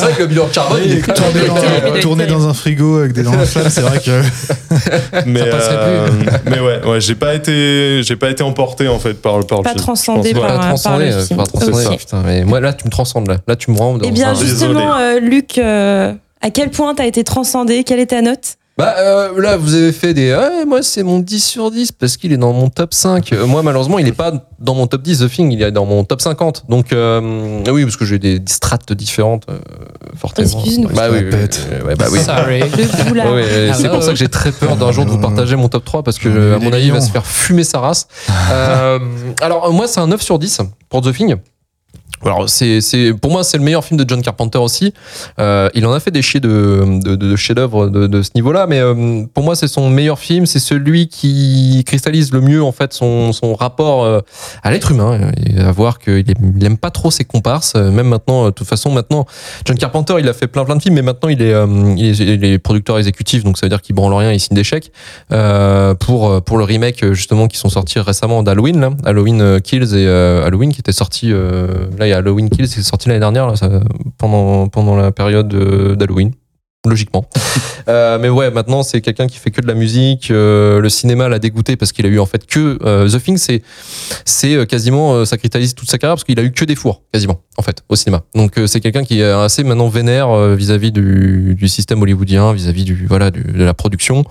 vrai 0.01 0.13
que 0.15 0.23
le 0.23 0.27
bilan 0.27 0.47
carbone, 0.53 0.81
il 0.85 0.93
est 0.93 1.07
même- 1.07 2.27
dans, 2.27 2.39
dans 2.39 2.49
un 2.49 2.55
frigo 2.55 2.99
avec 2.99 3.13
des 3.13 3.23
lance-flammes, 3.23 3.71
c'est 3.71 3.81
vrai 3.83 3.99
que. 4.01 4.23
mais, 5.27 5.41
Ça 5.41 5.47
passerait 5.47 5.77
euh, 5.79 6.09
mais 6.47 6.61
ouais, 6.61 6.81
ouais, 6.87 7.01
j'ai 7.01 7.15
pas 7.15 7.35
été, 7.35 8.03
j'ai 8.03 8.17
pas 8.17 8.31
été 8.31 8.43
emporté 8.43 8.89
en 8.89 8.99
fait 8.99 9.15
par, 9.15 9.45
par 9.47 9.59
le 9.59 9.65
Pas 9.65 9.71
film. 9.71 9.81
transcendé 9.83 10.33
par. 10.35 10.43
Pas 10.43 10.49
par 10.57 10.67
transcender, 10.69 11.11
le 11.13 11.21
film. 11.23 11.39
pas 11.39 11.97
putain, 11.97 12.23
mais 12.25 12.45
moi 12.45 12.61
là 12.61 12.73
tu 12.73 12.85
me 12.85 12.91
transcendes 12.91 13.29
là. 13.29 13.37
Là 13.47 13.57
tu 13.57 13.71
me 13.71 13.77
rends 13.79 13.97
dans 13.99 14.07
Eh 14.07 14.11
bien, 14.11 14.35
justement, 14.35 14.95
Luc, 15.21 15.59
à 16.41 16.51
quel 16.51 16.71
point 16.71 16.95
t'as 16.95 17.07
été 17.07 17.25
transcendé 17.25 17.83
Quelle 17.85 17.99
est 17.99 18.07
ta 18.07 18.23
note 18.23 18.57
Bah 18.79 18.95
euh, 18.99 19.41
là 19.41 19.57
vous 19.57 19.75
avez 19.75 19.93
fait 19.93 20.15
des 20.15 20.33
ah, 20.33 20.65
moi 20.67 20.83
c'est 20.83 21.03
mon 21.03 21.19
10 21.19 21.45
sur 21.45 21.71
10 21.71 21.93
parce 21.93 22.17
qu'il 22.17 22.33
est 22.33 22.37
dans 22.37 22.53
mon 22.53 22.69
top 22.69 22.95
5. 22.95 23.33
Euh, 23.33 23.47
moi 23.47 23.63
malheureusement 23.63 23.99
il 23.99 24.07
est 24.07 24.13
pas 24.13 24.33
dans 24.59 24.75
mon 24.75 24.87
top 24.87 25.03
10 25.03 25.21
The 25.21 25.31
Thing, 25.31 25.51
il 25.51 25.63
est 25.63 25.73
dans 25.73 25.87
mon 25.87 26.05
top 26.05 26.21
50. 26.21 26.67
Donc 26.69 26.93
euh, 26.93 27.63
oui 27.71 27.85
parce 27.85 27.97
que 27.97 28.05
j'ai 28.05 28.19
des, 28.19 28.41
strates 28.47 28.93
différentes 28.93 29.47
euh, 29.49 29.59
fortement. 30.17 30.47
Excuse-nous. 30.47 30.89
Bah 30.89 31.09
oui, 31.11 31.19
ouais, 31.19 31.95
bah 31.97 32.07
oui. 32.11 32.21
Sorry. 32.21 32.63
Ouais, 33.17 33.33
ouais, 33.33 33.73
c'est 33.75 33.89
pour 33.89 34.03
ça 34.03 34.11
que 34.11 34.17
j'ai 34.17 34.29
très 34.29 34.53
peur 34.53 34.77
d'un 34.77 34.93
jour 34.93 35.05
de 35.05 35.11
vous 35.11 35.19
partager 35.19 35.57
mon 35.57 35.69
top 35.69 35.85
3 35.85 36.03
parce 36.03 36.19
que 36.19 36.29
euh, 36.29 36.57
à 36.57 36.59
mon 36.59 36.73
avis 36.73 36.87
il 36.87 36.93
va 36.93 37.01
se 37.01 37.11
faire 37.11 37.27
fumer 37.27 37.65
sa 37.65 37.81
race. 37.81 38.07
Euh, 38.53 38.99
alors 39.41 39.73
moi 39.73 39.89
c'est 39.89 40.01
un 40.01 40.07
9 40.07 40.21
sur 40.21 40.39
10 40.39 40.61
pour 40.89 41.01
The 41.03 41.13
Thing. 41.13 41.37
Alors 42.25 42.49
c'est 42.49 42.81
c'est 42.81 43.13
pour 43.13 43.31
moi 43.31 43.45
c'est 43.45 43.59
le 43.59 43.63
meilleur 43.63 43.85
film 43.85 44.03
de 44.03 44.09
John 44.09 44.23
Carpenter 44.23 44.59
aussi. 44.59 44.95
Euh, 45.39 45.69
il 45.75 45.85
en 45.85 45.93
a 45.93 46.01
fait 46.01 46.11
des 46.11 46.23
chiers 46.23 46.41
de 46.41 46.99
de, 47.05 47.15
de 47.15 47.37
chefs-d'œuvre 47.37 47.89
de, 47.89 48.07
de 48.07 48.23
ce 48.23 48.31
niveau-là, 48.35 48.67
mais 48.67 48.81
euh, 48.81 49.25
pour 49.35 49.45
moi 49.45 49.55
c'est 49.55 49.69
son 49.69 49.91
meilleur 49.91 50.19
film. 50.19 50.47
C'est 50.47 50.59
celui 50.59 51.09
qui 51.09 51.85
cristallise 51.87 52.33
le 52.33 52.41
mieux 52.41 52.63
en 52.65 52.73
fait 52.73 52.95
son 52.95 53.33
son 53.33 53.55
rapport 53.55 54.05
euh, 54.05 54.21
à 54.63 54.71
l'être 54.71 54.91
humain. 54.93 55.31
Et 55.45 55.61
à 55.61 55.71
voir 55.71 55.99
qu'il 55.99 56.29
aime, 56.31 56.55
il 56.57 56.65
aime 56.65 56.79
pas 56.79 56.91
trop 56.91 57.11
ses 57.11 57.25
comparses. 57.25 57.75
Euh, 57.77 57.91
Même 57.91 58.09
maintenant, 58.09 58.45
euh, 58.45 58.47
de 58.47 58.55
toute 58.55 58.67
façon 58.67 58.91
maintenant 58.91 59.27
John 59.67 59.77
Carpenter 59.77 60.15
il 60.19 60.29
a 60.29 60.33
fait 60.33 60.47
plein 60.47 60.65
plein 60.65 60.77
de 60.77 60.83
films, 60.83 60.95
mais 60.95 61.03
maintenant 61.03 61.29
il 61.29 61.43
est 61.43 61.53
euh, 61.53 61.67
il 61.99 62.07
est, 62.07 62.19
il 62.19 62.45
est 62.45 62.59
producteur 62.59 62.97
exécutif, 62.97 63.45
donc 63.45 63.59
ça 63.59 63.67
veut 63.67 63.71
dire 63.71 63.83
qu'il 63.83 63.95
branle 63.95 64.15
rien, 64.15 64.33
il 64.33 64.41
signe 64.41 64.57
des 64.57 64.65
chèques 64.65 64.91
pour 66.01 66.43
pour 66.43 66.57
le 66.57 66.65
remake 66.65 67.13
justement 67.13 67.47
qui 67.47 67.59
sont 67.59 67.69
sortis 67.69 68.01
récemment 68.01 68.43
d'Halloween, 68.43 68.81
là. 68.81 68.91
Halloween 69.05 69.61
Kills 69.61 69.95
et 69.95 70.09
Halloween 70.09 70.73
qui 70.73 70.81
était 70.81 70.93
sorti 70.93 71.31
là 71.99 72.07
il 72.07 72.11
y 72.11 72.13
a 72.13 72.19
Halloween 72.19 72.49
Kills 72.51 72.69
qui 72.69 72.81
est 72.81 72.83
sorti 72.83 73.09
l'année 73.09 73.21
dernière 73.21 73.47
là, 73.47 73.57
ça- 73.57 73.81
pendant 74.19 74.69
pendant 74.69 74.97
la 74.97 75.13
période 75.13 75.53
euh, 75.55 75.95
d'Halloween. 75.97 76.33
Logiquement. 76.85 77.29
Euh, 77.89 78.19
mais 78.21 78.29
ouais, 78.29 78.51
maintenant 78.51 78.83
c'est 78.83 79.01
quelqu'un 79.01 79.29
qui 79.29 79.39
fait 79.39 79.53
que 79.53 79.61
de 79.61 79.69
la 79.69 79.75
musique. 79.75 80.33
euh, 80.33 80.81
le 80.81 80.89
cinéma 80.89 81.29
l'a 81.29 81.39
dégoûté 81.39 81.77
parce 81.77 81.93
qu'il 81.93 82.05
a 82.05 82.09
eu 82.09 82.19
en 82.19 82.27
fait 82.27 82.45
que 82.45 82.79
euh, 82.83 83.09
The 83.09 83.23
Thing, 83.23 83.37
c'est 83.37 83.63
c'est 84.25 84.67
quasiment 84.67 85.25
ça 85.25 85.37
cristallise 85.39 85.77
toute 85.77 85.89
sa 85.89 85.97
carrière 85.97 86.17
parce 86.17 86.25
qu'il 86.25 86.37
a 86.41 86.43
eu 86.43 86.51
que 86.51 86.65
des 86.65 86.75
fours 86.75 87.03
quasiment 87.13 87.43
en 87.57 87.63
fait 87.63 87.85
au 87.89 87.95
cinéma. 87.95 88.23
Donc 88.35 88.55
c'est 88.67 88.81
quelqu'un 88.81 89.05
qui 89.05 89.21
est 89.21 89.31
assez 89.31 89.63
maintenant 89.63 89.87
vénère 89.87 90.37
vis-à-vis 90.57 90.91
du, 90.91 91.55
du 91.57 91.69
système 91.69 92.03
hollywoodien, 92.03 92.53
vis-à-vis 92.53 92.83
du 92.83 93.07
voilà 93.07 93.31
de 93.31 93.63
la 93.63 93.73
production. 93.73 94.25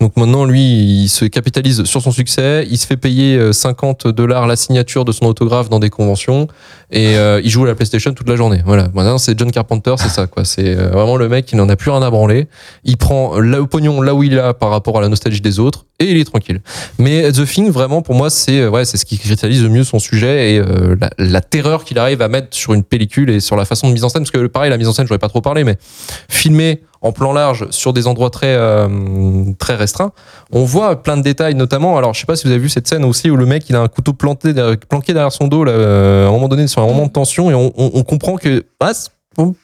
Donc 0.00 0.16
maintenant 0.16 0.44
lui 0.44 1.04
il 1.04 1.08
se 1.08 1.26
capitalise 1.26 1.84
sur 1.84 2.02
son 2.02 2.10
succès, 2.10 2.66
il 2.68 2.76
se 2.76 2.88
fait 2.88 2.96
payer 2.96 3.36
euh, 3.36 3.52
50 3.52 4.08
dollars 4.08 4.48
la 4.48 4.56
signature 4.56 5.04
de 5.04 5.12
son 5.12 5.26
autographe 5.26 5.68
dans 5.68 5.78
des 5.78 5.90
conventions 5.90 6.48
et 6.90 7.14
il 7.14 7.50
joue 7.50 7.62
à 7.64 7.68
la 7.68 7.76
PlayStation 7.76 8.12
toute 8.14 8.28
la 8.28 8.34
journée. 8.36 8.62
Voilà, 8.66 8.88
maintenant 8.94 9.18
c'est 9.18 9.38
John 9.38 9.52
Carpenter, 9.52 9.94
c'est 9.98 10.08
ça 10.08 10.26
quoi. 10.26 10.44
C'est 10.44 10.74
vraiment 10.74 11.16
le 11.16 11.28
mec 11.28 11.46
qui 11.46 11.54
n'en 11.54 11.68
a 11.68 11.76
plus 11.76 11.90
rien 11.92 11.95
à 12.02 12.10
branler. 12.10 12.48
Il 12.84 12.96
prend 12.96 13.38
le 13.38 13.66
pognon 13.66 14.00
là 14.00 14.14
où 14.14 14.22
il 14.22 14.38
a 14.38 14.54
par 14.54 14.70
rapport 14.70 14.98
à 14.98 15.00
la 15.00 15.08
nostalgie 15.08 15.40
des 15.40 15.58
autres 15.58 15.86
et 15.98 16.10
il 16.10 16.18
est 16.18 16.24
tranquille. 16.24 16.60
Mais 16.98 17.32
The 17.32 17.46
Thing, 17.46 17.70
vraiment, 17.70 18.02
pour 18.02 18.14
moi, 18.14 18.28
c'est 18.28 18.60
euh, 18.60 18.70
ouais, 18.70 18.84
c'est 18.84 18.96
ce 18.96 19.06
qui 19.06 19.18
cristallise 19.18 19.62
le 19.62 19.68
mieux 19.68 19.84
son 19.84 19.98
sujet 19.98 20.54
et 20.54 20.58
euh, 20.58 20.96
la, 21.18 21.40
terreur 21.40 21.84
qu'il 21.84 21.98
arrive 21.98 22.20
à 22.22 22.28
mettre 22.28 22.48
sur 22.50 22.74
une 22.74 22.82
pellicule 22.82 23.30
et 23.30 23.40
sur 23.40 23.56
la 23.56 23.64
façon 23.64 23.88
de 23.88 23.92
mise 23.92 24.04
en 24.04 24.08
scène. 24.08 24.22
Parce 24.22 24.30
que 24.30 24.46
pareil, 24.46 24.70
la 24.70 24.78
mise 24.78 24.88
en 24.88 24.92
scène, 24.92 25.06
j'aurais 25.06 25.18
pas 25.18 25.28
trop 25.28 25.40
parlé, 25.40 25.64
mais 25.64 25.78
filmé 26.28 26.82
en 27.02 27.12
plan 27.12 27.32
large 27.32 27.66
sur 27.70 27.92
des 27.92 28.06
endroits 28.06 28.30
très 28.30 28.54
euh, 28.56 28.88
très 29.58 29.76
restreints, 29.76 30.12
on 30.50 30.64
voit 30.64 31.02
plein 31.02 31.16
de 31.16 31.22
détails, 31.22 31.54
notamment. 31.54 31.96
Alors, 31.96 32.14
je 32.14 32.20
sais 32.20 32.26
pas 32.26 32.36
si 32.36 32.44
vous 32.44 32.50
avez 32.50 32.60
vu 32.60 32.68
cette 32.68 32.88
scène 32.88 33.04
aussi 33.04 33.30
où 33.30 33.36
le 33.36 33.46
mec 33.46 33.68
il 33.68 33.76
a 33.76 33.80
un 33.80 33.88
couteau 33.88 34.12
planté 34.12 34.52
planqué 34.88 35.12
derrière 35.12 35.32
son 35.32 35.46
dos 35.46 35.66
à 35.66 35.70
un 35.70 36.30
moment 36.30 36.48
donné 36.48 36.66
sur 36.66 36.82
un 36.82 36.86
moment 36.86 37.06
de 37.06 37.12
tension 37.12 37.50
et 37.50 37.54
on, 37.54 38.02
comprend 38.02 38.36
que 38.36 38.64
ah, 38.80 38.92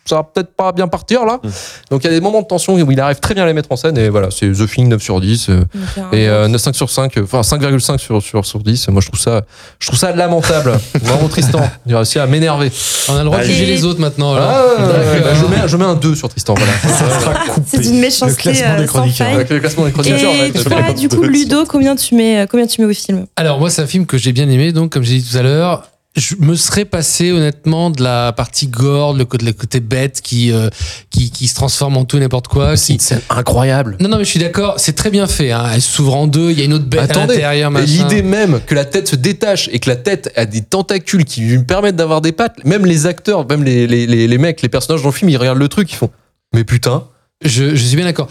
ça 0.05 0.17
va 0.17 0.23
peut-être 0.25 0.55
pas 0.55 0.73
bien 0.73 0.89
partir 0.89 1.25
là. 1.25 1.41
Mm. 1.43 1.49
Donc 1.91 2.05
il 2.05 2.07
y 2.07 2.11
a 2.11 2.13
des 2.13 2.21
moments 2.21 2.43
de 2.43 2.47
tension 2.47 2.75
où 2.75 2.93
il 2.93 3.01
arrive 3.01 3.21
très 3.21 3.35
bien 3.35 3.45
à 3.45 3.47
les 3.47 3.53
mettre 3.53 3.71
en 3.73 3.77
scène 3.77 3.97
et 3.99 4.09
voilà, 4.09 4.29
c'est 4.31 4.51
The 4.51 4.67
Thing 4.67 4.89
9 4.89 5.03
sur 5.03 5.21
10 5.21 5.49
euh, 5.49 5.65
et 6.13 6.29
euh, 6.29 6.59
5 6.59 6.75
sur 6.75 6.91
5, 6.91 7.17
euh, 7.17 7.25
enfin 7.25 7.41
5,5 7.41 7.99
sur, 7.99 8.23
sur, 8.23 8.45
sur 8.45 8.59
10. 8.61 8.89
Moi 8.89 9.01
je 9.01 9.09
trouve 9.09 9.21
ça, 9.21 9.43
je 9.79 9.87
trouve 9.87 9.99
ça 9.99 10.13
lamentable. 10.13 10.79
Bravo 11.05 11.29
Tristan, 11.29 11.61
il 11.87 11.95
a 11.95 11.99
réussi 11.99 12.19
à 12.19 12.27
m'énerver. 12.27 12.71
On 13.09 13.15
a 13.15 13.19
le 13.19 13.25
droit 13.25 13.39
de 13.39 13.45
Allez. 13.45 13.53
juger 13.53 13.67
les 13.67 13.85
autres 13.85 14.01
maintenant. 14.01 14.35
alors. 14.35 14.49
Ah, 14.51 14.83
ouais, 14.83 15.21
bah, 15.21 15.35
je, 15.35 15.47
mets, 15.47 15.69
je 15.69 15.77
mets 15.77 15.85
un 15.85 15.95
2 15.95 16.15
sur 16.15 16.29
Tristan, 16.29 16.55
voilà. 16.55 16.73
C'est 17.67 17.81
d'une 17.81 17.99
méchanceté 17.99 18.53
classement 18.53 18.77
des 18.77 18.83
euh, 18.83 18.87
sans 18.87 18.93
chroniqueurs. 18.93 19.29
Avec 19.29 19.51
le 19.51 19.61
classement 19.61 19.85
des 19.85 19.93
chroniqueurs. 19.93 20.35
Et 20.35 20.53
toi, 20.53 20.93
du 20.93 21.09
coup, 21.09 21.23
Ludo, 21.23 21.65
combien 21.67 21.97
tu 21.97 22.15
mets, 22.15 22.47
combien 22.51 22.67
tu 22.67 22.81
mets 22.81 22.87
au 22.87 22.95
film? 22.95 23.27
Alors 23.37 23.59
moi 23.59 23.71
c'est 23.71 23.83
un 23.83 23.87
film 23.87 24.07
que 24.07 24.19
j'ai 24.19 24.33
bien 24.33 24.49
aimé 24.49 24.73
donc 24.73 24.93
comme 24.93 25.03
j'ai 25.03 25.19
dit 25.19 25.29
tout 25.29 25.37
à 25.37 25.43
l'heure 25.43 25.85
je 26.15 26.35
me 26.39 26.55
serais 26.57 26.85
passé 26.85 27.33
honnêtement 27.33 27.89
de 27.89 28.03
la 28.03 28.33
partie 28.33 28.67
gore 28.67 29.15
le 29.15 29.25
côté, 29.25 29.47
le 29.47 29.53
côté 29.55 29.81
bête 29.81 30.21
qui, 30.21 30.53
euh, 30.53 30.69
qui 31.11 31.31
qui 31.31 31.49
se 31.49 31.55
transforme 31.55 31.97
en 31.97 32.05
tout 32.05 32.19
n'importe 32.19 32.49
quoi 32.49 32.77
C'est 32.77 32.97
qui... 32.99 33.15
incroyable. 33.31 33.97
non 33.99 34.09
non 34.11 34.19
mais 34.19 34.25
je 34.25 34.29
suis 34.31 34.39
d'accord 34.39 34.75
c'est 34.77 34.93
très 34.93 35.11
bien 35.11 35.27
fait 35.27 35.53
hein. 35.53 35.65
elle 35.73 35.81
s'ouvre 35.81 36.15
en 36.15 36.27
deux 36.27 36.51
il 36.51 36.59
y 36.59 36.63
a 36.63 36.67
une 36.67 36.75
autre 36.75 36.85
bête 36.85 37.01
à 37.01 37.05
Attendez, 37.05 37.35
l'intérieur 37.37 37.71
et 37.71 37.73
machin. 37.73 37.87
l'idée 38.09 38.23
même 38.23 38.61
que 38.67 38.75
la 38.75 38.85
tête 38.85 39.09
se 39.09 39.17
détache 39.17 39.71
et 39.73 39.79
que 39.79 39.89
la 39.89 39.97
tête 39.97 40.31
a 40.37 40.45
des 40.45 40.61
tentacules 40.63 41.25
qui 41.25 41.41
lui 41.41 41.59
permettent 41.65 41.97
d'avoir 41.97 42.21
des 42.21 42.33
pattes, 42.33 42.63
même 42.65 42.85
les 42.85 43.07
acteurs, 43.07 43.49
même 43.49 43.65
les, 43.65 43.87
les, 43.87 44.07
les, 44.07 44.29
les 44.29 44.39
mecs, 44.39 44.61
les 44.61 44.69
personnages 44.69 45.03
dans 45.03 45.09
le 45.09 45.15
film, 45.15 45.31
ils 45.31 45.37
regardent 45.39 45.59
le 45.59 45.69
truc, 45.69 45.91
ils 45.93 45.97
font 45.97 46.11
Mais 46.55 46.65
putain, 46.65 47.05
Je, 47.43 47.75
je 47.75 47.85
suis 47.87 47.97
bien 47.97 48.05
d'accord. 48.05 48.29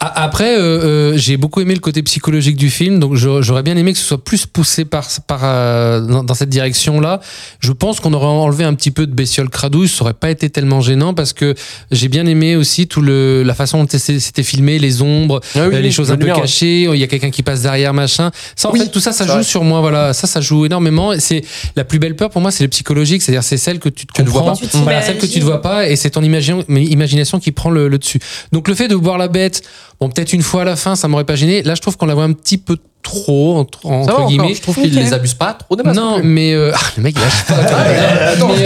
Après, 0.00 0.56
euh, 0.56 0.60
euh, 0.60 1.12
j'ai 1.16 1.36
beaucoup 1.36 1.60
aimé 1.60 1.74
le 1.74 1.80
côté 1.80 2.04
psychologique 2.04 2.54
du 2.56 2.70
film, 2.70 3.00
donc 3.00 3.16
j'aurais 3.16 3.64
bien 3.64 3.76
aimé 3.76 3.92
que 3.92 3.98
ce 3.98 4.04
soit 4.04 4.22
plus 4.22 4.46
poussé 4.46 4.84
par, 4.84 5.04
par 5.26 5.40
euh, 5.42 6.00
dans, 6.00 6.22
dans 6.22 6.34
cette 6.34 6.50
direction-là. 6.50 7.18
Je 7.58 7.72
pense 7.72 7.98
qu'on 7.98 8.12
aurait 8.12 8.26
enlevé 8.26 8.62
un 8.62 8.74
petit 8.74 8.92
peu 8.92 9.08
de 9.08 9.12
bestiole 9.12 9.48
cradouille, 9.50 9.88
ça 9.88 10.02
aurait 10.04 10.14
pas 10.14 10.30
été 10.30 10.50
tellement 10.50 10.80
gênant 10.80 11.14
parce 11.14 11.32
que 11.32 11.56
j'ai 11.90 12.06
bien 12.06 12.26
aimé 12.26 12.54
aussi 12.54 12.86
tout 12.86 13.00
le 13.02 13.42
la 13.42 13.54
façon 13.54 13.82
dont 13.82 13.88
c'était 13.90 14.44
filmé, 14.44 14.78
les 14.78 15.02
ombres, 15.02 15.40
Ah 15.56 15.66
oui, 15.68 15.74
euh, 15.74 15.80
les 15.80 15.90
choses 15.90 16.12
un 16.12 16.16
peu 16.16 16.26
cachées. 16.26 16.82
Il 16.84 17.00
y 17.00 17.02
a 17.02 17.08
quelqu'un 17.08 17.30
qui 17.30 17.42
passe 17.42 17.62
derrière, 17.62 17.92
machin. 17.92 18.30
Ça, 18.54 18.68
en 18.68 18.72
Oui, 18.72 18.78
fait, 18.78 18.88
tout 18.90 19.00
ça, 19.00 19.10
ça 19.10 19.26
joue 19.26 19.32
vrai. 19.32 19.42
sur 19.42 19.64
moi. 19.64 19.80
Voilà, 19.80 20.12
ça, 20.12 20.28
ça 20.28 20.40
joue 20.40 20.64
énormément. 20.64 21.10
C'est 21.18 21.42
la 21.74 21.82
plus 21.82 21.98
belle 21.98 22.14
peur 22.14 22.30
pour 22.30 22.40
moi, 22.40 22.52
c'est 22.52 22.62
le 22.62 22.70
psychologique, 22.70 23.20
c'est-à-dire 23.20 23.42
c'est 23.42 23.56
celle 23.56 23.80
que 23.80 23.88
tu 23.88 24.06
te 24.06 24.12
Tu 24.12 24.22
ne 24.22 24.28
vois 24.28 24.42
comprends, 24.42 24.56
pas. 24.56 24.66
Tu 24.68 24.76
voilà, 24.76 25.02
celle 25.02 25.18
que 25.18 25.26
tu 25.26 25.40
ne 25.40 25.44
vois 25.44 25.60
pas, 25.60 25.88
et 25.88 25.96
c'est 25.96 26.10
ton 26.10 26.22
imagine- 26.22 26.62
imagination 26.68 27.40
qui 27.40 27.50
prend 27.50 27.70
le, 27.70 27.88
le 27.88 27.98
dessus. 27.98 28.20
Donc 28.52 28.68
le 28.68 28.76
fait 28.76 28.86
de 28.86 28.94
voir 28.94 29.18
la 29.18 29.26
bête, 29.26 29.62
bon 30.00 30.08
peut-être 30.08 30.32
une 30.32 30.42
fois 30.42 30.62
à 30.62 30.64
la 30.64 30.76
fin, 30.76 30.96
ça 30.96 31.08
m'aurait 31.08 31.24
pas 31.24 31.36
gêné. 31.36 31.62
Là, 31.62 31.74
je 31.74 31.80
trouve 31.80 31.96
qu'on 31.96 32.06
la 32.06 32.14
voit 32.14 32.24
un 32.24 32.32
petit 32.32 32.58
peu 32.58 32.76
trop 33.02 33.56
entre, 33.56 33.88
va 33.88 33.94
encore, 33.94 34.26
guillemets. 34.28 34.54
je 34.54 34.60
trouve 34.60 34.74
qu'ils 34.74 34.96
Ok. 34.98 35.02
les 35.04 35.12
abusent 35.12 35.34
pas 35.34 35.54
trop 35.54 35.76
masses 35.82 35.96
Non, 35.96 36.20
mais 36.22 36.52
euh, 36.52 36.72
ah, 36.74 36.78
le 36.96 37.02
mec 37.04 37.14
il 37.16 37.22
lâche 37.22 37.44
pas. 37.46 37.54
Attends, 38.32 38.50
je 38.56 38.64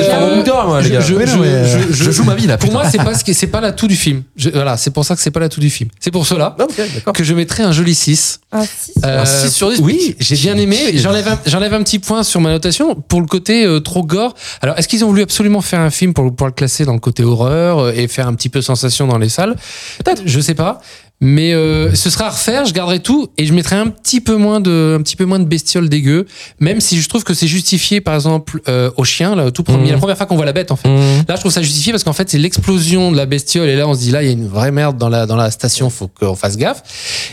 euh, 2.08 2.12
joue 2.12 2.24
ma 2.24 2.34
vie 2.34 2.46
là. 2.46 2.56
Pour 2.58 2.72
moi, 2.72 2.84
c'est 2.90 2.98
pas 2.98 3.14
ce 3.14 3.24
qui- 3.24 3.34
c'est 3.34 3.46
pas 3.46 3.60
l'atout 3.60 3.86
du 3.88 3.94
film. 3.96 4.22
Je- 4.36 4.50
voilà, 4.50 4.76
c'est 4.76 4.90
pour 4.90 5.04
ça 5.04 5.14
que 5.14 5.20
c'est 5.20 5.30
pas 5.30 5.40
l'atout 5.40 5.60
du 5.60 5.70
film. 5.70 5.90
C'est 6.00 6.10
pour 6.10 6.26
cela 6.26 6.56
ok, 6.58 6.72
d'accord. 6.94 7.12
que 7.12 7.24
je 7.24 7.34
mettrais 7.34 7.62
un 7.62 7.72
joli 7.72 7.94
6. 7.94 8.40
Un 8.52 8.64
six. 8.64 8.92
Euh, 9.04 9.22
Un 9.22 9.26
6 9.26 9.50
sur 9.52 9.70
10. 9.70 9.80
Oui, 9.80 10.16
j'ai 10.18 10.36
bien 10.36 10.56
aimé. 10.56 10.76
J'enlève 10.98 11.28
un, 11.28 11.38
j'enlève 11.46 11.74
un 11.74 11.82
petit 11.82 11.98
point 11.98 12.22
sur 12.22 12.40
ma 12.40 12.50
notation 12.50 12.94
pour 12.94 13.20
le 13.20 13.26
côté 13.26 13.64
euh, 13.64 13.80
trop 13.80 14.02
gore. 14.02 14.34
Alors, 14.60 14.78
est-ce 14.78 14.88
qu'ils 14.88 15.04
ont 15.04 15.08
voulu 15.08 15.22
absolument 15.22 15.60
faire 15.60 15.80
un 15.80 15.90
film 15.90 16.14
pour, 16.14 16.34
pour 16.34 16.46
le 16.46 16.52
classer 16.52 16.84
dans 16.84 16.94
le 16.94 17.00
côté 17.00 17.22
horreur 17.22 17.78
euh, 17.78 17.92
et 17.94 18.08
faire 18.08 18.26
un 18.28 18.34
petit 18.34 18.48
peu 18.48 18.60
sensation 18.62 19.06
dans 19.06 19.18
les 19.18 19.28
salles? 19.28 19.56
Peut-être, 20.04 20.22
je 20.26 20.40
sais 20.40 20.54
pas. 20.54 20.80
Mais 21.24 21.52
euh, 21.54 21.94
ce 21.94 22.10
sera 22.10 22.26
à 22.26 22.30
refaire, 22.30 22.66
je 22.66 22.74
garderai 22.74 22.98
tout 22.98 23.28
et 23.38 23.46
je 23.46 23.52
mettrai 23.52 23.76
un 23.76 23.86
petit 23.86 24.20
peu 24.20 24.34
moins 24.34 24.58
de, 24.60 24.96
un 24.98 25.02
petit 25.02 25.14
peu 25.14 25.24
moins 25.24 25.38
de 25.38 25.44
bestioles 25.44 25.88
dégueu, 25.88 26.26
même 26.58 26.80
si 26.80 27.00
je 27.00 27.08
trouve 27.08 27.22
que 27.22 27.32
c'est 27.32 27.46
justifié, 27.46 28.00
par 28.00 28.16
exemple, 28.16 28.60
euh, 28.68 28.90
au 28.96 29.04
chien, 29.04 29.36
là, 29.36 29.46
au 29.46 29.50
tout 29.52 29.62
premier, 29.62 29.84
Mhm. 29.84 29.92
la 29.92 29.98
première 29.98 30.16
fois 30.16 30.26
qu'on 30.26 30.34
voit 30.34 30.44
la 30.44 30.52
bête, 30.52 30.72
en 30.72 30.76
fait. 30.76 30.88
Mmh. 30.88 31.24
Là, 31.28 31.36
je 31.36 31.40
trouve 31.40 31.52
ça 31.52 31.62
justifié 31.62 31.92
parce 31.92 32.02
qu'en 32.02 32.12
fait, 32.12 32.28
c'est 32.28 32.38
l'explosion 32.38 33.12
de 33.12 33.16
la 33.16 33.26
bestiole. 33.26 33.68
Et 33.68 33.76
là, 33.76 33.86
on 33.86 33.94
se 33.94 34.00
dit, 34.00 34.10
là, 34.10 34.22
il 34.24 34.26
y 34.26 34.28
a 34.30 34.32
une 34.32 34.48
vraie 34.48 34.72
merde 34.72 34.98
dans 34.98 35.08
la, 35.08 35.26
dans 35.26 35.36
la 35.36 35.52
station. 35.52 35.90
Faut 35.90 36.08
qu'on 36.08 36.34
fasse 36.34 36.56
gaffe. 36.56 36.82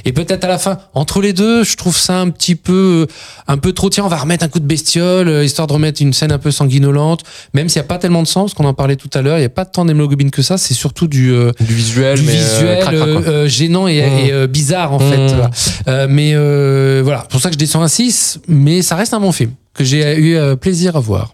Et 0.06 0.12
peut-être 0.12 0.44
à 0.44 0.48
la 0.50 0.60
fin, 0.60 0.78
entre 0.94 1.20
les 1.20 1.34
deux, 1.34 1.64
je 1.64 1.76
trouve 1.76 1.98
ça 1.98 2.20
un 2.20 2.30
petit 2.30 2.54
peu, 2.56 3.08
un 3.48 3.58
peu 3.58 3.74
trop. 3.74 3.90
Tiens, 3.90 4.06
on 4.06 4.08
va 4.08 4.18
remettre 4.18 4.46
un 4.46 4.50
coup 4.50 4.60
de 4.60 4.68
bestiole, 4.68 5.28
euh, 5.28 5.44
histoire 5.44 5.66
de 5.66 5.74
remettre 5.74 6.00
une 6.02 6.14
scène 6.14 6.32
un 6.32 6.38
peu 6.38 6.52
sanguinolente. 6.52 7.24
Même 7.56 7.70
s'il 7.70 7.80
n'y 7.82 7.86
a 7.86 7.88
pas 7.88 7.98
tellement 7.98 8.22
de 8.22 8.28
sang, 8.28 8.42
parce 8.42 8.54
qu'on 8.54 8.66
en 8.66 8.76
parlait 8.76 8.98
tout 8.98 9.10
à 9.16 9.24
l'heure, 9.24 9.38
il 9.38 9.42
n'y 9.42 9.46
a 9.48 9.50
pas 9.50 9.66
tant 9.66 9.84
d'hémoglobine 9.86 10.30
que 10.30 10.44
ça. 10.44 10.60
C'est 10.60 10.76
surtout 10.76 11.08
du, 11.08 11.32
euh, 11.32 11.52
Du 11.60 11.74
visuel, 11.74 12.20
du 12.20 12.26
mais 12.26 12.34
euh, 12.38 12.54
visuel 12.54 12.80
crac, 12.82 12.96
crac, 12.96 13.48
et, 13.88 14.02
Mm. 14.02 14.18
et, 14.28 14.32
euh, 14.32 14.48
bizarre, 14.48 14.94
en 14.94 15.00
Mm. 15.00 15.12
fait. 15.12 15.28
Voilà. 15.28 15.50
Euh, 15.88 16.08
mais 16.10 16.32
euh, 16.34 17.02
voilà, 17.04 17.22
c'est 17.24 17.32
pour 17.32 17.42
ça 17.42 17.50
que 17.50 17.54
je 17.54 17.60
descends 17.60 17.82
un 17.82 17.88
6. 17.88 18.40
Mais 18.48 18.82
ça 18.82 18.96
reste 18.96 19.14
un 19.14 19.20
bon 19.20 19.32
film 19.32 19.52
que 19.74 19.84
j'ai 19.84 20.16
eu 20.18 20.36
euh, 20.36 20.56
plaisir 20.56 20.96
à 20.96 21.00
voir. 21.00 21.34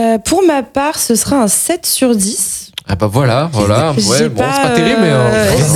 Euh, 0.00 0.18
pour 0.18 0.42
ma 0.46 0.62
part, 0.62 0.98
ce 0.98 1.14
sera 1.14 1.36
un 1.42 1.48
7 1.48 1.86
sur 1.86 2.14
10. 2.16 2.72
Ah 2.86 2.96
bah 2.96 3.06
voilà, 3.10 3.48
voilà. 3.52 3.90
Ouais, 3.92 3.96
bon, 3.96 4.02
c'est 4.12 4.28
pas 4.34 4.70
terrible, 4.74 5.00
mais. 5.00 5.12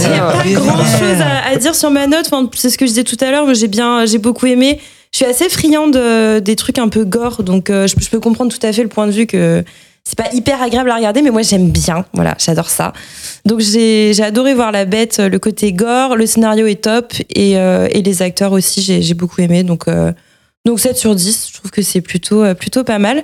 Il 0.03 0.09
n'y 0.11 0.15
a 0.15 0.33
pas 0.33 0.43
grand 0.61 0.77
chose 0.85 1.21
à, 1.21 1.49
à 1.53 1.57
dire 1.57 1.75
sur 1.75 1.91
ma 1.91 2.07
note. 2.07 2.27
Enfin, 2.31 2.49
c'est 2.55 2.69
ce 2.69 2.77
que 2.77 2.85
je 2.85 2.91
disais 2.91 3.05
tout 3.05 3.17
à 3.21 3.31
l'heure. 3.31 3.53
J'ai 3.55 3.69
bien, 3.69 4.05
j'ai 4.07 4.19
beaucoup 4.19 4.47
aimé. 4.47 4.79
Je 5.13 5.19
suis 5.19 5.25
assez 5.27 5.49
friande 5.49 5.95
de- 5.95 6.39
des 6.41 6.55
trucs 6.55 6.79
un 6.79 6.89
peu 6.91 7.05
gore, 7.07 7.43
donc 7.43 7.71
euh, 7.71 7.87
je, 7.87 7.95
je 7.99 8.11
peux 8.11 8.21
comprendre 8.21 8.53
tout 8.53 8.67
à 8.67 8.71
fait 8.75 8.83
le 8.83 8.91
point 8.91 9.07
de 9.07 9.13
vue 9.13 9.27
que 9.27 9.65
c'est 10.09 10.17
pas 10.17 10.33
hyper 10.33 10.63
agréable 10.63 10.91
à 10.91 10.97
regarder, 10.97 11.21
mais 11.21 11.31
moi 11.31 11.43
j'aime 11.43 11.69
bien. 11.69 12.07
Voilà, 12.15 12.35
j'adore 12.39 12.71
ça. 12.71 12.95
Donc 13.45 13.61
j'ai 13.61 14.19
adoré 14.23 14.55
voir 14.55 14.73
la 14.73 14.87
bête, 14.87 15.19
le 15.19 15.39
côté 15.39 15.75
gore, 15.75 16.17
le 16.17 16.25
scénario 16.25 16.67
est 16.67 16.83
top 16.83 17.13
et, 17.29 17.59
euh, 17.59 17.89
et 17.91 18.01
les 18.01 18.23
acteurs 18.23 18.53
aussi, 18.53 18.81
j'ai 18.81 19.13
beaucoup 19.13 19.43
aimé. 19.43 19.65
Donc 19.65 19.87
euh, 19.87 20.11
donc 20.65 20.81
7 20.81 20.97
sur 20.97 21.15
10, 21.15 21.49
je 21.51 21.59
trouve 21.59 21.71
que 21.71 21.83
c'est 21.83 22.01
plutôt 22.01 22.43
euh, 22.43 22.55
plutôt 22.55 22.85
pas 22.85 22.99
mal. 22.99 23.23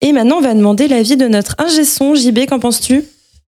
Et 0.00 0.12
maintenant, 0.12 0.38
on 0.38 0.40
va 0.40 0.54
demander 0.54 0.88
l'avis 0.88 1.16
de 1.16 1.28
notre 1.28 1.54
ingé 1.58 1.84
son. 1.84 2.16
JB, 2.16 2.46
qu'en 2.48 2.58
penses-tu? 2.58 3.04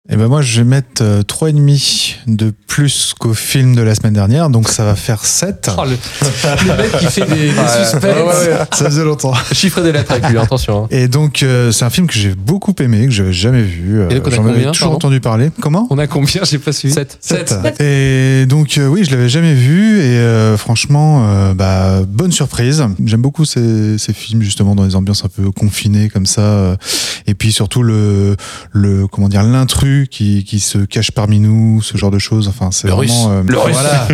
Et 0.08 0.18
ben 0.18 0.28
moi, 0.28 0.44
je 0.44 0.60
vais 0.60 0.66
mettre 0.66 1.02
euh, 1.02 1.24
3,5 1.24 2.18
de 2.28 2.54
plus 2.68 3.16
qu'au 3.20 3.34
film 3.34 3.76
de 3.76 3.82
la 3.82 3.96
semaine 3.96 4.14
dernière, 4.14 4.52
donc 4.52 4.68
ça 4.70 4.86
va 4.86 4.94
faire 4.94 5.26
7. 5.26 5.72
Oh, 5.76 5.82
le, 5.84 5.92
le 5.92 6.78
mec 6.78 6.92
qui 7.00 7.06
fait 7.08 7.26
des, 7.26 7.52
des 7.52 7.58
Ouais, 7.58 7.84
suspects. 7.84 8.04
ouais, 8.04 8.22
ouais, 8.22 8.50
ouais. 8.54 8.66
Ça 8.72 8.86
faisait 8.86 9.04
longtemps. 9.04 9.34
Chiffrer 9.52 9.82
des 9.82 9.92
lettres 9.92 10.12
avec 10.12 10.30
lui, 10.30 10.38
attention. 10.38 10.84
hein. 10.84 10.88
Et 10.92 11.08
donc, 11.08 11.42
euh, 11.42 11.72
c'est 11.72 11.86
un 11.86 11.90
film 11.90 12.06
que 12.06 12.14
j'ai 12.14 12.36
beaucoup 12.36 12.76
aimé, 12.80 13.06
que 13.08 13.12
j'avais 13.12 13.34
jamais 13.34 13.64
vu. 13.64 14.00
euh, 14.00 14.10
J'en 14.28 14.44
avais 14.46 14.54
combien, 14.54 14.72
toujours 14.74 14.92
entendu 14.92 15.20
parler. 15.22 15.50
Comment 15.60 15.88
On 15.90 15.98
a 15.98 16.06
combien 16.06 16.42
J'ai 16.44 16.60
pas 16.60 16.72
suivi. 16.72 16.94
7. 16.94 17.18
Sept. 17.20 17.56
Et 17.82 18.46
donc 18.48 18.78
euh, 18.78 18.86
oui, 18.88 19.06
je 19.06 19.10
l'avais 19.12 19.30
jamais 19.30 19.56
vu 19.56 20.02
et 20.02 20.18
euh, 20.20 20.56
franchement, 20.56 21.26
euh, 21.30 21.54
bah, 21.56 22.02
bonne 22.08 22.32
surprise. 22.32 22.84
J'aime 23.04 23.22
beaucoup 23.24 23.46
ces, 23.46 23.98
ces 23.98 24.14
films 24.14 24.44
justement 24.44 24.76
dans 24.76 24.86
des 24.86 24.96
ambiances 24.96 25.26
un 25.26 25.30
peu 25.30 25.50
confinées 25.52 26.10
comme 26.10 26.28
ça. 26.28 26.78
Et 27.26 27.34
puis 27.34 27.52
surtout 27.52 27.82
le, 27.82 28.36
le 28.72 29.08
comment 29.08 29.30
dire, 29.30 29.42
l'intrus 29.42 29.95
qui, 30.04 30.44
qui 30.44 30.60
se 30.60 30.78
cache 30.80 31.12
parmi 31.12 31.40
nous, 31.40 31.82
ce 31.82 31.98
genre 31.98 32.12
de 32.12 32.20
choses. 32.20 32.48
Enfin, 32.48 32.70
c'est 32.72 32.88
Le 32.88 32.94
vraiment. 32.94 33.32
euh, 33.32 33.42
Le 33.46 33.58
russe. 33.58 33.76
voilà. 33.76 34.08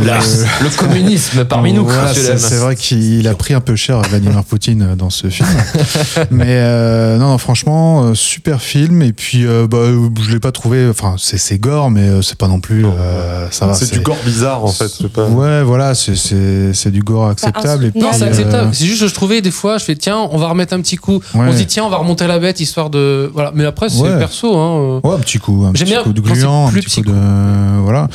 Le, 0.00 0.64
le 0.64 0.76
communisme 0.76 1.44
parmi 1.44 1.72
nous, 1.72 1.84
Voilà, 1.84 2.12
c'est 2.14 2.56
vrai 2.56 2.76
qu'il 2.76 3.26
a 3.26 3.34
pris 3.34 3.54
un 3.54 3.60
peu 3.60 3.76
cher 3.76 4.00
Vladimir 4.02 4.44
Poutine 4.44 4.82
euh, 4.82 4.96
dans 4.96 5.10
ce 5.10 5.28
film. 5.28 5.48
Mais 6.30 6.44
euh, 6.48 7.18
non, 7.18 7.28
non, 7.28 7.38
franchement, 7.38 8.04
euh, 8.04 8.14
super 8.14 8.60
film. 8.60 9.02
Et 9.02 9.12
puis, 9.12 9.46
euh, 9.46 9.66
bah, 9.66 9.78
je 10.22 10.30
l'ai 10.30 10.40
pas 10.40 10.52
trouvé. 10.52 10.88
Enfin, 10.88 11.16
c'est 11.18 11.38
c'est 11.38 11.58
gore, 11.58 11.90
mais 11.90 12.08
euh, 12.08 12.22
c'est 12.22 12.36
pas 12.38 12.48
non 12.48 12.60
plus. 12.60 12.84
euh, 12.84 13.48
ça 13.50 13.66
va. 13.66 13.74
C'est 13.74 13.90
du 13.92 14.00
gore 14.00 14.16
bizarre 14.24 14.64
en 14.64 14.68
fait. 14.68 14.88
c'est 14.88 15.08
Pas... 15.12 15.26
Ouais, 15.26 15.62
voilà, 15.62 15.94
c'est- 15.94 16.14
c'est 16.16 16.72
c'est 16.74 16.90
du 16.90 17.02
gore 17.02 17.28
acceptable. 17.28 17.86
Et 17.86 17.90
puis, 17.90 18.00
insoutenable. 18.02 18.02
Non, 18.02 18.12
c'est 18.12 18.24
Euh, 18.24 18.28
acceptable. 18.28 18.70
C'est 18.74 18.86
juste 18.86 19.00
que 19.02 19.08
je 19.08 19.14
trouvais 19.14 19.40
des 19.40 19.50
fois, 19.50 19.78
je 19.78 19.84
fais 19.84 19.96
tiens, 19.96 20.18
on 20.30 20.38
va 20.38 20.48
remettre 20.48 20.74
un 20.74 20.80
petit 20.80 20.96
coup. 20.96 21.20
Ouais. 21.34 21.46
On 21.48 21.52
se 21.52 21.56
dit 21.56 21.66
tiens, 21.66 21.84
on 21.84 21.88
va 21.90 21.96
remonter 21.98 22.26
la 22.26 22.38
bête 22.38 22.60
histoire 22.60 22.90
de 22.90 23.30
voilà. 23.32 23.52
Mais 23.54 23.64
après, 23.64 23.88
c'est 23.88 24.00
Ouais. 24.00 24.18
perso. 24.18 24.56
Hein. 24.56 25.00
Ouais, 25.04 25.16
petit 25.22 25.38
coup, 25.38 25.64
un 25.66 25.72
petit 25.72 25.94
coup 26.02 26.12
de 26.12 26.20
gluant, 26.20 26.68
un 26.68 26.72
petit 26.72 27.02
coup 27.02 27.10
de 27.10 27.80
voilà. 27.82 28.08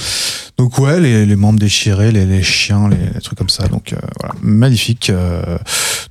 Donc 0.58 0.80
ouais, 0.80 1.00
les, 1.00 1.26
les 1.28 1.36
membres 1.36 1.60
déchirés, 1.60 2.12
les, 2.12 2.26
les 2.26 2.42
chiens, 2.42 2.90
les, 2.90 2.98
les 3.14 3.22
trucs 3.22 3.38
comme 3.38 3.50
ça. 3.50 3.68
Donc 3.68 3.94
euh, 3.94 3.98
voilà, 4.20 4.34
magnifique. 4.42 5.12
euh. 5.12 5.58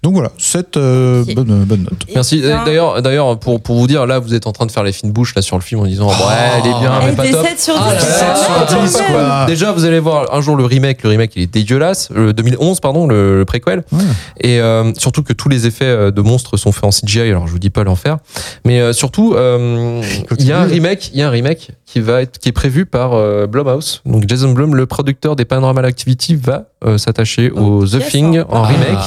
donc 0.05 0.13
voilà, 0.15 0.31
cette 0.39 0.77
euh, 0.77 1.25
bonne 1.35 1.65
bonne 1.65 1.83
note. 1.83 2.07
Merci. 2.15 2.43
Ben, 2.43 2.63
D'ailleurs, 2.65 3.03
d'ailleurs, 3.03 3.39
pour, 3.41 3.61
pour 3.61 3.77
vous 3.77 3.89
dire, 3.89 4.07
là, 4.07 4.21
vous 4.21 4.35
êtes 4.35 4.47
en 4.47 4.53
train 4.53 4.67
de 4.67 4.71
faire 4.71 4.85
les 4.85 4.93
fines 4.93 5.11
bouches 5.11 5.35
là 5.35 5.43
sur 5.43 5.57
le 5.57 5.63
film 5.63 5.81
en 5.81 5.87
disant, 5.87 6.07
ouais, 6.07 6.15
elle 6.59 6.71
est 6.71 6.79
bien, 6.81 6.93
mais 7.05 7.13
pas 7.13 7.27
top. 7.29 7.45
7 7.45 7.61
sur 7.61 7.75
10. 7.75 7.81
Ah, 7.83 8.67
là, 8.71 9.05
quoi. 9.11 9.47
Déjà, 9.47 9.73
vous 9.73 9.85
allez 9.85 9.99
voir 9.99 10.33
un 10.33 10.41
jour 10.41 10.55
le 10.55 10.65
remake. 10.65 11.03
Le 11.03 11.11
remake, 11.11 11.33
il 11.35 11.43
est 11.43 11.53
dégueulasse. 11.53 12.11
Le 12.15 12.33
2011, 12.33 12.79
pardon, 12.79 13.09
le, 13.09 13.39
le 13.39 13.45
préquel. 13.47 13.83
Ouais. 13.91 13.99
Et 14.41 14.61
euh, 14.61 14.93
surtout 14.97 15.25
que 15.25 15.33
tous 15.33 15.49
les 15.49 15.67
effets 15.67 15.85
euh, 15.87 16.13
de 16.13 16.21
monstres 16.21 16.57
sont 16.57 16.71
faits 16.71 16.85
en 16.85 16.91
CGI. 16.91 17.31
Alors, 17.31 17.49
je 17.49 17.53
vous 17.53 17.59
dis 17.59 17.71
pas 17.71 17.83
l'enfer. 17.83 18.19
Mais 18.65 18.81
euh, 18.81 18.93
surtout, 18.93 19.35
euh, 19.35 20.03
il 20.39 20.47
y 20.47 20.53
a 20.53 20.61
un 20.61 20.67
remake. 20.67 20.86
Il 21.13 21.19
y 21.19 21.23
a 21.23 21.29
un 21.29 21.31
remake 21.31 21.71
qui 21.87 22.01
va 22.01 22.21
être 22.23 22.39
qui 22.39 22.49
est 22.49 22.53
prévu 22.53 22.85
par 22.85 23.15
euh, 23.15 23.47
Blumhouse. 23.47 24.03
Donc, 24.05 24.25
Jason 24.27 24.51
Blum, 24.51 24.75
le 24.75 24.87
producteur 24.87 25.37
des 25.37 25.45
Paranormal 25.45 25.85
Activity, 25.85 26.35
va 26.35 26.65
euh, 26.85 26.99
s'attacher 26.99 27.51
au 27.53 27.87
The 27.87 28.01
Thing 28.09 28.39
hein. 28.39 28.45
en 28.51 28.65
Ah. 28.65 28.67
remake. 28.67 28.99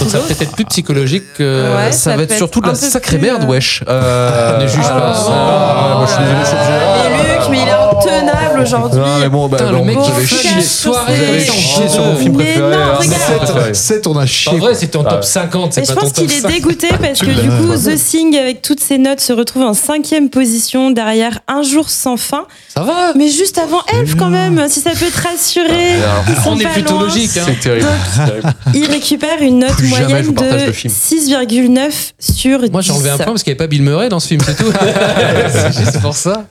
Donc 0.00 0.10
ça 0.10 0.18
va 0.18 0.24
peut-être 0.26 0.42
être 0.42 0.52
plus 0.52 0.66
psychologique 0.66 1.24
que. 1.38 1.74
Ouais. 1.74 1.90
ça, 1.92 2.10
ça 2.10 2.16
va 2.16 2.22
être 2.24 2.34
surtout 2.36 2.60
de 2.60 2.66
la 2.68 2.74
sacrée 2.74 3.16
plus, 3.18 3.26
merde, 3.26 3.44
euh, 3.44 3.48
wesh. 3.48 3.82
Euh, 3.88 4.62
Ne 4.62 4.66
juge 4.66 4.82
pas. 4.86 5.14
moi, 5.96 6.06
je 6.06 6.12
suis 6.12 6.22
désolé, 6.22 6.40
je 6.42 6.46
suis. 6.46 6.56
Mais 7.10 7.32
Luc, 7.32 7.48
mais 7.50 7.58
il 7.62 7.68
est 7.68 7.72
intenable 7.72 8.60
aujourd'hui. 8.60 9.00
Non, 9.00 9.18
mais 9.20 9.28
bon, 9.28 9.48
bah, 9.48 9.56
Putain, 9.58 9.72
le 9.72 9.82
mec, 9.82 9.96
vous 9.96 10.10
avez 10.14 10.26
chié. 10.26 10.60
soirée. 10.60 11.14
Vous 11.16 11.22
avez 11.22 11.32
Mais 11.38 11.44
chié 11.46 11.88
sur 11.88 12.04
mon 12.04 12.16
film 12.16 12.36
Mais 12.36 12.44
préféré. 12.44 12.60
non, 12.76 12.82
hein, 12.82 12.94
regarde. 12.98 13.30
mon 13.30 13.46
préféré. 13.46 13.74
7, 13.74 14.06
on 14.06 14.16
a 14.18 14.26
chié. 14.26 14.52
En 14.52 14.56
vrai, 14.58 14.74
c'est 14.74 14.88
ton 14.88 15.02
Ah. 15.06 15.10
top 15.14 15.24
50, 15.24 15.72
c'est 15.72 15.80
Et 15.80 15.84
je 15.86 15.92
pense 15.94 16.12
qu'il 16.12 16.30
est 16.30 16.40
5. 16.40 16.48
dégoûté 16.52 16.88
parce 17.00 17.20
que 17.20 17.26
du 17.30 17.48
coup, 17.48 17.74
The 17.74 17.94
Thing, 17.96 18.36
avec 18.36 18.60
toutes 18.60 18.80
ses 18.80 18.98
notes, 18.98 19.20
se 19.20 19.32
retrouve 19.32 19.62
en 19.62 19.74
cinquième 19.74 20.28
position 20.28 20.90
derrière 20.90 21.40
Un 21.48 21.62
jour 21.62 21.88
sans 21.88 22.01
fin. 22.16 22.46
Ça 22.68 22.82
va 22.82 23.12
Mais 23.14 23.28
juste 23.28 23.58
avant 23.58 23.82
Elf, 23.92 24.14
quand 24.16 24.30
même, 24.30 24.68
si 24.68 24.80
ça 24.80 24.90
peut 24.90 25.10
te 25.10 25.20
rassurer. 25.22 25.94
Ils 26.28 26.34
sont 26.42 26.50
On 26.52 26.58
est 26.58 26.64
pas 26.64 26.70
plutôt 26.70 26.94
loin. 26.94 27.02
logique. 27.04 27.36
Hein. 27.36 27.42
C'est 27.46 27.60
terrible. 27.60 27.88
Il 28.74 28.86
récupère 28.86 29.40
une 29.40 29.60
note 29.60 29.72
Plus 29.76 29.88
jamais 29.88 30.02
je 30.02 30.08
moyenne 30.08 30.34
partage 30.34 30.60
de 30.62 30.66
le 30.66 30.72
film. 30.72 30.92
6,9 30.92 31.90
sur 32.18 32.60
10. 32.60 32.70
Moi, 32.70 32.80
j'ai 32.80 32.92
enlevé 32.92 33.10
un 33.10 33.16
point 33.16 33.26
parce 33.26 33.42
qu'il 33.42 33.52
n'y 33.52 33.58
avait 33.58 33.64
pas 33.64 33.68
Bill 33.68 33.82
Murray 33.82 34.08
dans 34.08 34.20
ce 34.20 34.28
film, 34.28 34.40
c'est 34.44 34.56
tout. 34.56 34.72
c'est 35.52 35.72
juste 35.84 36.00
pour 36.00 36.14
ça. 36.14 36.46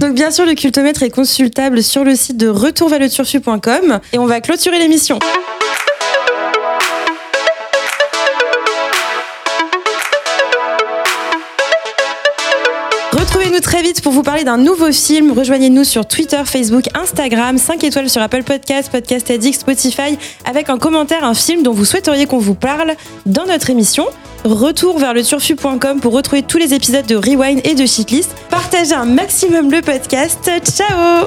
Donc 0.00 0.14
bien 0.14 0.30
sûr, 0.30 0.44
le 0.46 0.54
cultomètre 0.54 1.02
est 1.02 1.10
consultable 1.10 1.82
sur 1.82 2.04
le 2.04 2.14
site 2.16 2.36
de 2.36 2.48
retourvalleturfu.com 2.48 4.00
et 4.12 4.18
on 4.18 4.26
va 4.26 4.40
clôturer 4.40 4.78
l'émission. 4.78 5.18
Très 13.62 13.82
vite 13.82 14.02
pour 14.02 14.12
vous 14.12 14.22
parler 14.22 14.44
d'un 14.44 14.56
nouveau 14.56 14.90
film. 14.90 15.32
Rejoignez-nous 15.32 15.84
sur 15.84 16.06
Twitter, 16.06 16.40
Facebook, 16.44 16.84
Instagram, 16.94 17.56
5 17.56 17.84
étoiles 17.84 18.10
sur 18.10 18.20
Apple 18.20 18.42
Podcasts, 18.42 18.90
Podcast 18.90 19.30
Addict, 19.30 19.60
Spotify, 19.60 20.18
avec 20.44 20.70
en 20.70 20.78
commentaire 20.78 21.24
un 21.24 21.34
film 21.34 21.62
dont 21.62 21.72
vous 21.72 21.84
souhaiteriez 21.84 22.26
qu'on 22.26 22.38
vous 22.38 22.54
parle 22.54 22.94
dans 23.26 23.46
notre 23.46 23.70
émission. 23.70 24.06
Retour 24.44 24.98
vers 24.98 25.14
le 25.14 25.22
turfu.com 25.22 26.00
pour 26.00 26.12
retrouver 26.12 26.42
tous 26.42 26.58
les 26.58 26.74
épisodes 26.74 27.06
de 27.06 27.16
Rewind 27.16 27.60
et 27.64 27.74
de 27.74 27.86
Shitlist. 27.86 28.34
Partagez 28.50 28.94
un 28.94 29.06
maximum 29.06 29.70
le 29.70 29.82
podcast. 29.82 30.50
Ciao 30.64 31.26